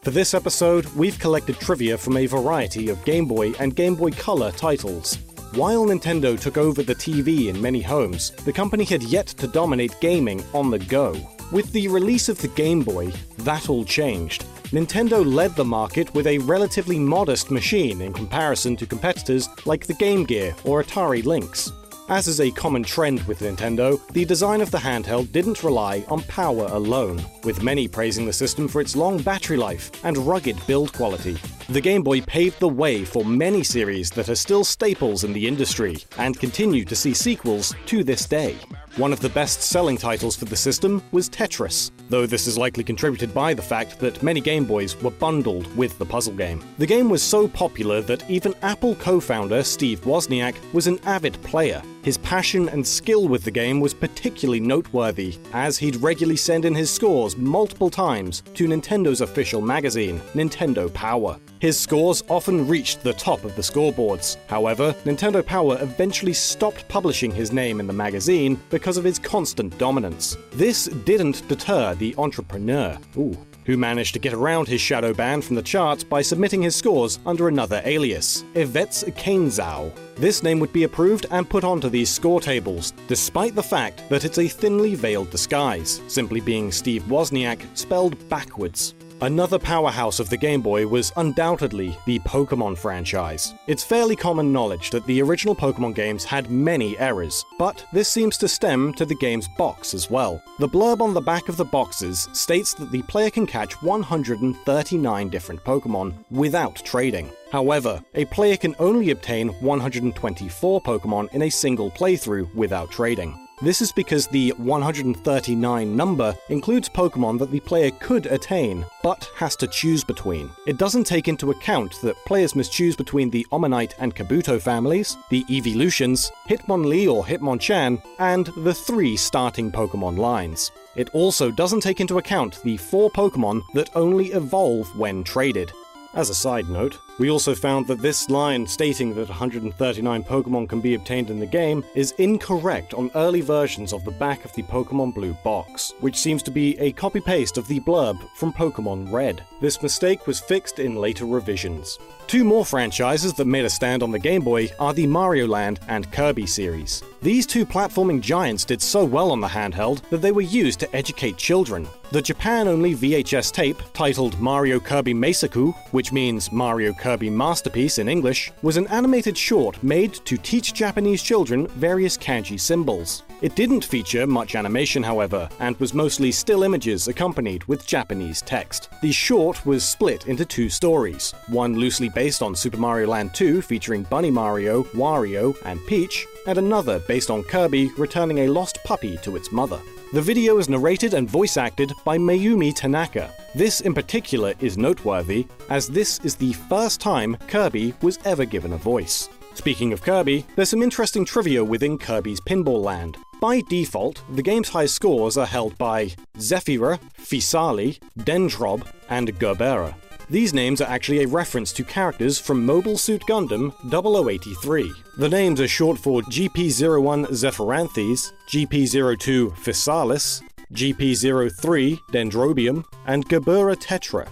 For 0.00 0.12
this 0.12 0.32
episode, 0.32 0.86
we've 0.94 1.18
collected 1.18 1.60
trivia 1.60 1.98
from 1.98 2.16
a 2.16 2.24
variety 2.24 2.88
of 2.88 3.04
Game 3.04 3.26
Boy 3.26 3.52
and 3.60 3.76
Game 3.76 3.96
Boy 3.96 4.12
Color 4.12 4.52
titles. 4.52 5.18
While 5.52 5.86
Nintendo 5.86 6.38
took 6.38 6.58
over 6.58 6.82
the 6.82 6.94
TV 6.94 7.48
in 7.48 7.60
many 7.60 7.80
homes, 7.80 8.30
the 8.44 8.52
company 8.52 8.84
had 8.84 9.02
yet 9.02 9.28
to 9.28 9.46
dominate 9.46 9.98
gaming 9.98 10.44
on 10.52 10.70
the 10.70 10.78
go. 10.78 11.16
With 11.50 11.72
the 11.72 11.88
release 11.88 12.28
of 12.28 12.38
the 12.38 12.48
Game 12.48 12.82
Boy, 12.82 13.10
that 13.38 13.70
all 13.70 13.84
changed. 13.84 14.44
Nintendo 14.72 15.24
led 15.24 15.56
the 15.56 15.64
market 15.64 16.12
with 16.14 16.26
a 16.26 16.36
relatively 16.38 16.98
modest 16.98 17.50
machine 17.50 18.02
in 18.02 18.12
comparison 18.12 18.76
to 18.76 18.86
competitors 18.86 19.48
like 19.64 19.86
the 19.86 19.94
Game 19.94 20.24
Gear 20.24 20.54
or 20.64 20.82
Atari 20.82 21.24
Lynx. 21.24 21.72
As 22.10 22.26
is 22.26 22.40
a 22.40 22.50
common 22.50 22.82
trend 22.84 23.22
with 23.24 23.40
Nintendo, 23.40 24.00
the 24.12 24.24
design 24.24 24.62
of 24.62 24.70
the 24.70 24.78
handheld 24.78 25.30
didn't 25.30 25.62
rely 25.62 26.06
on 26.08 26.22
power 26.22 26.64
alone, 26.70 27.22
with 27.44 27.62
many 27.62 27.86
praising 27.86 28.24
the 28.24 28.32
system 28.32 28.66
for 28.66 28.80
its 28.80 28.96
long 28.96 29.18
battery 29.20 29.58
life 29.58 29.90
and 30.06 30.16
rugged 30.16 30.56
build 30.66 30.90
quality. 30.94 31.36
The 31.68 31.82
Game 31.82 32.02
Boy 32.02 32.22
paved 32.22 32.60
the 32.60 32.68
way 32.68 33.04
for 33.04 33.26
many 33.26 33.62
series 33.62 34.08
that 34.12 34.30
are 34.30 34.34
still 34.34 34.64
staples 34.64 35.22
in 35.22 35.34
the 35.34 35.46
industry 35.46 35.98
and 36.16 36.40
continue 36.40 36.82
to 36.86 36.96
see 36.96 37.12
sequels 37.12 37.74
to 37.84 38.02
this 38.02 38.24
day. 38.24 38.56
One 38.96 39.12
of 39.12 39.20
the 39.20 39.28
best 39.28 39.60
selling 39.60 39.98
titles 39.98 40.34
for 40.34 40.46
the 40.46 40.56
system 40.56 41.02
was 41.12 41.28
Tetris, 41.28 41.90
though 42.08 42.26
this 42.26 42.46
is 42.46 42.56
likely 42.56 42.82
contributed 42.82 43.34
by 43.34 43.52
the 43.52 43.62
fact 43.62 44.00
that 44.00 44.22
many 44.22 44.40
Game 44.40 44.64
Boys 44.64 45.00
were 45.02 45.10
bundled 45.10 45.72
with 45.76 45.96
the 45.98 46.06
puzzle 46.06 46.34
game. 46.34 46.64
The 46.78 46.86
game 46.86 47.10
was 47.10 47.22
so 47.22 47.46
popular 47.46 48.00
that 48.00 48.28
even 48.30 48.54
Apple 48.62 48.96
co 48.96 49.20
founder 49.20 49.62
Steve 49.62 50.00
Wozniak 50.00 50.56
was 50.72 50.86
an 50.86 50.98
avid 51.04 51.34
player. 51.42 51.82
His 52.08 52.16
passion 52.16 52.70
and 52.70 52.86
skill 52.86 53.28
with 53.28 53.44
the 53.44 53.50
game 53.50 53.80
was 53.80 53.92
particularly 53.92 54.60
noteworthy, 54.60 55.36
as 55.52 55.76
he'd 55.76 55.96
regularly 55.96 56.38
send 56.38 56.64
in 56.64 56.74
his 56.74 56.90
scores 56.90 57.36
multiple 57.36 57.90
times 57.90 58.42
to 58.54 58.66
Nintendo's 58.66 59.20
official 59.20 59.60
magazine, 59.60 60.18
Nintendo 60.32 60.90
Power. 60.94 61.38
His 61.60 61.78
scores 61.78 62.24
often 62.30 62.66
reached 62.66 63.02
the 63.02 63.12
top 63.12 63.44
of 63.44 63.54
the 63.56 63.62
scoreboards. 63.62 64.38
However, 64.46 64.94
Nintendo 65.04 65.44
Power 65.44 65.76
eventually 65.82 66.32
stopped 66.32 66.88
publishing 66.88 67.30
his 67.30 67.52
name 67.52 67.78
in 67.78 67.86
the 67.86 67.92
magazine 67.92 68.58
because 68.70 68.96
of 68.96 69.04
his 69.04 69.18
constant 69.18 69.76
dominance. 69.76 70.34
This 70.52 70.86
didn't 71.04 71.46
deter 71.46 71.94
the 71.96 72.14
entrepreneur. 72.16 72.96
Ooh, 73.18 73.36
who 73.68 73.76
managed 73.76 74.14
to 74.14 74.18
get 74.18 74.32
around 74.32 74.66
his 74.66 74.80
shadow 74.80 75.12
ban 75.12 75.42
from 75.42 75.54
the 75.54 75.62
charts 75.62 76.02
by 76.02 76.22
submitting 76.22 76.62
his 76.62 76.74
scores 76.74 77.18
under 77.26 77.48
another 77.48 77.82
alias, 77.84 78.42
Evets 78.54 79.04
Kainzow. 79.12 79.92
This 80.16 80.42
name 80.42 80.58
would 80.58 80.72
be 80.72 80.84
approved 80.84 81.26
and 81.30 81.48
put 81.48 81.64
onto 81.64 81.90
these 81.90 82.08
score 82.08 82.40
tables, 82.40 82.94
despite 83.08 83.54
the 83.54 83.62
fact 83.62 84.08
that 84.08 84.24
it's 84.24 84.38
a 84.38 84.48
thinly 84.48 84.94
veiled 84.94 85.28
disguise, 85.28 86.00
simply 86.08 86.40
being 86.40 86.72
Steve 86.72 87.02
Wozniak 87.02 87.60
spelled 87.76 88.16
backwards. 88.30 88.94
Another 89.20 89.58
powerhouse 89.58 90.20
of 90.20 90.30
the 90.30 90.36
Game 90.36 90.62
Boy 90.62 90.86
was 90.86 91.12
undoubtedly 91.16 91.98
the 92.06 92.20
Pokemon 92.20 92.78
franchise. 92.78 93.52
It's 93.66 93.82
fairly 93.82 94.14
common 94.14 94.52
knowledge 94.52 94.90
that 94.90 95.04
the 95.06 95.20
original 95.20 95.56
Pokemon 95.56 95.96
games 95.96 96.24
had 96.24 96.52
many 96.52 96.96
errors, 96.98 97.44
but 97.58 97.84
this 97.92 98.08
seems 98.08 98.38
to 98.38 98.46
stem 98.46 98.94
to 98.94 99.04
the 99.04 99.16
game's 99.16 99.48
box 99.48 99.92
as 99.92 100.08
well. 100.08 100.40
The 100.60 100.68
blurb 100.68 101.00
on 101.00 101.14
the 101.14 101.20
back 101.20 101.48
of 101.48 101.56
the 101.56 101.64
boxes 101.64 102.28
states 102.32 102.74
that 102.74 102.92
the 102.92 103.02
player 103.02 103.30
can 103.30 103.44
catch 103.44 103.82
139 103.82 105.28
different 105.30 105.64
Pokemon 105.64 106.14
without 106.30 106.76
trading. 106.84 107.28
However, 107.50 108.00
a 108.14 108.24
player 108.26 108.56
can 108.56 108.76
only 108.78 109.10
obtain 109.10 109.48
124 109.48 110.80
Pokemon 110.80 111.34
in 111.34 111.42
a 111.42 111.50
single 111.50 111.90
playthrough 111.90 112.54
without 112.54 112.92
trading. 112.92 113.47
This 113.60 113.82
is 113.82 113.90
because 113.90 114.28
the 114.28 114.50
139 114.58 115.96
number 115.96 116.32
includes 116.48 116.88
Pokemon 116.88 117.40
that 117.40 117.50
the 117.50 117.58
player 117.58 117.90
could 117.90 118.26
attain, 118.26 118.86
but 119.02 119.28
has 119.34 119.56
to 119.56 119.66
choose 119.66 120.04
between. 120.04 120.48
It 120.68 120.78
doesn't 120.78 121.08
take 121.08 121.26
into 121.26 121.50
account 121.50 122.00
that 122.02 122.24
players 122.24 122.54
must 122.54 122.72
choose 122.72 122.94
between 122.94 123.30
the 123.30 123.44
Omanyte 123.50 123.94
and 123.98 124.14
Kabuto 124.14 124.62
families, 124.62 125.16
the 125.30 125.44
Evolutions, 125.50 126.30
Hitmonlee 126.48 127.12
or 127.12 127.24
Hitmonchan, 127.24 128.00
and 128.20 128.46
the 128.58 128.74
three 128.74 129.16
starting 129.16 129.72
Pokemon 129.72 130.18
lines. 130.18 130.70
It 130.94 131.10
also 131.10 131.50
doesn't 131.50 131.80
take 131.80 132.00
into 132.00 132.18
account 132.18 132.62
the 132.62 132.76
four 132.76 133.10
Pokemon 133.10 133.62
that 133.74 133.90
only 133.96 134.26
evolve 134.32 134.96
when 134.96 135.24
traded. 135.24 135.72
As 136.14 136.30
a 136.30 136.34
side 136.34 136.68
note, 136.68 136.98
we 137.18 137.30
also 137.30 137.54
found 137.54 137.86
that 137.88 138.00
this 138.00 138.30
line 138.30 138.66
stating 138.66 139.14
that 139.14 139.28
139 139.28 140.22
Pokemon 140.22 140.68
can 140.68 140.80
be 140.80 140.94
obtained 140.94 141.30
in 141.30 141.40
the 141.40 141.46
game 141.46 141.84
is 141.94 142.12
incorrect 142.12 142.94
on 142.94 143.10
early 143.16 143.40
versions 143.40 143.92
of 143.92 144.04
the 144.04 144.10
back 144.12 144.44
of 144.44 144.52
the 144.54 144.62
Pokemon 144.62 145.14
Blue 145.14 145.34
box, 145.44 145.92
which 146.00 146.16
seems 146.16 146.42
to 146.44 146.50
be 146.50 146.78
a 146.78 146.92
copy 146.92 147.20
paste 147.20 147.58
of 147.58 147.66
the 147.66 147.80
blurb 147.80 148.18
from 148.36 148.52
Pokemon 148.52 149.10
Red. 149.12 149.42
This 149.60 149.82
mistake 149.82 150.26
was 150.26 150.38
fixed 150.38 150.78
in 150.78 150.94
later 150.94 151.24
revisions. 151.24 151.98
Two 152.28 152.44
more 152.44 152.64
franchises 152.64 153.32
that 153.34 153.46
made 153.46 153.64
a 153.64 153.70
stand 153.70 154.02
on 154.02 154.10
the 154.12 154.18
Game 154.18 154.42
Boy 154.42 154.70
are 154.78 154.92
the 154.94 155.06
Mario 155.06 155.48
Land 155.48 155.80
and 155.88 156.10
Kirby 156.12 156.46
series. 156.46 157.02
These 157.22 157.46
two 157.46 157.66
platforming 157.66 158.20
giants 158.20 158.64
did 158.64 158.80
so 158.80 159.04
well 159.04 159.32
on 159.32 159.40
the 159.40 159.48
handheld 159.48 160.08
that 160.10 160.18
they 160.18 160.30
were 160.30 160.42
used 160.42 160.78
to 160.80 160.96
educate 160.96 161.36
children. 161.36 161.88
The 162.12 162.22
Japan 162.22 162.68
only 162.68 162.94
VHS 162.94 163.52
tape, 163.52 163.82
titled 163.92 164.38
Mario 164.40 164.78
Kirby 164.78 165.14
Meisaku, 165.14 165.74
which 165.90 166.12
means 166.12 166.52
Mario 166.52 166.92
Kirby 166.92 167.07
Kirby 167.08 167.30
masterpiece 167.30 167.98
in 167.98 168.06
English, 168.06 168.52
was 168.60 168.76
an 168.76 168.86
animated 168.88 169.34
short 169.34 169.82
made 169.82 170.12
to 170.26 170.36
teach 170.36 170.74
Japanese 170.74 171.22
children 171.22 171.66
various 171.68 172.18
kanji 172.18 172.60
symbols. 172.60 173.22
It 173.40 173.56
didn't 173.56 173.86
feature 173.86 174.26
much 174.26 174.54
animation, 174.54 175.02
however, 175.02 175.48
and 175.58 175.74
was 175.80 175.94
mostly 175.94 176.30
still 176.30 176.64
images 176.64 177.08
accompanied 177.08 177.64
with 177.64 177.86
Japanese 177.86 178.42
text. 178.42 178.90
The 179.00 179.10
short 179.10 179.64
was 179.64 179.88
split 179.88 180.26
into 180.26 180.44
two 180.44 180.68
stories, 180.68 181.32
one 181.46 181.76
loosely 181.78 182.10
based 182.10 182.42
on 182.42 182.54
Super 182.54 182.76
Mario 182.76 183.08
Land 183.08 183.32
2 183.32 183.62
featuring 183.62 184.02
Bunny 184.02 184.30
Mario, 184.30 184.82
Wario, 184.92 185.56
and 185.64 185.80
Peach, 185.86 186.26
and 186.46 186.58
another 186.58 186.98
based 187.08 187.30
on 187.30 187.42
Kirby 187.42 187.90
returning 187.96 188.40
a 188.40 188.48
lost 188.48 188.84
puppy 188.84 189.16
to 189.22 189.34
its 189.34 189.50
mother. 189.50 189.80
The 190.10 190.22
video 190.22 190.56
is 190.56 190.70
narrated 190.70 191.12
and 191.12 191.28
voice 191.28 191.58
acted 191.58 191.92
by 192.02 192.16
Mayumi 192.16 192.74
Tanaka. 192.74 193.30
This 193.54 193.82
in 193.82 193.92
particular 193.92 194.54
is 194.58 194.78
noteworthy, 194.78 195.46
as 195.68 195.86
this 195.86 196.18
is 196.20 196.34
the 196.34 196.54
first 196.54 196.98
time 196.98 197.36
Kirby 197.46 197.92
was 198.00 198.18
ever 198.24 198.46
given 198.46 198.72
a 198.72 198.78
voice. 198.78 199.28
Speaking 199.52 199.92
of 199.92 200.00
Kirby, 200.00 200.46
there's 200.56 200.70
some 200.70 200.82
interesting 200.82 201.26
trivia 201.26 201.62
within 201.62 201.98
Kirby's 201.98 202.40
Pinball 202.40 202.82
Land. 202.82 203.18
By 203.38 203.60
default, 203.68 204.22
the 204.34 204.42
game's 204.42 204.70
high 204.70 204.86
scores 204.86 205.36
are 205.36 205.44
held 205.44 205.76
by 205.76 206.14
Zephyra, 206.38 206.98
Fisali, 207.20 207.98
Dendrob, 208.20 208.86
and 209.10 209.38
Gerbera. 209.38 209.94
These 210.30 210.52
names 210.52 210.82
are 210.82 210.88
actually 210.88 211.22
a 211.22 211.28
reference 211.28 211.72
to 211.72 211.82
characters 211.82 212.38
from 212.38 212.66
Mobile 212.66 212.98
Suit 212.98 213.22
Gundam 213.26 213.72
0083. 213.88 214.92
The 215.16 215.28
names 215.28 215.58
are 215.58 215.68
short 215.68 215.98
for 215.98 216.20
GP01 216.20 217.28
Zephyranthes, 217.28 218.32
GP02 218.46 219.52
Physalis, 219.52 220.42
GP03 220.74 221.98
Dendrobium, 222.12 222.84
and 223.06 223.26
Gerbera 223.26 223.74
Tetra. 223.76 224.28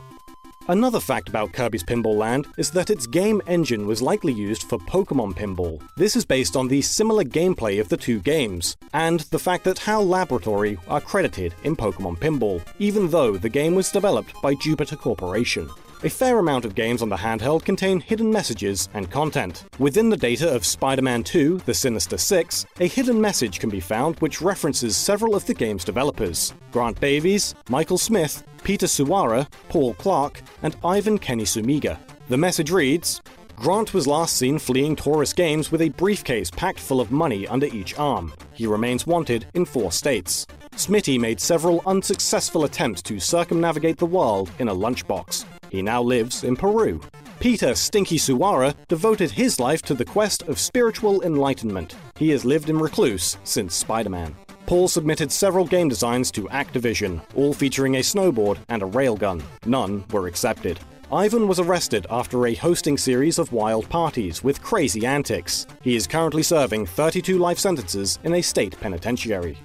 Another 0.68 1.00
fact 1.00 1.30
about 1.30 1.54
Kirby's 1.54 1.84
Pinball 1.84 2.16
Land 2.16 2.46
is 2.58 2.70
that 2.72 2.90
its 2.90 3.06
game 3.06 3.40
engine 3.46 3.86
was 3.86 4.02
likely 4.02 4.34
used 4.34 4.64
for 4.64 4.78
Pokemon 4.80 5.34
Pinball. 5.34 5.80
This 5.96 6.14
is 6.14 6.26
based 6.26 6.56
on 6.56 6.68
the 6.68 6.82
similar 6.82 7.24
gameplay 7.24 7.80
of 7.80 7.88
the 7.88 7.96
two 7.96 8.18
games, 8.20 8.76
and 8.92 9.20
the 9.20 9.38
fact 9.38 9.64
that 9.64 9.78
HAL 9.78 10.06
Laboratory 10.06 10.76
are 10.88 11.00
credited 11.00 11.54
in 11.62 11.74
Pokemon 11.74 12.18
Pinball, 12.18 12.60
even 12.80 13.08
though 13.08 13.38
the 13.38 13.48
game 13.48 13.74
was 13.74 13.90
developed 13.92 14.34
by 14.42 14.54
Jupiter 14.56 14.96
Corporation. 14.96 15.70
A 16.04 16.10
fair 16.10 16.38
amount 16.38 16.66
of 16.66 16.74
games 16.74 17.00
on 17.00 17.08
the 17.08 17.16
handheld 17.16 17.64
contain 17.64 18.00
hidden 18.00 18.30
messages 18.30 18.90
and 18.92 19.10
content. 19.10 19.64
Within 19.78 20.10
the 20.10 20.16
data 20.16 20.54
of 20.54 20.66
Spider 20.66 21.00
Man 21.00 21.24
2 21.24 21.62
The 21.64 21.72
Sinister 21.72 22.18
Six, 22.18 22.66
a 22.80 22.86
hidden 22.86 23.18
message 23.18 23.58
can 23.58 23.70
be 23.70 23.80
found 23.80 24.18
which 24.18 24.42
references 24.42 24.94
several 24.94 25.34
of 25.34 25.46
the 25.46 25.54
game's 25.54 25.84
developers 25.84 26.52
Grant 26.70 27.00
Davies, 27.00 27.54
Michael 27.70 27.96
Smith, 27.96 28.44
Peter 28.62 28.84
Suwara, 28.84 29.48
Paul 29.70 29.94
Clark, 29.94 30.42
and 30.62 30.76
Ivan 30.84 31.18
Kenny 31.18 31.44
Sumiga. 31.44 31.98
The 32.28 32.36
message 32.36 32.70
reads 32.70 33.22
Grant 33.56 33.94
was 33.94 34.06
last 34.06 34.36
seen 34.36 34.58
fleeing 34.58 34.96
Torus 34.96 35.34
Games 35.34 35.72
with 35.72 35.80
a 35.80 35.88
briefcase 35.88 36.50
packed 36.50 36.78
full 36.78 37.00
of 37.00 37.10
money 37.10 37.48
under 37.48 37.66
each 37.66 37.98
arm. 37.98 38.34
He 38.52 38.66
remains 38.66 39.06
wanted 39.06 39.46
in 39.54 39.64
four 39.64 39.90
states. 39.92 40.46
Smitty 40.72 41.18
made 41.18 41.40
several 41.40 41.82
unsuccessful 41.86 42.64
attempts 42.64 43.00
to 43.02 43.18
circumnavigate 43.18 43.96
the 43.96 44.04
world 44.04 44.50
in 44.58 44.68
a 44.68 44.74
lunchbox. 44.74 45.46
He 45.70 45.82
now 45.82 46.02
lives 46.02 46.44
in 46.44 46.56
Peru. 46.56 47.00
Peter 47.38 47.74
Stinky 47.74 48.18
Suwara 48.18 48.74
devoted 48.88 49.30
his 49.30 49.60
life 49.60 49.82
to 49.82 49.94
the 49.94 50.04
quest 50.04 50.42
of 50.44 50.58
spiritual 50.58 51.22
enlightenment. 51.22 51.94
He 52.16 52.30
has 52.30 52.44
lived 52.44 52.70
in 52.70 52.78
recluse 52.78 53.36
since 53.44 53.74
Spider 53.74 54.10
Man. 54.10 54.34
Paul 54.66 54.88
submitted 54.88 55.30
several 55.30 55.64
game 55.64 55.88
designs 55.88 56.30
to 56.32 56.48
Activision, 56.48 57.20
all 57.36 57.52
featuring 57.52 57.96
a 57.96 58.00
snowboard 58.00 58.58
and 58.68 58.82
a 58.82 58.86
railgun. 58.86 59.42
None 59.64 60.04
were 60.10 60.26
accepted. 60.26 60.80
Ivan 61.12 61.46
was 61.46 61.60
arrested 61.60 62.04
after 62.10 62.46
a 62.46 62.54
hosting 62.54 62.98
series 62.98 63.38
of 63.38 63.52
wild 63.52 63.88
parties 63.88 64.42
with 64.42 64.60
crazy 64.62 65.06
antics. 65.06 65.64
He 65.82 65.94
is 65.94 66.08
currently 66.08 66.42
serving 66.42 66.86
32 66.86 67.38
life 67.38 67.60
sentences 67.60 68.18
in 68.24 68.34
a 68.34 68.42
state 68.42 68.76
penitentiary. 68.80 69.56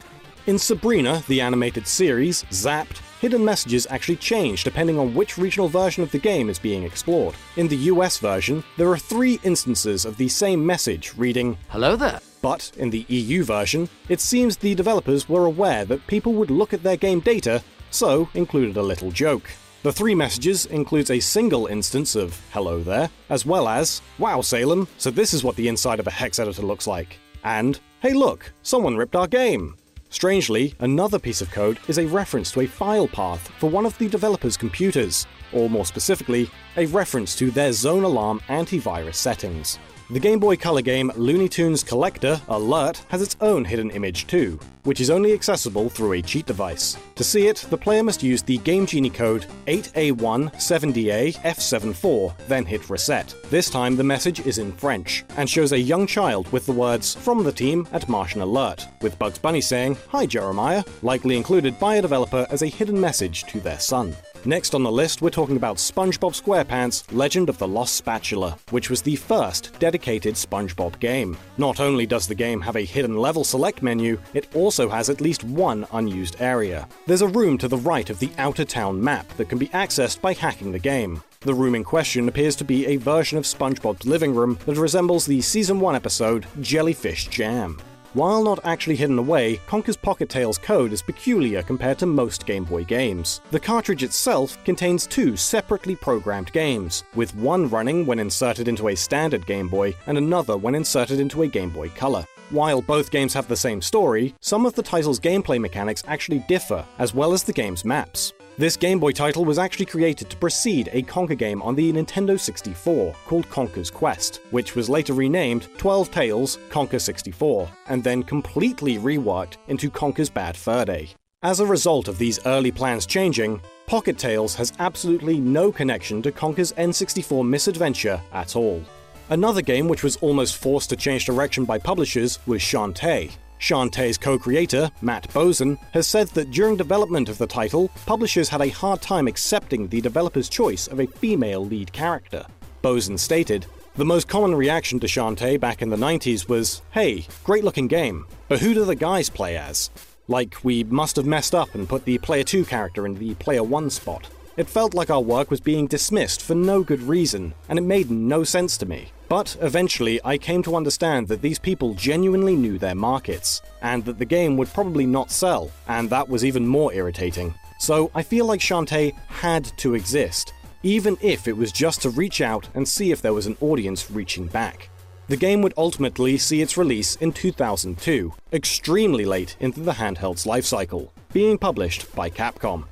In 0.46 0.60
Sabrina, 0.60 1.24
the 1.28 1.42
animated 1.42 1.88
series, 1.88 2.44
Zapped, 2.52 3.02
hidden 3.22 3.46
messages 3.46 3.86
actually 3.92 4.16
change 4.16 4.64
depending 4.64 4.98
on 4.98 5.14
which 5.14 5.38
regional 5.38 5.68
version 5.70 6.02
of 6.02 6.12
the 6.12 6.18
game 6.18 6.50
is 6.50 6.58
being 6.58 6.84
explored. 6.84 7.36
In 7.56 7.68
the 7.68 7.78
US 7.92 8.18
version, 8.18 8.64
there 8.78 8.90
are 8.90 8.98
three 8.98 9.40
instances 9.44 10.04
of 10.06 10.18
the 10.18 10.28
same 10.28 10.66
message 10.66 11.14
reading, 11.16 11.56
Hello 11.70 11.96
there. 11.96 12.20
but 12.42 12.72
in 12.78 12.90
the 12.90 13.06
EU 13.08 13.44
version, 13.44 13.88
it 14.10 14.20
seems 14.20 14.58
the 14.58 14.74
developers 14.74 15.30
were 15.30 15.46
aware 15.46 15.86
that 15.86 16.08
people 16.08 16.34
would 16.34 16.50
look 16.50 16.74
at 16.74 16.82
their 16.82 16.98
game 16.98 17.20
data, 17.20 17.62
so 17.92 18.28
included 18.34 18.76
a 18.76 18.82
little 18.82 19.12
joke. 19.12 19.48
The 19.84 19.94
three 19.94 20.16
messages 20.16 20.66
includes 20.66 21.12
a 21.12 21.20
single 21.20 21.68
instance 21.68 22.16
of 22.16 22.40
hello 22.54 22.82
there, 22.82 23.10
as 23.30 23.46
well 23.46 23.68
as 23.68 24.02
wow 24.18 24.42
Salem, 24.42 24.88
so 24.98 25.12
this 25.12 25.34
is 25.34 25.44
what 25.44 25.56
the 25.56 25.68
inside 25.68 26.00
of 26.00 26.08
a 26.08 26.12
hex 26.12 26.40
editor 26.40 26.64
looks 26.64 26.88
like, 26.88 27.20
and 27.44 27.80
hey 28.02 28.14
look, 28.14 28.52
someone 28.64 28.98
ripped 28.98 29.16
our 29.16 29.28
game. 29.28 29.76
Strangely, 30.12 30.76
another 30.82 31.18
piece 31.18 31.42
of 31.42 31.50
code 31.52 31.80
is 31.88 31.98
a 31.98 32.06
reference 32.06 32.52
to 32.52 32.60
a 32.60 32.68
file 32.68 33.08
path 33.08 33.50
for 33.60 33.70
one 33.70 33.86
of 33.86 33.98
the 33.98 34.10
developer's 34.10 34.58
computers, 34.58 35.26
or 35.54 35.70
more 35.70 35.86
specifically, 35.86 36.52
a 36.76 36.86
reference 36.88 37.34
to 37.38 37.50
their 37.50 37.72
Zone 37.72 38.04
Alarm 38.04 38.42
antivirus 38.50 39.16
settings. 39.16 39.80
The 40.12 40.20
Game 40.20 40.40
Boy 40.40 40.58
Color 40.58 40.82
game 40.82 41.10
Looney 41.16 41.48
Tunes 41.48 41.86
Collector 41.86 42.42
Alert 42.50 43.06
has 43.08 43.22
its 43.22 43.38
own 43.40 43.64
hidden 43.64 43.90
image 43.92 44.28
too, 44.28 44.60
which 44.84 45.00
is 45.00 45.10
only 45.10 45.32
accessible 45.32 45.90
through 45.90 46.12
a 46.12 46.22
cheat 46.22 46.46
device. 46.46 46.98
To 47.16 47.24
see 47.24 47.48
it, 47.48 47.66
the 47.70 47.78
player 47.78 48.04
must 48.04 48.22
use 48.22 48.44
the 48.44 48.58
Game 48.58 48.86
Genie 48.86 49.10
code 49.10 49.46
8A170AF74, 49.68 52.38
then 52.50 52.66
hit 52.66 52.90
reset. 52.90 53.34
This 53.50 53.70
time 53.70 53.96
the 53.96 54.04
message 54.04 54.46
is 54.46 54.58
in 54.58 54.74
French, 54.74 55.24
and 55.38 55.50
shows 55.50 55.72
a 55.72 55.80
young 55.80 56.06
child 56.06 56.52
with 56.52 56.66
the 56.66 56.74
words 56.74 57.16
from 57.16 57.46
the 57.46 57.52
team 57.54 57.88
at 57.94 58.10
Martian 58.10 58.42
Alert, 58.42 58.86
with 59.02 59.18
Bugs 59.18 59.40
Bunny 59.40 59.62
saying, 59.62 59.96
Hi 60.10 60.26
Jeremiah, 60.26 60.84
likely 61.04 61.38
included 61.38 61.80
by 61.80 61.96
a 61.96 62.02
developer 62.02 62.46
as 62.50 62.64
a 62.64 62.68
hidden 62.68 63.00
message 63.00 63.46
to 63.46 63.62
their 63.62 63.80
son. 63.80 64.14
Next 64.44 64.74
on 64.74 64.82
the 64.82 64.92
list, 64.92 65.22
we're 65.22 65.30
talking 65.30 65.56
about 65.56 65.78
SpongeBob 65.78 66.34
SquarePants 66.34 67.04
Legend 67.14 67.48
of 67.48 67.60
the 67.60 67.68
Lost 67.68 67.94
Spatula, 67.94 68.58
which 68.72 68.90
was 68.90 69.04
the 69.04 69.16
first 69.16 69.78
dedicated 69.78 70.34
SpongeBob 70.34 71.00
game. 71.00 71.38
Not 71.60 71.80
only 71.80 72.08
does 72.08 72.26
the 72.26 72.34
game 72.34 72.60
have 72.62 72.76
a 72.76 72.84
hidden 72.84 73.18
level 73.18 73.44
select 73.44 73.84
menu, 73.84 74.20
it 74.34 74.48
also 74.56 74.90
has 74.90 75.12
at 75.12 75.22
least 75.22 75.44
one 75.44 75.86
unused 75.94 76.38
area. 76.40 76.88
There's 77.06 77.22
a 77.22 77.28
room 77.28 77.60
to 77.60 77.68
the 77.68 77.78
right 77.78 78.10
of 78.10 78.18
the 78.18 78.32
outer 78.40 78.66
town 78.66 79.04
map 79.04 79.30
that 79.38 79.48
can 79.48 79.60
be 79.60 79.68
accessed 79.68 80.22
by 80.22 80.34
hacking 80.34 80.72
the 80.72 80.80
game. 80.80 81.22
The 81.42 81.54
room 81.54 81.76
in 81.76 81.84
question 81.84 82.28
appears 82.28 82.56
to 82.56 82.64
be 82.64 82.88
a 82.88 82.98
version 82.98 83.38
of 83.38 83.44
SpongeBob's 83.44 84.08
living 84.08 84.34
room 84.34 84.58
that 84.66 84.78
resembles 84.78 85.28
the 85.28 85.42
Season 85.42 85.80
1 85.80 85.96
episode 85.96 86.48
Jellyfish 86.62 87.28
Jam. 87.28 87.80
While 88.14 88.44
not 88.44 88.60
actually 88.66 88.98
hidden 88.98 89.18
away, 89.18 89.62
Conker's 89.68 89.96
Pocket 89.96 90.28
Tales 90.28 90.58
code 90.58 90.92
is 90.92 91.02
peculiar 91.02 91.64
compared 91.64 91.98
to 92.00 92.06
most 92.06 92.46
Game 92.46 92.66
Boy 92.66 92.84
games. 92.84 93.40
The 93.52 93.60
cartridge 93.60 94.04
itself 94.04 94.62
contains 94.66 95.08
two 95.08 95.38
separately 95.38 95.96
programmed 95.96 96.52
games, 96.52 97.06
with 97.16 97.34
one 97.36 97.70
running 97.70 98.06
when 98.06 98.20
inserted 98.20 98.68
into 98.68 98.90
a 98.90 98.96
standard 98.96 99.46
Game 99.46 99.70
Boy 99.70 99.96
and 100.08 100.18
another 100.18 100.58
when 100.58 100.76
inserted 100.76 101.22
into 101.22 101.44
a 101.44 101.48
Game 101.48 101.70
Boy 101.70 101.88
Color. 101.88 102.26
While 102.50 102.82
both 102.82 103.12
games 103.12 103.34
have 103.34 103.48
the 103.48 103.56
same 103.56 103.82
story, 103.82 104.36
some 104.42 104.66
of 104.66 104.76
the 104.76 104.84
title's 104.84 105.18
gameplay 105.18 105.58
mechanics 105.58 106.04
actually 106.06 106.40
differ, 106.50 106.86
as 107.00 107.14
well 107.14 107.32
as 107.32 107.44
the 107.44 107.54
game's 107.54 107.86
maps. 107.86 108.34
This 108.62 108.78
Game 108.78 109.00
Boy 109.00 109.12
title 109.12 109.44
was 109.44 109.58
actually 109.58 109.88
created 109.88 110.30
to 110.30 110.38
precede 110.38 110.88
a 110.92 111.02
Conker 111.02 111.36
game 111.36 111.64
on 111.64 111.74
the 111.74 111.92
Nintendo 111.92 112.40
64 112.40 113.16
called 113.26 113.50
Conker's 113.50 113.90
Quest, 113.90 114.40
which 114.52 114.76
was 114.76 114.88
later 114.88 115.14
renamed 115.14 115.68
12 115.80 116.12
Tales 116.12 116.60
Conker 116.70 117.02
64, 117.02 117.68
and 117.88 118.04
then 118.04 118.22
completely 118.22 119.00
reworked 119.00 119.58
into 119.68 119.90
Conker's 119.90 120.30
Bad 120.30 120.56
Fur 120.56 120.86
Day. 120.86 121.10
As 121.42 121.60
a 121.60 121.66
result 121.66 122.08
of 122.08 122.20
these 122.20 122.46
early 122.46 122.72
plans 122.72 123.08
changing, 123.08 123.60
Pocket 123.88 124.20
Tales 124.20 124.54
has 124.54 124.74
absolutely 124.78 125.40
no 125.40 125.72
connection 125.72 126.22
to 126.22 126.32
Conker's 126.32 126.72
N64 126.74 127.44
misadventure 127.44 128.22
at 128.32 128.56
all. 128.56 128.84
Another 129.32 129.64
game 129.64 129.88
which 129.88 130.04
was 130.04 130.18
almost 130.18 130.58
forced 130.58 130.92
to 130.92 130.96
change 130.96 131.26
direction 131.26 131.66
by 131.66 131.80
publishers 131.80 132.38
was 132.46 132.62
Shantae, 132.62 133.32
Shantae's 133.62 134.18
co 134.18 134.40
creator, 134.40 134.90
Matt 135.04 135.30
Bozon, 135.30 135.78
has 135.94 136.08
said 136.08 136.30
that 136.30 136.50
during 136.50 136.76
development 136.76 137.30
of 137.30 137.38
the 137.38 137.46
title, 137.46 137.92
publishers 138.08 138.50
had 138.50 138.60
a 138.60 138.70
hard 138.70 139.04
time 139.04 139.28
accepting 139.28 139.88
the 139.88 140.02
developer's 140.02 140.50
choice 140.50 140.88
of 140.88 141.00
a 141.00 141.06
female 141.06 141.64
lead 141.64 141.94
character. 141.94 142.44
Bozon 142.84 143.20
stated, 143.20 143.68
The 143.96 144.04
most 144.04 144.28
common 144.28 144.56
reaction 144.56 145.00
to 145.02 145.08
Shantae 145.08 145.60
back 145.60 145.84
in 145.84 145.92
the 145.92 145.96
90s 145.96 146.50
was, 146.50 146.82
hey, 146.92 147.28
great 147.44 147.64
looking 147.64 147.88
game, 147.88 148.26
but 148.48 148.60
who 148.60 148.74
do 148.74 148.84
the 148.84 148.96
guys 148.96 149.30
play 149.30 149.56
as? 149.56 149.92
Like, 150.28 150.64
we 150.64 150.84
must 150.84 151.16
have 151.18 151.28
messed 151.28 151.54
up 151.54 151.76
and 151.76 151.88
put 151.88 152.06
the 152.06 152.18
Player 152.18 152.44
2 152.44 152.66
character 152.66 153.06
in 153.06 153.14
the 153.14 153.36
Player 153.36 153.64
1 153.64 153.92
spot. 153.92 154.28
It 154.58 154.68
felt 154.68 154.94
like 154.94 155.10
our 155.10 155.22
work 155.22 155.50
was 155.50 155.62
being 155.62 155.88
dismissed 155.88 156.42
for 156.42 156.56
no 156.56 156.84
good 156.84 157.02
reason, 157.02 157.54
and 157.70 157.80
it 157.80 157.84
made 157.84 158.12
no 158.12 158.44
sense 158.44 158.78
to 158.78 158.86
me. 158.86 159.12
But 159.30 159.56
eventually, 159.62 160.20
I 160.26 160.38
came 160.38 160.62
to 160.64 160.76
understand 160.76 161.30
that 161.30 161.42
these 161.42 161.58
people 161.58 161.94
genuinely 161.94 162.58
knew 162.58 162.78
their 162.78 162.96
markets, 162.96 163.62
and 163.82 164.04
that 164.04 164.20
the 164.20 164.26
game 164.26 164.58
would 164.58 164.74
probably 164.74 165.06
not 165.06 165.32
sell, 165.32 165.72
and 165.88 166.10
that 166.10 166.28
was 166.28 166.44
even 166.44 166.68
more 166.68 166.94
irritating. 166.94 167.54
So 167.80 168.12
I 168.14 168.24
feel 168.24 168.46
like 168.46 168.60
Shantae 168.60 169.14
had 169.28 169.66
to 169.78 169.96
exist, 169.96 170.54
even 170.84 171.18
if 171.22 171.48
it 171.48 171.56
was 171.56 171.72
just 171.72 172.02
to 172.02 172.10
reach 172.10 172.42
out 172.42 172.68
and 172.74 172.86
see 172.86 173.12
if 173.12 173.22
there 173.22 173.34
was 173.34 173.48
an 173.48 173.58
audience 173.62 174.12
reaching 174.12 174.48
back. 174.48 174.90
The 175.30 175.38
game 175.38 175.62
would 175.62 175.74
ultimately 175.78 176.38
see 176.38 176.62
its 176.62 176.76
release 176.76 177.16
in 177.16 177.32
2002, 177.32 178.34
extremely 178.52 179.24
late 179.24 179.56
into 179.62 179.80
the 179.80 179.94
handheld's 179.94 180.44
lifecycle, 180.44 181.10
being 181.32 181.58
published 181.58 182.14
by 182.14 182.30
Capcom. 182.30 182.84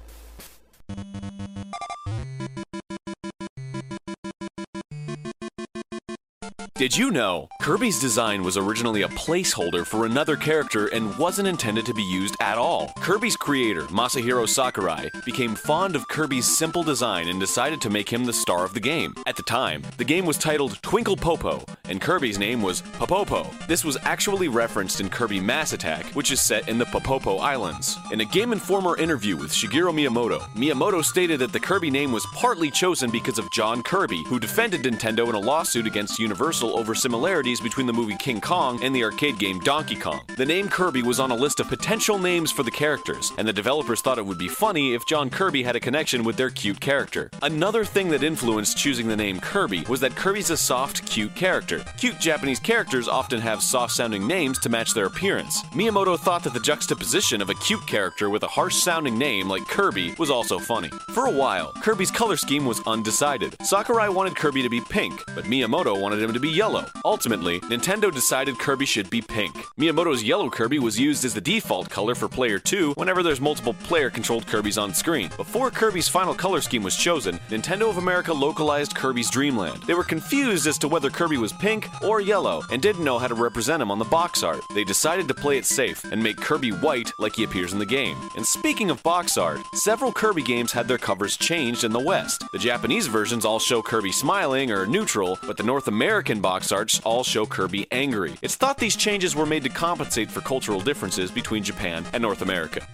Did 6.79 6.95
you 6.95 7.11
know? 7.11 7.49
Kirby's 7.61 7.99
design 7.99 8.41
was 8.41 8.55
originally 8.55 9.01
a 9.01 9.09
placeholder 9.09 9.85
for 9.85 10.05
another 10.05 10.37
character 10.37 10.87
and 10.87 11.13
wasn't 11.17 11.49
intended 11.49 11.85
to 11.87 11.93
be 11.93 12.03
used 12.03 12.37
at 12.39 12.57
all. 12.57 12.93
Kirby's 13.01 13.35
creator, 13.35 13.81
Masahiro 13.87 14.47
Sakurai, 14.47 15.09
became 15.25 15.55
fond 15.55 15.97
of 15.97 16.07
Kirby's 16.07 16.47
simple 16.47 16.81
design 16.81 17.27
and 17.27 17.37
decided 17.37 17.81
to 17.81 17.89
make 17.89 18.07
him 18.07 18.23
the 18.23 18.31
star 18.31 18.63
of 18.63 18.73
the 18.73 18.79
game. 18.79 19.13
At 19.27 19.35
the 19.35 19.43
time, 19.43 19.83
the 19.97 20.05
game 20.05 20.25
was 20.25 20.37
titled 20.37 20.81
Twinkle 20.81 21.17
Popo, 21.17 21.65
and 21.89 21.99
Kirby's 21.99 22.39
name 22.39 22.61
was 22.61 22.81
Popopo. 22.81 23.45
This 23.67 23.83
was 23.83 23.97
actually 24.03 24.47
referenced 24.47 25.01
in 25.01 25.09
Kirby 25.09 25.41
Mass 25.41 25.73
Attack, 25.73 26.05
which 26.13 26.31
is 26.31 26.39
set 26.39 26.69
in 26.69 26.77
the 26.77 26.85
Popopo 26.85 27.39
Islands. 27.39 27.97
In 28.13 28.21
a 28.21 28.25
Game 28.25 28.53
Informer 28.53 28.95
interview 28.95 29.35
with 29.35 29.51
Shigeru 29.51 29.91
Miyamoto, 29.91 30.39
Miyamoto 30.53 31.03
stated 31.03 31.41
that 31.41 31.51
the 31.51 31.59
Kirby 31.59 31.91
name 31.91 32.13
was 32.13 32.25
partly 32.27 32.71
chosen 32.71 33.11
because 33.11 33.37
of 33.37 33.51
John 33.51 33.83
Kirby, 33.83 34.23
who 34.27 34.39
defended 34.39 34.83
Nintendo 34.83 35.27
in 35.27 35.35
a 35.35 35.39
lawsuit 35.39 35.85
against 35.85 36.19
Universal 36.19 36.68
over 36.77 36.95
similarities 36.95 37.61
between 37.61 37.87
the 37.87 37.93
movie 37.93 38.15
King 38.17 38.41
Kong 38.41 38.83
and 38.83 38.95
the 38.95 39.03
arcade 39.03 39.39
game 39.39 39.59
Donkey 39.59 39.95
Kong. 39.95 40.21
The 40.35 40.45
name 40.45 40.69
Kirby 40.69 41.03
was 41.03 41.19
on 41.19 41.31
a 41.31 41.35
list 41.35 41.59
of 41.59 41.67
potential 41.67 42.17
names 42.17 42.51
for 42.51 42.63
the 42.63 42.71
characters, 42.71 43.31
and 43.37 43.47
the 43.47 43.53
developers 43.53 44.01
thought 44.01 44.17
it 44.17 44.25
would 44.25 44.37
be 44.37 44.47
funny 44.47 44.93
if 44.93 45.05
John 45.05 45.29
Kirby 45.29 45.63
had 45.63 45.75
a 45.75 45.79
connection 45.79 46.23
with 46.23 46.37
their 46.37 46.49
cute 46.49 46.79
character. 46.79 47.29
Another 47.41 47.85
thing 47.85 48.09
that 48.09 48.23
influenced 48.23 48.77
choosing 48.77 49.07
the 49.07 49.15
name 49.15 49.39
Kirby 49.39 49.85
was 49.89 49.99
that 50.01 50.15
Kirby's 50.15 50.49
a 50.49 50.57
soft, 50.57 51.05
cute 51.05 51.35
character. 51.35 51.83
Cute 51.97 52.19
Japanese 52.19 52.59
characters 52.59 53.07
often 53.07 53.39
have 53.39 53.61
soft 53.61 53.93
sounding 53.93 54.27
names 54.27 54.59
to 54.59 54.69
match 54.69 54.93
their 54.93 55.05
appearance. 55.05 55.63
Miyamoto 55.73 56.19
thought 56.19 56.43
that 56.43 56.53
the 56.53 56.59
juxtaposition 56.59 57.41
of 57.41 57.49
a 57.49 57.55
cute 57.55 57.85
character 57.87 58.29
with 58.29 58.43
a 58.43 58.47
harsh 58.47 58.75
sounding 58.75 59.17
name 59.17 59.47
like 59.47 59.67
Kirby 59.67 60.15
was 60.17 60.29
also 60.29 60.59
funny. 60.59 60.89
For 61.11 61.25
a 61.25 61.31
while, 61.31 61.71
Kirby's 61.81 62.11
color 62.11 62.37
scheme 62.37 62.65
was 62.65 62.81
undecided. 62.87 63.55
Sakurai 63.61 64.09
wanted 64.09 64.35
Kirby 64.35 64.61
to 64.63 64.69
be 64.69 64.81
pink, 64.81 65.23
but 65.35 65.45
Miyamoto 65.45 65.99
wanted 65.99 66.21
him 66.21 66.33
to 66.33 66.39
be 66.39 66.49
yellow. 66.59 66.85
Ultimately, 67.05 67.61
Nintendo 67.73 68.13
decided 68.13 68.59
Kirby 68.59 68.85
should 68.85 69.09
be 69.09 69.21
pink. 69.21 69.55
Miyamoto's 69.79 70.21
yellow 70.21 70.49
Kirby 70.49 70.77
was 70.77 70.99
used 70.99 71.23
as 71.23 71.33
the 71.33 71.39
default 71.53 71.89
color 71.89 72.15
for 72.15 72.27
Player 72.27 72.59
2 72.59 72.95
whenever 72.97 73.23
there's 73.23 73.39
multiple 73.39 73.75
player 73.89 74.09
controlled 74.09 74.45
Kirbys 74.45 74.81
on 74.81 74.93
screen. 74.93 75.29
Before 75.37 75.71
Kirby's 75.71 76.09
final 76.09 76.33
color 76.33 76.59
scheme 76.59 76.83
was 76.83 76.97
chosen, 76.97 77.39
Nintendo 77.49 77.89
of 77.89 77.97
America 77.97 78.33
localized 78.33 78.93
Kirby's 78.93 79.31
Dreamland. 79.31 79.83
They 79.83 79.93
were 79.93 80.03
confused 80.03 80.67
as 80.67 80.77
to 80.79 80.89
whether 80.89 81.09
Kirby 81.09 81.37
was 81.37 81.53
pink 81.53 81.87
or 82.03 82.19
yellow 82.19 82.61
and 82.71 82.81
didn't 82.81 83.05
know 83.05 83.19
how 83.19 83.29
to 83.29 83.35
represent 83.47 83.81
him 83.81 83.89
on 83.89 83.99
the 83.99 84.13
box 84.17 84.43
art. 84.43 84.61
They 84.75 84.83
decided 84.83 85.29
to 85.29 85.33
play 85.33 85.57
it 85.57 85.65
safe 85.65 86.03
and 86.11 86.21
make 86.21 86.35
Kirby 86.47 86.71
white 86.71 87.13
like 87.19 87.37
he 87.37 87.45
appears 87.45 87.71
in 87.71 87.79
the 87.79 87.95
game. 87.99 88.17
And 88.35 88.45
speaking 88.45 88.89
of 88.89 89.01
box 89.01 89.37
art, 89.37 89.61
several 89.73 90.11
Kirby 90.11 90.41
games 90.41 90.73
had 90.73 90.89
their 90.89 90.97
covers 90.97 91.37
changed 91.37 91.85
in 91.85 91.93
the 91.93 92.07
West. 92.11 92.43
The 92.51 92.65
Japanese 92.69 93.07
versions 93.07 93.45
all 93.45 93.59
show 93.59 93.81
Kirby 93.81 94.11
smiling 94.11 94.71
or 94.71 94.85
neutral, 94.85 95.39
but 95.47 95.55
the 95.55 95.69
North 95.71 95.87
American 95.87 96.41
box 96.41 96.48
arts 96.71 96.99
all 97.01 97.23
show 97.23 97.45
Kirby 97.45 97.87
angry. 97.91 98.33
It's 98.41 98.55
thought 98.55 98.77
these 98.77 98.95
changes 98.95 99.35
were 99.35 99.45
made 99.45 99.63
to 99.63 99.69
compensate 99.69 100.31
for 100.31 100.41
cultural 100.41 100.81
differences 100.81 101.29
between 101.29 101.63
Japan 101.63 102.05
and 102.13 102.21
North 102.21 102.41
America. 102.41 102.85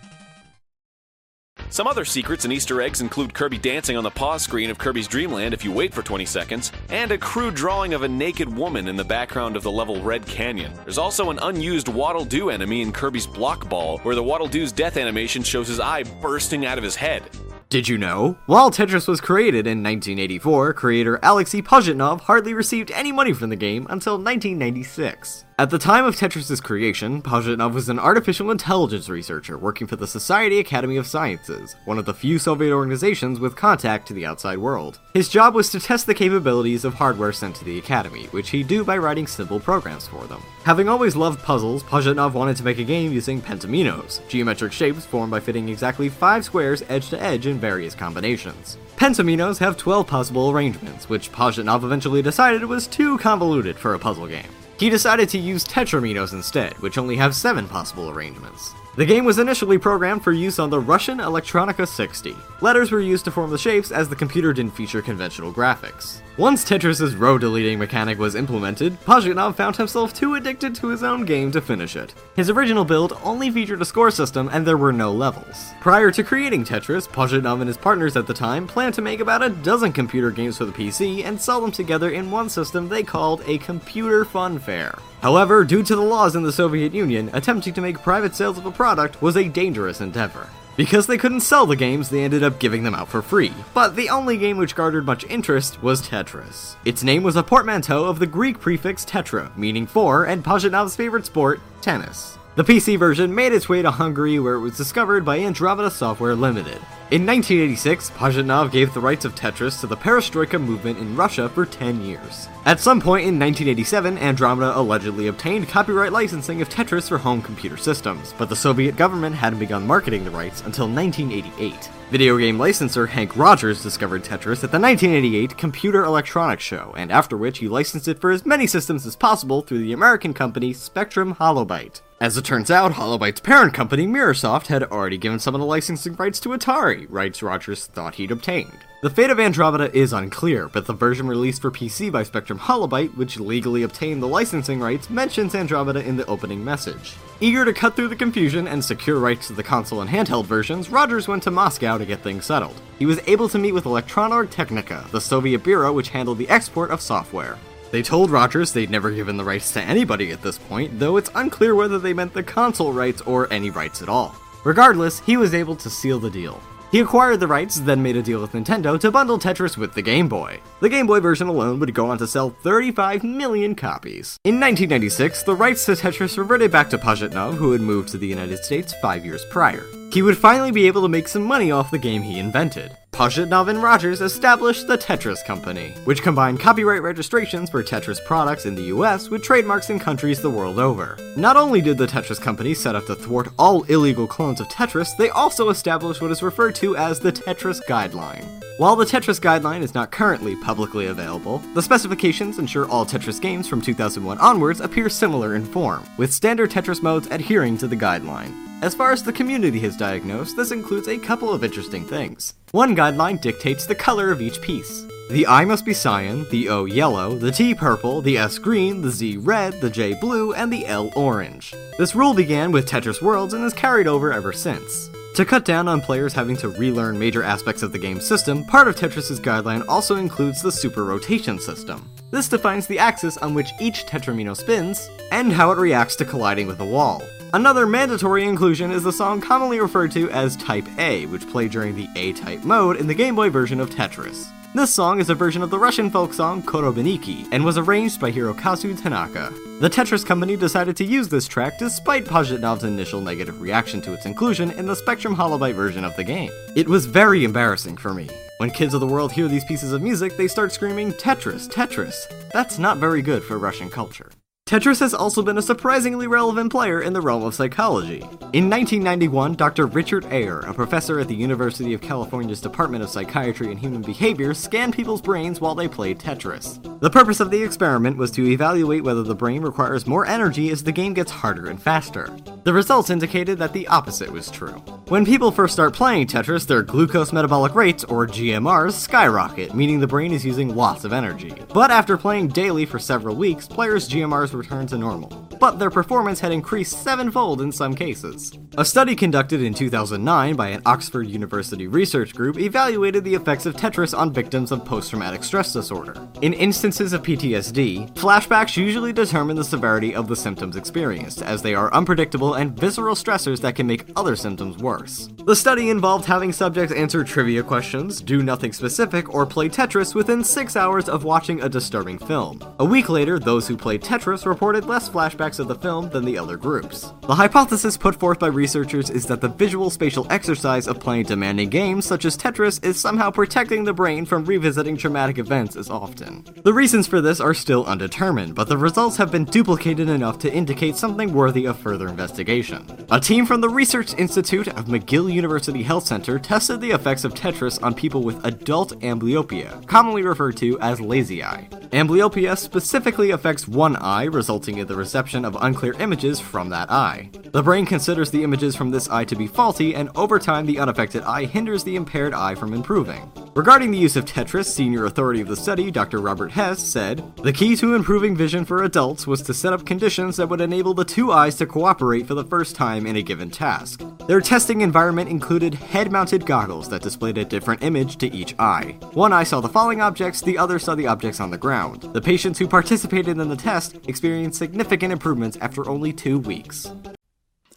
Some 1.70 1.88
other 1.88 2.06
secrets 2.06 2.44
and 2.44 2.54
Easter 2.54 2.82
eggs 2.82 3.02
include 3.02 3.34
Kirby 3.34 3.58
dancing 3.58 3.98
on 3.98 4.04
the 4.04 4.12
pause 4.12 4.44
screen 4.44 4.70
of 4.70 4.78
Kirby's 4.78 5.08
Dreamland 5.08 5.54
if 5.54 5.64
you 5.64 5.72
wait 5.72 5.94
for 5.94 6.04
20 6.04 6.26
seconds, 6.26 6.72
and 6.90 7.12
a 7.12 7.18
crude 7.18 7.56
drawing 7.56 7.94
of 7.94 8.04
a 8.04 8.08
naked 8.08 8.48
woman 8.48 8.88
in 8.88 8.96
the 8.96 9.04
background 9.04 9.56
of 9.56 9.64
the 9.64 9.72
level 9.72 10.02
Red 10.02 10.26
Canyon. 10.26 10.72
There's 10.84 10.98
also 10.98 11.32
an 11.32 11.40
unused 11.42 11.88
Waddle 11.88 12.26
Doo 12.26 12.50
enemy 12.50 12.82
in 12.82 12.92
Kirby's 12.92 13.28
Block 13.28 13.68
Ball, 13.68 13.98
where 14.00 14.16
the 14.16 14.24
Waddle 14.24 14.48
Doo's 14.48 14.72
death 14.72 14.98
animation 14.98 15.44
shows 15.44 15.68
his 15.68 15.80
eye 15.80 16.04
bursting 16.22 16.66
out 16.66 16.78
of 16.78 16.84
his 16.84 16.96
head. 16.96 17.24
Did 17.68 17.90
you 17.90 17.98
know? 17.98 18.38
While 18.46 18.70
Tetris 18.70 19.08
was 19.08 19.20
created 19.20 19.66
in 19.66 19.82
1984, 19.82 20.74
creator 20.74 21.20
Alexei 21.24 21.64
Pajitnov 21.64 22.22
hardly 22.22 22.54
received 22.54 22.92
any 22.92 23.12
money 23.12 23.34
from 23.34 23.50
the 23.50 23.56
game 23.56 23.88
until 23.90 24.14
1996. 24.14 25.46
At 25.58 25.70
the 25.70 25.80
time 25.80 26.04
of 26.04 26.18
Tetris's 26.18 26.60
creation, 26.60 27.22
Pajitnov 27.22 27.74
was 27.74 27.88
an 27.88 27.98
artificial 27.98 28.52
intelligence 28.52 29.08
researcher 29.08 29.58
working 29.58 29.88
for 29.88 29.96
the 29.96 30.06
Soviet 30.06 30.60
Academy 30.60 30.98
of 30.98 31.08
Sciences, 31.08 31.78
one 31.86 31.98
of 31.98 32.04
the 32.04 32.14
few 32.14 32.38
Soviet 32.38 32.74
organizations 32.74 33.40
with 33.40 33.56
contact 33.56 34.06
to 34.10 34.14
the 34.14 34.26
outside 34.26 34.58
world. 34.58 35.00
His 35.14 35.30
job 35.30 35.56
was 35.56 35.70
to 35.72 35.80
test 35.80 36.08
the 36.08 36.14
capabilities 36.14 36.84
of 36.84 36.96
hardware 36.96 37.32
sent 37.32 37.56
to 37.56 37.64
the 37.64 37.80
Academy, 37.80 38.26
which 38.26 38.50
he'd 38.50 38.68
do 38.68 38.84
by 38.84 38.98
writing 38.98 39.28
simple 39.28 39.62
programs 39.62 40.06
for 40.06 40.26
them. 40.28 40.44
Having 40.66 40.90
always 40.90 41.16
loved 41.16 41.42
puzzles, 41.42 41.84
Pajitnov 41.84 42.34
wanted 42.34 42.58
to 42.58 42.64
make 42.66 42.80
a 42.80 42.84
game 42.84 43.14
using 43.14 43.42
pentaminos, 43.42 44.28
geometric 44.28 44.74
shapes 44.74 45.06
formed 45.06 45.32
by 45.32 45.40
fitting 45.40 45.70
exactly 45.70 46.10
5 46.10 46.44
squares 46.44 46.84
edge 46.90 47.10
to 47.10 47.22
edge 47.22 47.48
in 47.48 47.55
various 47.60 47.96
combinations. 47.96 48.78
Pentaminos 48.98 49.60
have 49.60 49.78
12 49.78 50.08
possible 50.08 50.50
arrangements, 50.50 51.10
which 51.10 51.32
Pajitnov 51.32 51.84
eventually 51.84 52.22
decided 52.22 52.64
was 52.64 52.88
too 52.88 53.18
convoluted 53.18 53.78
for 53.78 53.94
a 53.94 54.00
puzzle 54.00 54.28
game. 54.28 54.48
He 54.78 54.90
decided 54.90 55.30
to 55.30 55.38
use 55.38 55.64
tetraminos 55.64 56.34
instead, 56.34 56.74
which 56.80 56.98
only 56.98 57.16
have 57.16 57.36
7 57.36 57.68
possible 57.68 58.10
arrangements. 58.10 58.74
The 58.98 59.06
game 59.06 59.26
was 59.26 59.40
initially 59.40 59.78
programmed 59.78 60.24
for 60.24 60.32
use 60.32 60.60
on 60.60 60.70
the 60.70 60.80
Russian 60.80 61.20
Elektronika 61.20 61.88
60. 61.88 62.36
Letters 62.62 62.92
were 62.92 63.02
used 63.02 63.26
to 63.26 63.32
form 63.32 63.52
the 63.52 63.58
shapes 63.58 63.92
as 63.92 64.08
the 64.10 64.16
computer 64.16 64.54
didn't 64.54 64.76
feature 64.76 65.02
conventional 65.02 65.54
graphics. 65.54 66.22
Once 66.38 66.66
Tetris's 66.66 67.16
row 67.16 67.38
deleting 67.38 67.80
mechanic 67.80 68.20
was 68.20 68.36
implemented, 68.36 69.00
Pajitnov 69.06 69.56
found 69.56 69.78
himself 69.78 70.14
too 70.14 70.36
addicted 70.36 70.76
to 70.76 70.90
his 70.90 71.02
own 71.02 71.24
game 71.24 71.50
to 71.50 71.62
finish 71.62 71.96
it. 71.96 72.14
His 72.36 72.50
original 72.50 72.84
build 72.84 73.18
only 73.24 73.50
featured 73.50 73.82
a 73.82 73.86
score 73.86 74.12
system 74.12 74.50
and 74.52 74.68
there 74.68 74.76
were 74.76 74.92
no 74.92 75.14
levels. 75.14 75.72
Prior 75.80 76.12
to 76.12 76.26
creating 76.26 76.66
Tetris, 76.66 77.08
Pajitnov 77.08 77.62
and 77.62 77.70
his 77.70 77.78
partners 77.78 78.18
at 78.18 78.28
the 78.28 78.34
time 78.34 78.68
planned 78.68 78.96
to 78.96 79.02
make 79.02 79.22
about 79.22 79.44
a 79.44 79.50
dozen 79.50 79.94
computer 79.94 80.30
games 80.30 80.58
for 80.58 80.66
the 80.66 80.74
PC 80.74 81.24
and 81.24 81.40
sell 81.40 81.62
them 81.62 81.72
together 81.72 82.10
in 82.10 82.30
one 82.30 82.50
system 82.50 82.90
they 82.90 83.02
called 83.02 83.42
a 83.48 83.58
computer 83.60 84.26
fun 84.26 84.60
fair. 84.60 85.00
However, 85.22 85.64
due 85.64 85.84
to 85.84 85.96
the 85.96 86.02
laws 86.02 86.36
in 86.36 86.44
the 86.44 86.52
Soviet 86.52 86.94
Union, 86.94 87.30
attempting 87.32 87.74
to 87.74 87.82
make 87.82 88.02
private 88.02 88.36
sales 88.36 88.58
of 88.58 88.66
a 88.66 88.72
product 88.72 89.22
was 89.22 89.38
a 89.38 89.48
dangerous 89.48 90.02
endeavor. 90.02 90.50
Because 90.78 91.08
they 91.08 91.18
couldn't 91.18 91.42
sell 91.42 91.66
the 91.66 91.76
games, 91.76 92.10
they 92.10 92.24
ended 92.24 92.44
up 92.44 92.60
giving 92.60 92.84
them 92.84 92.96
out 92.96 93.08
for 93.08 93.22
free. 93.22 93.54
But 93.74 93.96
the 93.96 94.10
only 94.10 94.38
game 94.38 94.58
which 94.58 94.76
garnered 94.76 95.06
much 95.06 95.24
interest 95.26 95.82
was 95.82 96.02
Tetris. 96.02 96.76
Its 96.84 97.04
name 97.04 97.24
was 97.24 97.36
a 97.36 97.44
portmanteau 97.44 98.06
of 98.06 98.20
the 98.20 98.28
Greek 98.28 98.60
prefix 98.60 99.06
tetra, 99.06 99.56
meaning 99.58 99.88
four, 99.88 100.26
and 100.26 100.44
Pajitnov's 100.44 100.96
favorite 100.96 101.26
sport, 101.26 101.62
tennis. 101.82 102.38
The 102.56 102.64
PC 102.64 102.98
version 102.98 103.36
made 103.36 103.52
its 103.52 103.68
way 103.68 103.82
to 103.82 103.92
Hungary 103.92 104.40
where 104.40 104.54
it 104.54 104.62
was 104.62 104.78
discovered 104.78 105.26
by 105.26 105.40
Andromeda 105.40 105.92
Software 105.92 106.36
Limited. 106.36 106.80
In 107.12 107.26
1986, 107.26 108.12
Pajitnov 108.12 108.72
gave 108.72 108.94
the 108.94 109.02
rights 109.02 109.26
of 109.26 109.36
Tetris 109.36 109.82
to 109.82 109.88
the 109.88 109.98
Perestroika 109.98 110.58
movement 110.58 110.98
in 110.98 111.18
Russia 111.18 111.50
for 111.50 111.66
10 111.66 112.02
years. 112.06 112.48
At 112.64 112.80
some 112.80 113.02
point 113.02 113.28
in 113.28 113.38
1987, 113.38 114.18
Andromeda 114.20 114.72
allegedly 114.80 115.28
obtained 115.28 115.68
copyright 115.68 116.14
licensing 116.14 116.62
of 116.62 116.70
Tetris 116.70 117.10
for 117.10 117.18
home 117.18 117.42
computer 117.42 117.76
systems, 117.76 118.34
but 118.38 118.48
the 118.48 118.56
Soviet 118.56 118.96
government 118.96 119.36
hadn't 119.36 119.60
begun 119.60 119.86
marketing 119.86 120.24
the 120.24 120.32
rights 120.32 120.62
until 120.62 120.88
1988. 120.88 121.90
Video 122.10 122.38
game 122.38 122.58
licensor 122.58 123.06
Henk 123.06 123.36
Rogers 123.36 123.84
discovered 123.84 124.24
Tetris 124.24 124.64
at 124.64 124.72
the 124.72 124.80
1988 124.80 125.58
Computer 125.58 126.06
Electronics 126.06 126.64
Show, 126.64 126.94
and 126.96 127.12
after 127.12 127.36
which 127.36 127.58
he 127.58 127.68
licensed 127.68 128.08
it 128.08 128.22
for 128.22 128.32
as 128.32 128.46
many 128.46 128.66
systems 128.66 129.06
as 129.06 129.18
possible 129.18 129.62
through 129.62 129.80
the 129.80 129.92
American 129.92 130.34
company 130.34 130.72
Spectrum 130.72 131.36
Holobyte. 131.36 132.00
As 132.22 132.38
it 132.38 132.46
turns 132.46 132.72
out, 132.72 132.94
Holobyte's 132.94 133.42
parent 133.42 133.74
company, 133.74 134.08
Mirrorsoft, 134.08 134.68
had 134.68 134.84
already 134.84 135.18
given 135.18 135.38
some 135.38 135.54
of 135.54 135.60
the 135.60 135.68
licensing 135.68 136.16
rights 136.16 136.40
to 136.40 136.50
Atari, 136.50 137.06
rights 137.10 137.44
Rogers 137.44 137.88
thought 137.88 138.16
he'd 138.16 138.32
obtained. 138.32 138.86
The 139.02 139.10
fate 139.10 139.30
of 139.30 139.40
Andromeda 139.40 139.94
is 139.94 140.14
unclear, 140.14 140.70
but 140.70 140.86
the 140.88 140.94
version 140.94 141.28
released 141.28 141.62
for 141.62 141.72
PC 141.72 142.10
by 142.10 142.24
Spectrum 142.24 142.58
Holobyte, 142.58 143.18
which 143.18 143.38
legally 143.38 143.84
obtained 143.84 144.24
the 144.24 144.30
licensing 144.30 144.80
rights, 144.80 145.10
mentions 145.10 145.56
Andromeda 145.56 146.08
in 146.08 146.16
the 146.16 146.26
opening 146.28 146.64
message. 146.64 147.16
Eager 147.42 147.66
to 147.66 147.74
cut 147.74 147.98
through 147.98 148.08
the 148.08 148.16
confusion 148.16 148.66
and 148.66 148.84
secure 148.84 149.20
rights 149.20 149.48
to 149.48 149.54
the 149.54 149.62
console 149.62 150.00
and 150.00 150.10
handheld 150.10 150.46
versions, 150.46 150.90
Rogers 150.90 151.28
went 151.28 151.44
to 151.44 151.52
Moscow 151.52 151.98
to 151.98 152.06
get 152.06 152.22
things 152.22 152.46
settled. 152.46 152.80
He 152.98 153.06
was 153.06 153.20
able 153.28 153.50
to 153.50 153.60
meet 153.60 153.74
with 153.74 153.84
Elektronorg 153.84 154.52
Technica, 154.52 155.06
the 155.12 155.20
Soviet 155.20 155.66
bureau 155.66 155.92
which 155.92 156.10
handled 156.10 156.38
the 156.38 156.48
export 156.48 156.92
of 156.92 157.02
software. 157.02 157.58
They 157.96 158.04
told 158.04 158.30
Rogers 158.30 158.74
they'd 158.74 158.90
never 158.90 159.10
given 159.10 159.38
the 159.38 159.46
rights 159.46 159.72
to 159.72 159.82
anybody 159.82 160.32
at 160.32 160.42
this 160.42 160.58
point, 160.58 161.00
though 161.00 161.16
it's 161.16 161.30
unclear 161.34 161.76
whether 161.76 161.98
they 161.98 162.12
meant 162.12 162.34
the 162.34 162.44
console 162.44 162.92
rights 162.92 163.22
or 163.22 163.48
any 163.54 163.70
rights 163.70 164.02
at 164.02 164.10
all. 164.10 164.36
Regardless, 164.66 165.22
he 165.22 165.38
was 165.38 165.54
able 165.54 165.78
to 165.78 165.90
seal 165.90 166.20
the 166.20 166.30
deal. 166.30 166.62
He 166.92 167.00
acquired 167.00 167.40
the 167.40 167.48
rights, 167.48 167.80
then 167.80 168.04
made 168.04 168.18
a 168.18 168.22
deal 168.22 168.42
with 168.42 168.52
Nintendo 168.52 169.00
to 169.00 169.12
bundle 169.12 169.40
Tetris 169.40 169.78
with 169.78 169.94
the 169.94 170.02
Game 170.02 170.28
Boy. 170.28 170.60
The 170.82 170.90
Game 170.90 171.08
Boy 171.08 171.22
version 171.22 171.48
alone 171.48 171.80
would 171.80 171.94
go 171.94 172.10
on 172.10 172.18
to 172.18 172.28
sell 172.28 172.50
35 172.50 173.24
million 173.24 173.76
copies. 173.76 174.40
In 174.44 174.60
1996, 174.60 175.44
the 175.44 175.56
rights 175.56 175.86
to 175.86 175.94
Tetris 175.94 176.38
reverted 176.38 176.74
back 176.74 176.90
to 176.90 176.98
Pajitnov, 176.98 177.54
who 177.54 177.72
had 177.72 177.80
moved 177.80 178.10
to 178.10 178.18
the 178.18 178.28
United 178.28 178.58
States 178.66 178.94
five 179.02 179.26
years 179.26 179.46
prior. 179.52 179.86
He 180.12 180.22
would 180.22 180.38
finally 180.38 180.72
be 180.72 180.88
able 180.88 181.02
to 181.02 181.08
make 181.08 181.30
some 181.30 181.44
money 181.44 181.72
off 181.72 181.92
the 181.92 181.98
game 181.98 182.22
he 182.22 182.40
invented. 182.40 182.92
Pajitnov 183.16 183.70
and 183.70 183.82
Rogers 183.82 184.20
established 184.20 184.88
the 184.88 184.98
Tetris 184.98 185.42
Company, 185.46 185.92
which 186.04 186.22
combined 186.22 186.60
copyright 186.60 187.02
registrations 187.02 187.70
for 187.70 187.82
Tetris 187.82 188.22
products 188.26 188.66
in 188.66 188.76
the 188.76 188.92
US 188.94 189.30
with 189.30 189.42
trademarks 189.42 189.90
in 189.90 190.00
countries 190.00 190.42
the 190.42 190.50
world 190.50 190.80
over. 190.80 191.18
Not 191.38 191.56
only 191.56 191.80
did 191.80 191.98
the 191.98 192.08
Tetris 192.08 192.42
Company 192.42 192.74
set 192.74 192.94
up 192.94 193.06
to 193.06 193.16
thwart 193.16 193.48
all 193.58 193.84
illegal 193.84 194.28
clones 194.28 194.60
of 194.60 194.68
Tetris, 194.68 195.16
they 195.16 195.30
also 195.30 195.70
established 195.70 196.22
what 196.22 196.30
is 196.30 196.44
referred 196.44 196.76
to 196.76 196.98
as 196.98 197.22
the 197.22 197.32
Tetris 197.32 197.82
Guideline. 197.88 198.62
While 198.80 198.98
the 198.98 199.06
Tetris 199.06 199.40
Guideline 199.40 199.82
is 199.82 199.94
not 199.94 200.12
currently 200.12 200.58
publicly 200.58 201.06
available, 201.06 201.60
the 201.74 201.82
specifications 201.82 202.60
ensure 202.60 202.86
all 202.90 203.06
Tetris 203.06 203.40
games 203.40 203.66
from 203.66 203.82
2001 203.82 204.40
onwards 204.40 204.82
appear 204.82 205.08
similar 205.08 205.56
in 205.56 205.64
form, 205.64 206.04
with 206.18 206.34
standard 206.34 206.70
Tetris 206.70 207.02
modes 207.02 207.30
adhering 207.32 207.78
to 207.78 207.88
the 207.88 207.96
guideline. 207.96 208.66
As 208.82 208.94
far 208.94 209.12
as 209.12 209.24
the 209.24 209.34
community 209.34 209.80
has 209.80 209.96
diagnosed, 209.96 210.58
this 210.58 210.72
includes 210.72 211.08
a 211.08 211.18
couple 211.18 211.52
of 211.52 211.64
interesting 211.64 212.04
things. 212.06 212.54
One 212.72 212.96
guideline 212.96 213.42
dictates 213.42 213.86
the 213.86 213.96
color 213.96 214.32
of 214.32 214.42
each 214.42 214.62
piece. 214.62 215.06
The 215.30 215.48
I 215.48 215.66
must 215.66 215.86
be 215.86 215.94
cyan, 215.94 216.46
the 216.52 216.70
O 216.70 216.86
yellow, 216.86 217.36
the 217.36 217.52
T 217.52 217.74
purple, 217.74 218.22
the 218.22 218.38
S 218.38 218.60
green, 218.60 219.02
the 219.02 219.10
Z 219.10 219.38
red, 219.38 219.80
the 219.82 219.90
J 219.90 220.14
blue, 220.14 220.54
and 220.54 220.72
the 220.72 220.86
L 220.86 221.12
orange. 221.16 221.74
This 221.98 222.14
rule 222.16 222.34
began 222.34 222.72
with 222.72 222.88
Tetris 222.88 223.22
Worlds 223.22 223.54
and 223.54 223.64
has 223.64 223.74
carried 223.74 224.08
over 224.08 224.32
ever 224.32 224.54
since. 224.54 225.10
To 225.36 225.46
cut 225.46 225.66
down 225.66 225.88
on 225.88 226.00
players 226.00 226.34
having 226.34 226.56
to 226.58 226.70
relearn 226.70 227.18
major 227.18 227.44
aspects 227.44 227.82
of 227.82 227.92
the 227.92 228.00
game's 228.00 228.28
system, 228.28 228.64
part 228.66 228.88
of 228.88 228.96
Tetris's 228.96 229.40
guideline 229.40 229.86
also 229.88 230.18
includes 230.18 230.62
the 230.62 230.72
super 230.72 231.06
rotation 231.06 231.60
system. 231.60 232.10
This 232.30 232.50
defines 232.50 232.88
the 232.88 233.00
axis 233.00 233.38
on 233.38 233.54
which 233.54 233.72
each 233.80 234.06
Tetramino 234.06 234.56
spins, 234.56 235.10
and 235.32 235.52
how 235.52 235.72
it 235.72 235.78
reacts 235.78 236.16
to 236.18 236.26
colliding 236.26 236.68
with 236.68 236.80
a 236.82 236.86
wall. 236.86 237.22
Another 237.56 237.88
mandatory 237.88 238.44
inclusion 238.44 238.92
is 238.92 239.04
the 239.04 239.14
song 239.14 239.40
commonly 239.40 239.80
referred 239.80 240.12
to 240.12 240.30
as 240.30 240.58
Type 240.58 240.86
A, 240.98 241.26
which 241.28 241.48
played 241.48 241.72
during 241.72 241.96
the 241.96 242.10
A-type 242.18 242.66
mode 242.66 242.98
in 242.98 243.08
the 243.08 243.14
Game 243.14 243.34
Boy 243.34 243.50
version 243.50 243.80
of 243.80 243.90
Tetris. 243.90 244.52
This 244.74 244.94
song 244.94 245.22
is 245.22 245.30
a 245.30 245.36
version 245.36 245.62
of 245.62 245.70
the 245.70 245.80
Russian 245.80 246.10
folk 246.10 246.34
song 246.34 246.62
Korobeiniki 246.62 247.48
and 247.54 247.64
was 247.64 247.78
arranged 247.78 248.20
by 248.20 248.30
Hirokazu 248.30 249.02
Tanaka. 249.02 249.54
The 249.80 249.90
Tetris 249.90 250.26
company 250.26 250.58
decided 250.58 250.98
to 250.98 251.06
use 251.06 251.30
this 251.30 251.48
track 251.48 251.80
despite 251.80 252.26
Pajitnov's 252.26 252.84
initial 252.84 253.22
negative 253.22 253.62
reaction 253.62 254.02
to 254.02 254.14
its 254.14 254.26
inclusion 254.26 254.72
in 254.72 254.86
the 254.86 254.94
Spectrum 254.94 255.34
Holobyte 255.34 255.76
version 255.76 256.04
of 256.04 256.14
the 256.18 256.26
game. 256.26 256.52
It 256.76 256.90
was 256.90 257.06
very 257.06 257.46
embarrassing 257.46 257.96
for 257.96 258.14
me. 258.14 258.28
When 258.58 258.70
kids 258.70 258.94
of 258.94 259.00
the 259.00 259.08
world 259.08 259.32
hear 259.32 259.48
these 259.48 259.64
pieces 259.64 259.94
of 259.94 260.02
music, 260.02 260.36
they 260.36 260.50
start 260.50 260.74
screaming, 260.74 261.14
Tetris, 261.14 261.70
Tetris. 261.70 262.18
That's 262.52 262.78
not 262.78 262.98
very 262.98 263.22
good 263.22 263.46
for 263.46 263.58
Russian 263.58 263.90
culture. 263.90 264.30
Tetris 264.68 265.00
has 265.00 265.14
also 265.14 265.44
been 265.44 265.60
a 265.60 265.62
surprisingly 265.62 266.26
relevant 266.26 266.72
player 266.72 267.00
in 267.00 267.14
the 267.14 267.22
realm 267.22 267.44
of 267.44 267.54
psychology. 267.54 268.18
In 268.52 268.68
1991, 268.68 269.54
Dr. 269.54 269.86
Richard 269.86 270.24
Haier, 270.24 270.68
a 270.68 270.74
professor 270.74 271.20
at 271.20 271.28
the 271.28 271.36
University 271.36 271.94
of 271.94 272.02
California's 272.02 272.62
Department 272.62 273.04
of 273.04 273.12
Psychiatry 273.12 273.68
and 273.68 273.78
Human 273.78 274.02
Behavior, 274.02 274.56
scanned 274.56 274.96
people's 274.96 275.22
brains 275.22 275.62
while 275.62 275.76
they 275.76 275.88
played 275.88 276.18
Tetris. 276.18 276.82
The 277.00 277.12
purpose 277.12 277.40
of 277.40 277.52
the 277.52 277.62
experiment 277.62 278.18
was 278.18 278.32
to 278.32 278.48
evaluate 278.48 279.04
whether 279.04 279.22
the 279.22 279.36
brain 279.36 279.62
requires 279.62 280.08
more 280.08 280.26
energy 280.26 280.72
as 280.72 280.84
the 280.84 280.92
game 280.92 281.14
gets 281.14 281.30
harder 281.30 281.68
and 281.68 281.80
faster. 281.80 282.36
The 282.64 282.74
results 282.74 283.12
indicated 283.12 283.60
that 283.60 283.74
the 283.74 283.88
opposite 283.88 284.32
was 284.32 284.50
true. 284.50 284.82
When 285.10 285.28
people 285.28 285.52
first 285.52 285.74
start 285.74 285.94
playing 285.94 286.26
Tetris, 286.26 286.66
their 286.66 286.82
glucose 286.82 287.32
metabolic 287.32 287.76
rates, 287.76 288.04
or 288.06 288.26
GMRs, 288.26 288.94
skyrocket, 288.94 289.76
meaning 289.76 290.00
the 290.00 290.08
brain 290.08 290.32
is 290.32 290.44
using 290.44 290.76
lots 290.76 291.04
of 291.04 291.14
energy. 291.14 291.54
But 291.72 291.92
after 291.92 292.18
playing 292.18 292.48
daily 292.48 292.88
for 292.88 292.98
several 292.98 293.36
weeks, 293.36 293.68
players' 293.68 294.10
GMRs 294.10 294.55
return 294.56 294.88
to 294.88 294.98
normal. 294.98 295.30
But 295.60 295.80
their 295.80 295.90
performance 295.90 296.40
had 296.40 296.52
increased 296.52 297.04
sevenfold 297.04 297.62
in 297.62 297.72
some 297.72 297.94
cases. 297.96 298.52
A 298.78 298.86
study 298.86 299.16
conducted 299.16 299.62
in 299.62 299.74
2009 299.74 300.56
by 300.56 300.68
an 300.70 300.82
Oxford 300.86 301.28
University 301.28 301.88
research 301.88 302.34
group 302.34 302.60
evaluated 302.60 303.24
the 303.24 303.36
effects 303.36 303.66
of 303.66 303.76
Tetris 303.76 304.18
on 304.18 304.34
victims 304.34 304.72
of 304.72 304.86
post 304.86 305.10
traumatic 305.10 305.44
stress 305.44 305.74
disorder. 305.74 306.16
In 306.42 306.54
instances 306.54 307.14
of 307.14 307.24
PTSD, 307.24 308.14
flashbacks 308.16 308.78
usually 308.78 309.14
determine 309.14 309.56
the 309.56 309.64
severity 309.64 310.14
of 310.14 310.28
the 310.28 310.36
symptoms 310.36 310.76
experienced, 310.76 311.42
as 311.42 311.62
they 311.62 311.74
are 311.74 311.94
unpredictable 311.94 312.56
and 312.56 312.78
visceral 312.78 313.16
stressors 313.16 313.62
that 313.62 313.76
can 313.76 313.88
make 313.88 314.06
other 314.16 314.36
symptoms 314.36 314.78
worse. 314.78 315.30
The 315.46 315.56
study 315.56 315.90
involved 315.90 316.26
having 316.26 316.52
subjects 316.52 316.94
answer 316.94 317.24
trivia 317.24 317.64
questions, 317.64 318.22
do 318.22 318.44
nothing 318.44 318.74
specific, 318.74 319.34
or 319.34 319.46
play 319.46 319.70
Tetris 319.70 320.16
within 320.16 320.44
six 320.44 320.76
hours 320.76 321.08
of 321.08 321.24
watching 321.24 321.62
a 321.62 321.70
disturbing 321.70 322.18
film. 322.18 322.62
A 322.80 322.86
week 322.86 323.10
later, 323.10 323.40
those 323.40 323.68
who 323.68 323.78
played 323.78 324.02
Tetris 324.02 324.45
reported 324.46 324.86
less 324.86 325.10
flashbacks 325.10 325.60
of 325.60 325.68
the 325.68 325.76
film 325.76 326.10
than 326.10 326.26
the 326.26 326.38
other 326.38 326.58
groups. 326.58 327.14
The 327.22 327.36
hypothesis 327.36 327.98
put 327.98 328.16
forth 328.16 328.40
by 328.40 328.48
researchers 328.48 329.10
is 329.10 329.26
that 329.28 329.42
the 329.42 329.48
visual 329.48 329.90
spatial 329.90 330.28
exercise 330.30 330.88
of 330.88 331.00
playing 331.00 331.26
demanding 331.26 331.70
games 331.70 332.06
such 332.06 332.26
as 332.26 332.38
Tetris 332.38 332.84
is 332.84 333.00
somehow 333.00 333.32
protecting 333.32 333.84
the 333.84 333.94
brain 333.94 334.26
from 334.26 334.46
revisiting 334.46 334.98
traumatic 334.98 335.38
events 335.38 335.76
as 335.76 335.90
often. 335.90 336.46
The 336.64 336.74
reasons 336.74 337.08
for 337.08 337.22
this 337.22 337.40
are 337.40 337.54
still 337.54 337.86
undetermined, 337.86 338.56
but 338.56 338.68
the 338.70 338.78
results 338.78 339.18
have 339.18 339.32
been 339.32 339.46
duplicated 339.46 340.10
enough 340.10 340.40
to 340.40 340.54
indicate 340.54 340.96
something 340.96 341.34
worthy 341.34 341.66
of 341.66 341.78
further 341.80 342.08
investigation. 342.08 343.06
A 343.12 343.20
team 343.20 343.46
from 343.46 343.62
the 343.62 343.70
Research 343.70 344.14
Institute 344.16 344.68
of 344.68 344.86
McGill 344.86 345.32
University 345.32 345.84
Health 345.84 346.06
Center 346.06 346.40
tested 346.40 346.82
the 346.82 346.92
effects 346.92 347.24
of 347.24 347.34
Tetris 347.34 347.82
on 347.84 347.94
people 347.94 348.24
with 348.24 348.46
adult 348.46 349.00
amblyopia, 349.02 349.86
commonly 349.88 350.24
referred 350.24 350.58
to 350.58 350.80
as 350.80 351.02
lazy 351.02 351.44
eye. 351.44 351.68
Amblyopia 351.96 352.58
specifically 352.58 353.32
affects 353.32 353.70
one 353.70 353.96
eye, 353.96 354.26
resulting 354.26 354.80
in 354.80 354.88
the 354.88 354.98
reception 354.98 355.46
of 355.46 355.56
unclear 355.62 355.94
images 355.94 356.42
from 356.42 356.68
that 356.68 356.92
eye. 356.92 357.30
The 357.54 357.64
brain 357.64 357.86
considers 357.86 358.30
the 358.30 358.44
images 358.44 358.76
from 358.76 358.92
this 358.92 359.10
eye 359.10 359.24
to 359.24 359.36
be 359.38 359.48
faulty, 359.48 359.96
and 359.96 360.10
over 360.14 360.38
time, 360.38 360.66
the 360.66 360.78
unaffected 360.78 361.24
eye 361.24 361.46
hinders 361.46 361.86
the 361.86 361.96
impaired 361.96 362.34
eye 362.34 362.54
from 362.54 362.74
improving. 362.74 363.32
Regarding 363.56 363.92
the 363.92 363.98
use 363.98 364.18
of 364.18 364.26
Tetris, 364.26 364.66
senior 364.66 365.06
authority 365.06 365.40
of 365.40 365.48
the 365.48 365.56
study, 365.56 365.90
Dr. 365.90 366.20
Robert 366.20 366.52
Hess, 366.52 366.84
said 366.84 367.24
The 367.38 367.54
key 367.54 367.78
to 367.78 367.96
improving 367.96 368.36
vision 368.36 368.66
for 368.66 368.84
adults 368.84 369.26
was 369.26 369.42
to 369.44 369.54
set 369.54 369.72
up 369.72 369.86
conditions 369.86 370.36
that 370.36 370.50
would 370.50 370.60
enable 370.60 370.94
the 370.94 371.06
two 371.06 371.32
eyes 371.32 371.56
to 371.56 371.66
cooperate 371.66 372.28
for 372.28 372.34
the 372.34 372.44
first 372.44 372.76
time 372.76 373.08
in 373.08 373.16
a 373.16 373.22
given 373.22 373.50
task. 373.50 374.04
Their 374.28 374.42
testing 374.42 374.82
environment 374.82 375.30
included 375.30 375.76
head 375.76 376.12
mounted 376.12 376.46
goggles 376.46 376.90
that 376.90 377.04
displayed 377.04 377.38
a 377.38 377.46
different 377.46 377.84
image 377.84 378.18
to 378.18 378.34
each 378.36 378.54
eye. 378.60 378.98
One 379.14 379.32
eye 379.32 379.46
saw 379.46 379.62
the 379.62 379.70
falling 379.70 380.02
objects, 380.02 380.42
the 380.42 380.58
other 380.58 380.78
saw 380.78 380.94
the 380.96 381.08
objects 381.08 381.40
on 381.40 381.52
the 381.52 381.58
ground. 381.58 381.85
The 381.94 382.22
patients 382.22 382.60
who 382.60 382.68
participated 382.68 383.38
in 383.38 383.50
the 383.50 383.56
test 383.56 383.98
experienced 384.08 384.60
significant 384.60 385.12
improvements 385.12 385.58
after 385.62 385.88
only 385.90 386.14
two 386.14 386.40
weeks. 386.40 386.92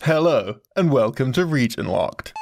Hello, 0.02 0.60
and 0.76 0.92
welcome 0.92 1.32
to 1.32 1.44
Region 1.44 1.86
Locked. 1.86 2.32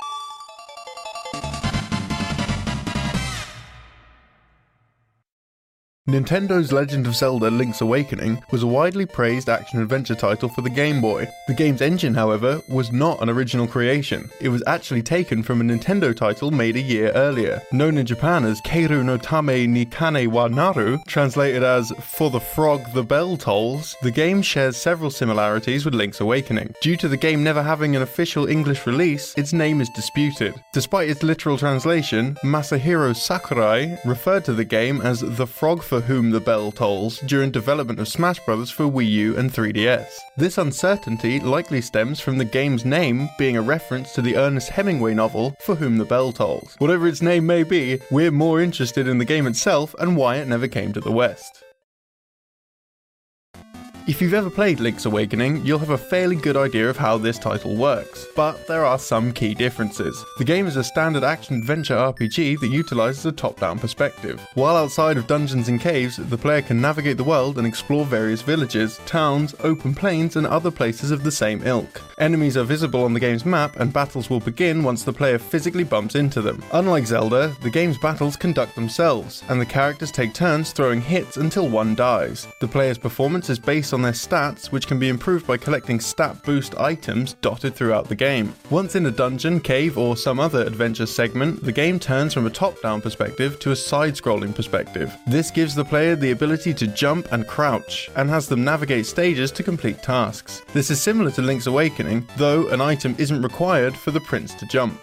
Nintendo's 6.08 6.70
Legend 6.70 7.08
of 7.08 7.16
Zelda 7.16 7.50
Link's 7.50 7.80
Awakening 7.80 8.40
was 8.52 8.62
a 8.62 8.66
widely 8.66 9.04
praised 9.06 9.48
action 9.48 9.80
adventure 9.82 10.14
title 10.14 10.48
for 10.48 10.62
the 10.62 10.70
Game 10.70 11.00
Boy. 11.00 11.26
The 11.48 11.54
game's 11.54 11.82
engine, 11.82 12.14
however, 12.14 12.62
was 12.68 12.92
not 12.92 13.20
an 13.20 13.28
original 13.28 13.66
creation. 13.66 14.30
It 14.40 14.50
was 14.50 14.62
actually 14.68 15.02
taken 15.02 15.42
from 15.42 15.60
a 15.60 15.64
Nintendo 15.64 16.14
title 16.14 16.52
made 16.52 16.76
a 16.76 16.80
year 16.80 17.10
earlier. 17.16 17.60
Known 17.72 17.98
in 17.98 18.06
Japan 18.06 18.44
as 18.44 18.60
Kaeru 18.60 19.04
no 19.04 19.16
Tame 19.16 19.72
ni 19.72 19.84
Kane 19.84 20.30
wa 20.30 20.46
Naru, 20.46 20.98
translated 21.08 21.64
as 21.64 21.90
For 22.00 22.30
the 22.30 22.38
Frog 22.38 22.84
the 22.92 23.02
Bell 23.02 23.36
Tolls, 23.36 23.96
the 24.02 24.12
game 24.12 24.42
shares 24.42 24.76
several 24.76 25.10
similarities 25.10 25.84
with 25.84 25.96
Link's 25.96 26.20
Awakening. 26.20 26.72
Due 26.82 26.96
to 26.98 27.08
the 27.08 27.16
game 27.16 27.42
never 27.42 27.64
having 27.64 27.96
an 27.96 28.02
official 28.02 28.46
English 28.46 28.86
release, 28.86 29.34
its 29.36 29.52
name 29.52 29.80
is 29.80 29.90
disputed. 29.90 30.54
Despite 30.72 31.10
its 31.10 31.24
literal 31.24 31.58
translation, 31.58 32.36
Masahiro 32.44 33.16
Sakurai 33.16 33.98
referred 34.04 34.44
to 34.44 34.52
the 34.52 34.64
game 34.64 35.00
as 35.00 35.18
the 35.18 35.48
Frog 35.48 35.82
for 35.82 35.95
for 35.96 36.02
whom 36.02 36.30
the 36.30 36.38
bell 36.38 36.70
tolls 36.70 37.20
during 37.20 37.50
development 37.50 37.98
of 37.98 38.06
Smash 38.06 38.38
Bros. 38.40 38.70
for 38.70 38.84
Wii 38.84 39.08
U 39.12 39.38
and 39.38 39.50
3DS. 39.50 40.18
This 40.36 40.58
uncertainty 40.58 41.40
likely 41.40 41.80
stems 41.80 42.20
from 42.20 42.36
the 42.36 42.44
game's 42.44 42.84
name 42.84 43.30
being 43.38 43.56
a 43.56 43.62
reference 43.62 44.12
to 44.12 44.20
the 44.20 44.36
Ernest 44.36 44.68
Hemingway 44.68 45.14
novel 45.14 45.56
For 45.64 45.74
Whom 45.74 45.96
the 45.96 46.04
Bell 46.04 46.32
Tolls. 46.32 46.74
Whatever 46.76 47.08
its 47.08 47.22
name 47.22 47.46
may 47.46 47.62
be, 47.62 47.98
we're 48.10 48.30
more 48.30 48.60
interested 48.60 49.08
in 49.08 49.16
the 49.16 49.24
game 49.24 49.46
itself 49.46 49.94
and 49.98 50.18
why 50.18 50.36
it 50.36 50.48
never 50.48 50.68
came 50.68 50.92
to 50.92 51.00
the 51.00 51.10
West. 51.10 51.62
If 54.06 54.22
you've 54.22 54.34
ever 54.34 54.50
played 54.50 54.78
Link's 54.78 55.04
Awakening, 55.04 55.66
you'll 55.66 55.80
have 55.80 55.90
a 55.90 55.98
fairly 55.98 56.36
good 56.36 56.56
idea 56.56 56.88
of 56.88 56.96
how 56.96 57.18
this 57.18 57.40
title 57.40 57.74
works, 57.74 58.24
but 58.36 58.64
there 58.68 58.84
are 58.84 59.00
some 59.00 59.32
key 59.32 59.52
differences. 59.52 60.24
The 60.38 60.44
game 60.44 60.68
is 60.68 60.76
a 60.76 60.84
standard 60.84 61.24
action 61.24 61.56
adventure 61.56 61.96
RPG 61.96 62.60
that 62.60 62.68
utilizes 62.68 63.26
a 63.26 63.32
top 63.32 63.58
down 63.58 63.80
perspective. 63.80 64.40
While 64.54 64.76
outside 64.76 65.16
of 65.16 65.26
dungeons 65.26 65.66
and 65.66 65.80
caves, 65.80 66.18
the 66.18 66.38
player 66.38 66.62
can 66.62 66.80
navigate 66.80 67.16
the 67.16 67.24
world 67.24 67.58
and 67.58 67.66
explore 67.66 68.04
various 68.04 68.42
villages, 68.42 69.00
towns, 69.06 69.56
open 69.58 69.92
plains, 69.92 70.36
and 70.36 70.46
other 70.46 70.70
places 70.70 71.10
of 71.10 71.24
the 71.24 71.32
same 71.32 71.66
ilk. 71.66 72.00
Enemies 72.18 72.56
are 72.56 72.62
visible 72.62 73.02
on 73.02 73.12
the 73.12 73.18
game's 73.18 73.44
map, 73.44 73.74
and 73.80 73.92
battles 73.92 74.30
will 74.30 74.38
begin 74.38 74.84
once 74.84 75.02
the 75.02 75.12
player 75.12 75.36
physically 75.36 75.84
bumps 75.84 76.14
into 76.14 76.40
them. 76.40 76.62
Unlike 76.74 77.08
Zelda, 77.08 77.56
the 77.60 77.70
game's 77.70 77.98
battles 77.98 78.36
conduct 78.36 78.76
themselves, 78.76 79.42
and 79.48 79.60
the 79.60 79.66
characters 79.66 80.12
take 80.12 80.32
turns 80.32 80.70
throwing 80.70 81.00
hits 81.00 81.38
until 81.38 81.68
one 81.68 81.96
dies. 81.96 82.46
The 82.60 82.68
player's 82.68 82.98
performance 82.98 83.50
is 83.50 83.58
based 83.58 83.92
on 83.92 83.95
their 84.02 84.12
stats, 84.12 84.66
which 84.72 84.86
can 84.86 84.98
be 84.98 85.08
improved 85.08 85.46
by 85.46 85.56
collecting 85.56 86.00
stat 86.00 86.42
boost 86.44 86.74
items 86.76 87.34
dotted 87.34 87.74
throughout 87.74 88.08
the 88.08 88.14
game. 88.14 88.54
Once 88.70 88.94
in 88.94 89.06
a 89.06 89.10
dungeon, 89.10 89.60
cave, 89.60 89.98
or 89.98 90.16
some 90.16 90.40
other 90.40 90.62
adventure 90.62 91.06
segment, 91.06 91.62
the 91.62 91.72
game 91.72 91.98
turns 91.98 92.34
from 92.34 92.46
a 92.46 92.50
top 92.50 92.80
down 92.82 93.00
perspective 93.00 93.58
to 93.60 93.70
a 93.70 93.76
side 93.76 94.14
scrolling 94.14 94.54
perspective. 94.54 95.16
This 95.26 95.50
gives 95.50 95.74
the 95.74 95.84
player 95.84 96.16
the 96.16 96.30
ability 96.30 96.74
to 96.74 96.86
jump 96.86 97.32
and 97.32 97.46
crouch, 97.46 98.10
and 98.16 98.28
has 98.28 98.48
them 98.48 98.64
navigate 98.64 99.06
stages 99.06 99.50
to 99.52 99.62
complete 99.62 100.02
tasks. 100.02 100.62
This 100.72 100.90
is 100.90 101.00
similar 101.00 101.30
to 101.32 101.42
Link's 101.42 101.66
Awakening, 101.66 102.26
though 102.36 102.68
an 102.68 102.80
item 102.80 103.14
isn't 103.18 103.42
required 103.42 103.96
for 103.96 104.10
the 104.10 104.20
prince 104.20 104.54
to 104.54 104.66
jump. 104.66 105.00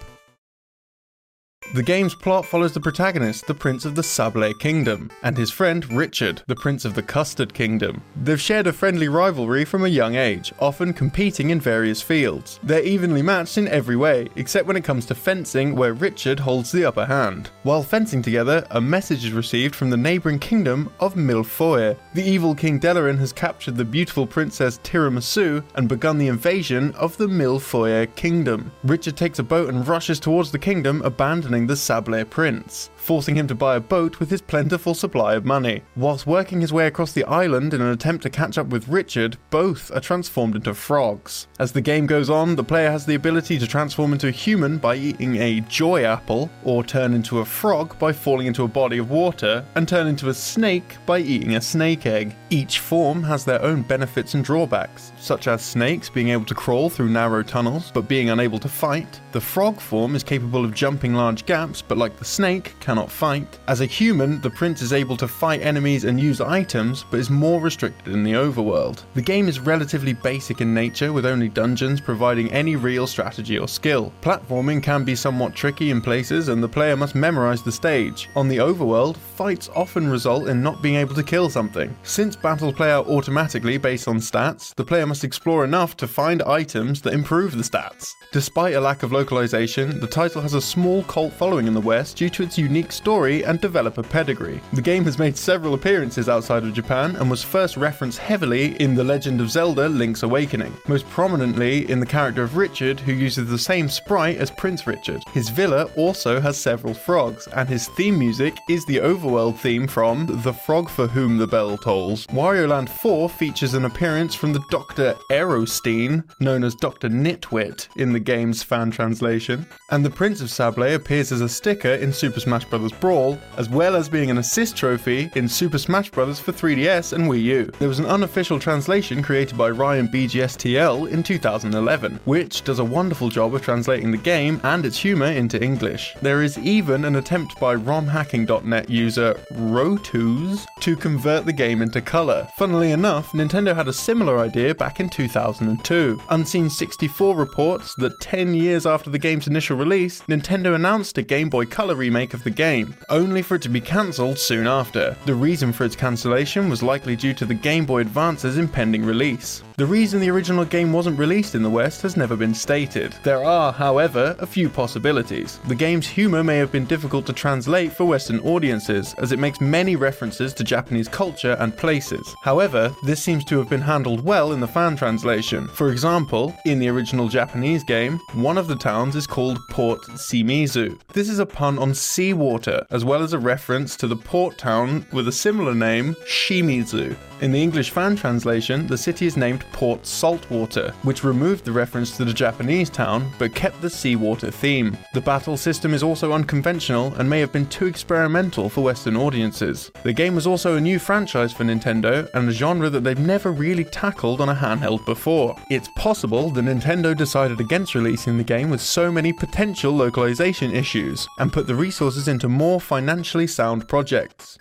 The 1.72 1.82
game's 1.82 2.14
plot 2.14 2.44
follows 2.44 2.72
the 2.72 2.80
protagonist, 2.80 3.46
the 3.46 3.54
Prince 3.54 3.84
of 3.84 3.94
the 3.94 4.02
Sablé 4.02 4.56
Kingdom, 4.58 5.10
and 5.22 5.36
his 5.36 5.50
friend 5.50 5.90
Richard, 5.92 6.42
the 6.46 6.54
Prince 6.54 6.84
of 6.84 6.94
the 6.94 7.02
Custard 7.02 7.52
Kingdom. 7.52 8.02
They've 8.22 8.40
shared 8.40 8.68
a 8.68 8.72
friendly 8.72 9.08
rivalry 9.08 9.64
from 9.64 9.84
a 9.84 9.88
young 9.88 10.14
age, 10.14 10.52
often 10.60 10.92
competing 10.92 11.50
in 11.50 11.60
various 11.60 12.00
fields. 12.00 12.60
They're 12.62 12.82
evenly 12.82 13.22
matched 13.22 13.58
in 13.58 13.66
every 13.66 13.96
way, 13.96 14.28
except 14.36 14.68
when 14.68 14.76
it 14.76 14.84
comes 14.84 15.06
to 15.06 15.16
fencing, 15.16 15.74
where 15.74 15.94
Richard 15.94 16.38
holds 16.38 16.70
the 16.70 16.84
upper 16.84 17.06
hand. 17.06 17.50
While 17.64 17.82
fencing 17.82 18.22
together, 18.22 18.64
a 18.70 18.80
message 18.80 19.24
is 19.24 19.32
received 19.32 19.74
from 19.74 19.90
the 19.90 19.96
neighbouring 19.96 20.38
kingdom 20.38 20.92
of 21.00 21.14
Millefoyer. 21.14 21.96
The 22.14 22.22
evil 22.22 22.54
King 22.54 22.78
Delarin 22.78 23.18
has 23.18 23.32
captured 23.32 23.76
the 23.76 23.84
beautiful 23.84 24.26
Princess 24.26 24.78
Tiramisu 24.84 25.64
and 25.74 25.88
begun 25.88 26.18
the 26.18 26.28
invasion 26.28 26.94
of 26.94 27.16
the 27.16 27.26
Millefoyer 27.26 28.14
Kingdom. 28.14 28.70
Richard 28.84 29.16
takes 29.16 29.40
a 29.40 29.42
boat 29.42 29.70
and 29.70 29.88
rushes 29.88 30.20
towards 30.20 30.52
the 30.52 30.58
kingdom, 30.58 31.02
abandoning 31.02 31.53
the 31.62 31.74
Sablé 31.74 32.28
Prince 32.28 32.90
forcing 33.04 33.36
him 33.36 33.46
to 33.46 33.54
buy 33.54 33.76
a 33.76 33.80
boat 33.80 34.18
with 34.18 34.30
his 34.30 34.40
plentiful 34.40 34.94
supply 34.94 35.34
of 35.34 35.44
money. 35.44 35.82
Whilst 35.94 36.26
working 36.26 36.60
his 36.60 36.72
way 36.72 36.86
across 36.86 37.12
the 37.12 37.24
island 37.24 37.74
in 37.74 37.82
an 37.82 37.90
attempt 37.90 38.22
to 38.22 38.30
catch 38.30 38.56
up 38.56 38.68
with 38.68 38.88
Richard, 38.88 39.36
both 39.50 39.94
are 39.94 40.00
transformed 40.00 40.56
into 40.56 40.72
frogs. 40.72 41.46
As 41.58 41.72
the 41.72 41.80
game 41.80 42.06
goes 42.06 42.30
on, 42.30 42.56
the 42.56 42.64
player 42.64 42.90
has 42.90 43.04
the 43.04 43.14
ability 43.14 43.58
to 43.58 43.66
transform 43.66 44.12
into 44.12 44.28
a 44.28 44.32
human 44.32 44.78
by 44.78 44.96
eating 44.96 45.36
a 45.36 45.60
joy 45.60 46.04
apple, 46.04 46.50
or 46.64 46.82
turn 46.82 47.12
into 47.12 47.40
a 47.40 47.44
frog 47.44 47.98
by 47.98 48.12
falling 48.12 48.46
into 48.46 48.64
a 48.64 48.68
body 48.68 48.98
of 48.98 49.10
water, 49.10 49.64
and 49.74 49.86
turn 49.86 50.06
into 50.06 50.30
a 50.30 50.34
snake 50.34 50.96
by 51.04 51.18
eating 51.18 51.56
a 51.56 51.60
snake 51.60 52.06
egg. 52.06 52.34
Each 52.48 52.78
form 52.78 53.22
has 53.24 53.44
their 53.44 53.60
own 53.62 53.82
benefits 53.82 54.34
and 54.34 54.44
drawbacks, 54.44 55.12
such 55.18 55.46
as 55.46 55.62
snakes 55.62 56.08
being 56.08 56.30
able 56.30 56.44
to 56.46 56.54
crawl 56.54 56.88
through 56.88 57.10
narrow 57.10 57.42
tunnels 57.42 57.90
but 57.92 58.08
being 58.08 58.30
unable 58.30 58.58
to 58.58 58.68
fight. 58.68 59.20
The 59.32 59.40
frog 59.40 59.80
form 59.80 60.14
is 60.14 60.22
capable 60.22 60.64
of 60.64 60.74
jumping 60.74 61.14
large 61.14 61.44
gaps, 61.44 61.82
but 61.82 61.98
like 61.98 62.16
the 62.16 62.24
snake, 62.24 62.74
can 62.80 62.93
cannot 62.94 63.10
fight. 63.10 63.58
As 63.66 63.80
a 63.80 63.86
human, 63.86 64.40
the 64.40 64.50
prince 64.50 64.80
is 64.80 64.92
able 64.92 65.16
to 65.16 65.26
fight 65.26 65.60
enemies 65.62 66.04
and 66.04 66.20
use 66.20 66.40
items, 66.40 67.04
but 67.10 67.18
is 67.18 67.28
more 67.28 67.60
restricted 67.60 68.14
in 68.14 68.22
the 68.22 68.34
overworld. 68.34 69.02
The 69.14 69.22
game 69.22 69.48
is 69.48 69.58
relatively 69.58 70.12
basic 70.12 70.60
in 70.60 70.72
nature, 70.72 71.12
with 71.12 71.26
only 71.26 71.48
dungeons 71.48 72.00
providing 72.00 72.52
any 72.52 72.76
real 72.76 73.08
strategy 73.08 73.58
or 73.58 73.66
skill. 73.66 74.12
Platforming 74.22 74.80
can 74.80 75.02
be 75.02 75.16
somewhat 75.16 75.56
tricky 75.56 75.90
in 75.90 76.00
places, 76.00 76.46
and 76.46 76.62
the 76.62 76.68
player 76.68 76.96
must 76.96 77.16
memorize 77.16 77.64
the 77.64 77.72
stage. 77.72 78.28
On 78.36 78.46
the 78.46 78.58
overworld, 78.58 79.16
fights 79.16 79.68
often 79.74 80.08
result 80.08 80.46
in 80.46 80.62
not 80.62 80.80
being 80.80 80.94
able 80.94 81.16
to 81.16 81.24
kill 81.24 81.50
something. 81.50 81.96
Since 82.04 82.36
battles 82.36 82.74
play 82.74 82.92
out 82.92 83.08
automatically 83.08 83.76
based 83.76 84.06
on 84.06 84.18
stats, 84.18 84.72
the 84.76 84.84
player 84.84 85.04
must 85.06 85.24
explore 85.24 85.64
enough 85.64 85.96
to 85.96 86.06
find 86.06 86.42
items 86.42 87.02
that 87.02 87.12
improve 87.12 87.56
the 87.56 87.64
stats. 87.64 88.12
Despite 88.32 88.74
a 88.74 88.80
lack 88.80 89.02
of 89.02 89.10
localization, 89.10 89.98
the 89.98 90.06
title 90.06 90.42
has 90.42 90.54
a 90.54 90.60
small 90.60 91.02
cult 91.04 91.32
following 91.32 91.66
in 91.66 91.74
the 91.74 91.80
West 91.80 92.18
due 92.18 92.30
to 92.30 92.44
its 92.44 92.56
unique 92.56 92.83
unique 92.84 92.92
story 92.92 93.42
and 93.44 93.60
developer 93.60 94.02
pedigree. 94.02 94.60
The 94.74 94.82
game 94.82 95.04
has 95.04 95.18
made 95.18 95.38
several 95.38 95.72
appearances 95.72 96.28
outside 96.28 96.64
of 96.64 96.74
Japan 96.74 97.16
and 97.16 97.30
was 97.30 97.42
first 97.42 97.78
referenced 97.78 98.18
heavily 98.18 98.76
in 98.78 98.94
The 98.94 99.02
Legend 99.02 99.40
of 99.40 99.50
Zelda 99.50 99.88
Link's 99.88 100.22
Awakening, 100.22 100.76
most 100.86 101.08
prominently 101.08 101.90
in 101.90 101.98
the 101.98 102.04
character 102.04 102.42
of 102.42 102.58
Richard, 102.58 103.00
who 103.00 103.12
uses 103.12 103.48
the 103.48 103.58
same 103.58 103.88
sprite 103.88 104.36
as 104.36 104.50
Prince 104.50 104.86
Richard. 104.86 105.22
His 105.32 105.48
villa 105.48 105.84
also 105.96 106.40
has 106.40 106.60
several 106.60 106.92
frogs, 106.92 107.48
and 107.54 107.66
his 107.66 107.88
theme 107.88 108.18
music 108.18 108.54
is 108.68 108.84
the 108.84 108.98
overworld 108.98 109.56
theme 109.56 109.86
from 109.86 110.26
The 110.42 110.52
Frog 110.52 110.90
for 110.90 111.06
Whom 111.06 111.38
the 111.38 111.46
Bell 111.46 111.78
Tolls. 111.78 112.26
Wario 112.26 112.68
Land 112.68 112.90
4 112.90 113.30
features 113.30 113.72
an 113.72 113.86
appearance 113.86 114.34
from 114.34 114.52
the 114.52 114.64
Dr. 114.70 115.16
Aerostein, 115.30 116.22
known 116.38 116.64
as 116.64 116.74
Dr. 116.74 117.08
Nitwit 117.08 117.88
in 117.96 118.12
the 118.12 118.20
game's 118.20 118.62
fan 118.62 118.90
translation, 118.90 119.66
and 119.90 120.04
the 120.04 120.10
Prince 120.10 120.42
of 120.42 120.48
Sablé 120.48 120.94
appears 120.94 121.32
as 121.32 121.40
a 121.40 121.48
sticker 121.48 121.94
in 121.94 122.12
Super 122.12 122.40
Smash 122.40 122.66
Bros. 122.66 122.73
Brawl, 122.78 123.38
as 123.56 123.68
well 123.68 123.96
as 123.96 124.08
being 124.08 124.30
an 124.30 124.38
assist 124.38 124.76
trophy 124.76 125.30
in 125.34 125.48
Super 125.48 125.78
Smash 125.78 126.10
Bros. 126.10 126.40
for 126.40 126.52
3DS 126.52 127.12
and 127.12 127.24
Wii 127.24 127.42
U. 127.42 127.70
There 127.78 127.88
was 127.88 127.98
an 127.98 128.06
unofficial 128.06 128.58
translation 128.58 129.22
created 129.22 129.56
by 129.56 129.70
Ryan 129.70 130.08
BGSTL 130.08 131.10
in 131.10 131.22
2011, 131.22 132.20
which 132.24 132.64
does 132.64 132.78
a 132.78 132.84
wonderful 132.84 133.28
job 133.28 133.54
of 133.54 133.62
translating 133.62 134.10
the 134.10 134.16
game 134.16 134.60
and 134.64 134.84
its 134.84 134.98
humour 134.98 135.26
into 135.26 135.62
English. 135.62 136.14
There 136.22 136.42
is 136.42 136.58
even 136.58 137.04
an 137.04 137.16
attempt 137.16 137.58
by 137.60 137.76
romhacking.net 137.76 138.90
user 138.90 139.38
Rotus 139.52 140.66
to 140.80 140.96
convert 140.96 141.46
the 141.46 141.52
game 141.52 141.82
into 141.82 142.00
colour. 142.00 142.48
Funnily 142.56 142.92
enough, 142.92 143.32
Nintendo 143.32 143.74
had 143.74 143.88
a 143.88 143.92
similar 143.92 144.38
idea 144.38 144.74
back 144.74 145.00
in 145.00 145.08
2002. 145.08 146.20
Unseen 146.30 146.70
64 146.70 147.36
reports 147.36 147.94
that 147.96 148.20
10 148.20 148.54
years 148.54 148.86
after 148.86 149.10
the 149.10 149.18
game's 149.18 149.46
initial 149.46 149.76
release, 149.76 150.22
Nintendo 150.22 150.74
announced 150.74 151.18
a 151.18 151.22
Game 151.22 151.48
Boy 151.48 151.66
Color 151.66 151.94
remake 151.94 152.34
of 152.34 152.44
the 152.44 152.50
game 152.50 152.63
game, 152.64 152.96
only 153.10 153.42
for 153.42 153.56
it 153.56 153.62
to 153.62 153.68
be 153.68 153.80
cancelled 153.80 154.38
soon 154.38 154.66
after. 154.66 155.14
The 155.26 155.34
reason 155.34 155.70
for 155.70 155.84
its 155.84 155.94
cancellation 155.94 156.70
was 156.70 156.82
likely 156.82 157.14
due 157.14 157.34
to 157.34 157.44
the 157.44 157.60
Game 157.68 157.84
Boy 157.84 158.00
Advance's 158.00 158.56
impending 158.56 159.04
release. 159.04 159.62
The 159.76 159.84
reason 159.84 160.18
the 160.20 160.30
original 160.30 160.64
game 160.64 160.90
wasn't 160.92 161.18
released 161.18 161.54
in 161.54 161.62
the 161.62 161.76
West 161.80 162.00
has 162.02 162.16
never 162.16 162.36
been 162.36 162.54
stated. 162.54 163.12
There 163.22 163.44
are, 163.44 163.70
however, 163.72 164.34
a 164.38 164.46
few 164.46 164.70
possibilities. 164.70 165.58
The 165.66 165.74
game's 165.74 166.06
humour 166.06 166.42
may 166.42 166.56
have 166.58 166.72
been 166.72 166.86
difficult 166.86 167.26
to 167.26 167.32
translate 167.32 167.92
for 167.92 168.04
Western 168.06 168.40
audiences, 168.40 169.14
as 169.18 169.32
it 169.32 169.38
makes 169.38 169.60
many 169.60 169.96
references 169.96 170.54
to 170.54 170.64
Japanese 170.64 171.08
culture 171.08 171.56
and 171.60 171.76
places. 171.76 172.34
However, 172.44 172.94
this 173.04 173.22
seems 173.22 173.44
to 173.46 173.58
have 173.58 173.68
been 173.68 173.80
handled 173.80 174.24
well 174.24 174.52
in 174.52 174.60
the 174.60 174.74
fan 174.76 174.96
translation. 174.96 175.68
For 175.68 175.90
example, 175.90 176.54
in 176.64 176.78
the 176.78 176.88
original 176.88 177.28
Japanese 177.28 177.84
game, 177.84 178.20
one 178.32 178.56
of 178.56 178.68
the 178.68 178.76
towns 178.76 179.16
is 179.16 179.26
called 179.26 179.58
Port 179.70 180.00
Shimizu. 180.24 180.98
This 181.12 181.28
is 181.28 181.40
a 181.40 181.46
pun 181.46 181.78
on 181.78 181.92
seawater, 181.94 182.53
as 182.90 183.04
well 183.04 183.22
as 183.22 183.32
a 183.32 183.38
reference 183.38 183.96
to 183.96 184.06
the 184.06 184.16
port 184.16 184.58
town 184.58 185.06
with 185.12 185.28
a 185.28 185.32
similar 185.32 185.74
name, 185.74 186.14
Shimizu. 186.26 187.16
In 187.44 187.52
the 187.52 187.62
English 187.62 187.90
fan 187.90 188.16
translation, 188.16 188.86
the 188.86 188.96
city 188.96 189.26
is 189.26 189.36
named 189.36 189.66
Port 189.70 190.06
Saltwater, 190.06 190.94
which 191.02 191.24
removed 191.24 191.66
the 191.66 191.72
reference 191.72 192.16
to 192.16 192.24
the 192.24 192.32
Japanese 192.32 192.88
town 192.88 193.30
but 193.38 193.54
kept 193.54 193.82
the 193.82 193.90
seawater 193.90 194.50
theme. 194.50 194.96
The 195.12 195.20
battle 195.20 195.58
system 195.58 195.92
is 195.92 196.02
also 196.02 196.32
unconventional 196.32 197.12
and 197.16 197.28
may 197.28 197.40
have 197.40 197.52
been 197.52 197.66
too 197.66 197.84
experimental 197.84 198.70
for 198.70 198.80
Western 198.80 199.14
audiences. 199.14 199.90
The 200.04 200.12
game 200.14 200.34
was 200.34 200.46
also 200.46 200.76
a 200.76 200.80
new 200.80 200.98
franchise 200.98 201.52
for 201.52 201.64
Nintendo 201.64 202.30
and 202.32 202.48
a 202.48 202.52
genre 202.52 202.88
that 202.88 203.04
they've 203.04 203.18
never 203.18 203.52
really 203.52 203.84
tackled 203.84 204.40
on 204.40 204.48
a 204.48 204.54
handheld 204.54 205.04
before. 205.04 205.54
It's 205.68 205.90
possible 205.96 206.48
that 206.48 206.64
Nintendo 206.64 207.14
decided 207.14 207.60
against 207.60 207.94
releasing 207.94 208.38
the 208.38 208.44
game 208.44 208.70
with 208.70 208.80
so 208.80 209.12
many 209.12 209.34
potential 209.34 209.92
localization 209.92 210.74
issues 210.74 211.28
and 211.38 211.52
put 211.52 211.66
the 211.66 211.74
resources 211.74 212.26
into 212.26 212.48
more 212.48 212.80
financially 212.80 213.46
sound 213.46 213.86
projects. 213.86 214.58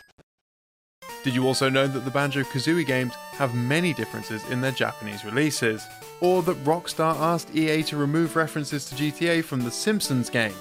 Did 1.24 1.34
you 1.34 1.48
also 1.48 1.70
know 1.70 1.88
that 1.88 2.04
the 2.04 2.12
Banjo 2.12 2.42
Kazooie 2.44 2.86
games 2.86 3.14
have 3.38 3.56
many 3.56 3.94
differences 3.94 4.44
in 4.50 4.60
their 4.60 4.74
Japanese 4.74 5.24
releases? 5.24 5.88
Or 6.20 6.44
that 6.44 6.62
Rockstar 6.66 7.16
asked 7.16 7.56
EA 7.56 7.82
to 7.84 7.96
remove 7.96 8.36
references 8.36 8.86
to 8.90 8.96
GTA 8.96 9.42
from 9.44 9.62
the 9.62 9.72
Simpsons 9.72 10.30
game? 10.30 10.56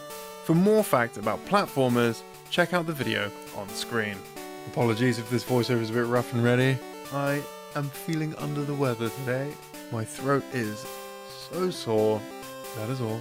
For 0.44 0.54
more 0.54 0.84
facts 0.84 1.16
about 1.16 1.44
platformers, 1.46 2.22
check 2.50 2.74
out 2.74 2.86
the 2.86 2.92
video 2.92 3.28
on 3.56 3.68
screen. 3.70 4.16
Apologies 4.68 5.18
if 5.18 5.28
this 5.30 5.44
voiceover 5.44 5.80
is 5.80 5.90
a 5.90 5.94
bit 5.94 6.06
rough 6.06 6.32
and 6.32 6.44
ready. 6.44 6.78
I 7.12 7.42
am 7.74 7.88
feeling 7.88 8.32
under 8.36 8.62
the 8.62 8.74
weather 8.74 9.08
today. 9.08 9.52
My 9.90 10.04
throat 10.04 10.44
is 10.52 10.86
so 11.50 11.70
sore. 11.70 12.20
That 12.76 12.88
is 12.88 13.00
all. 13.00 13.20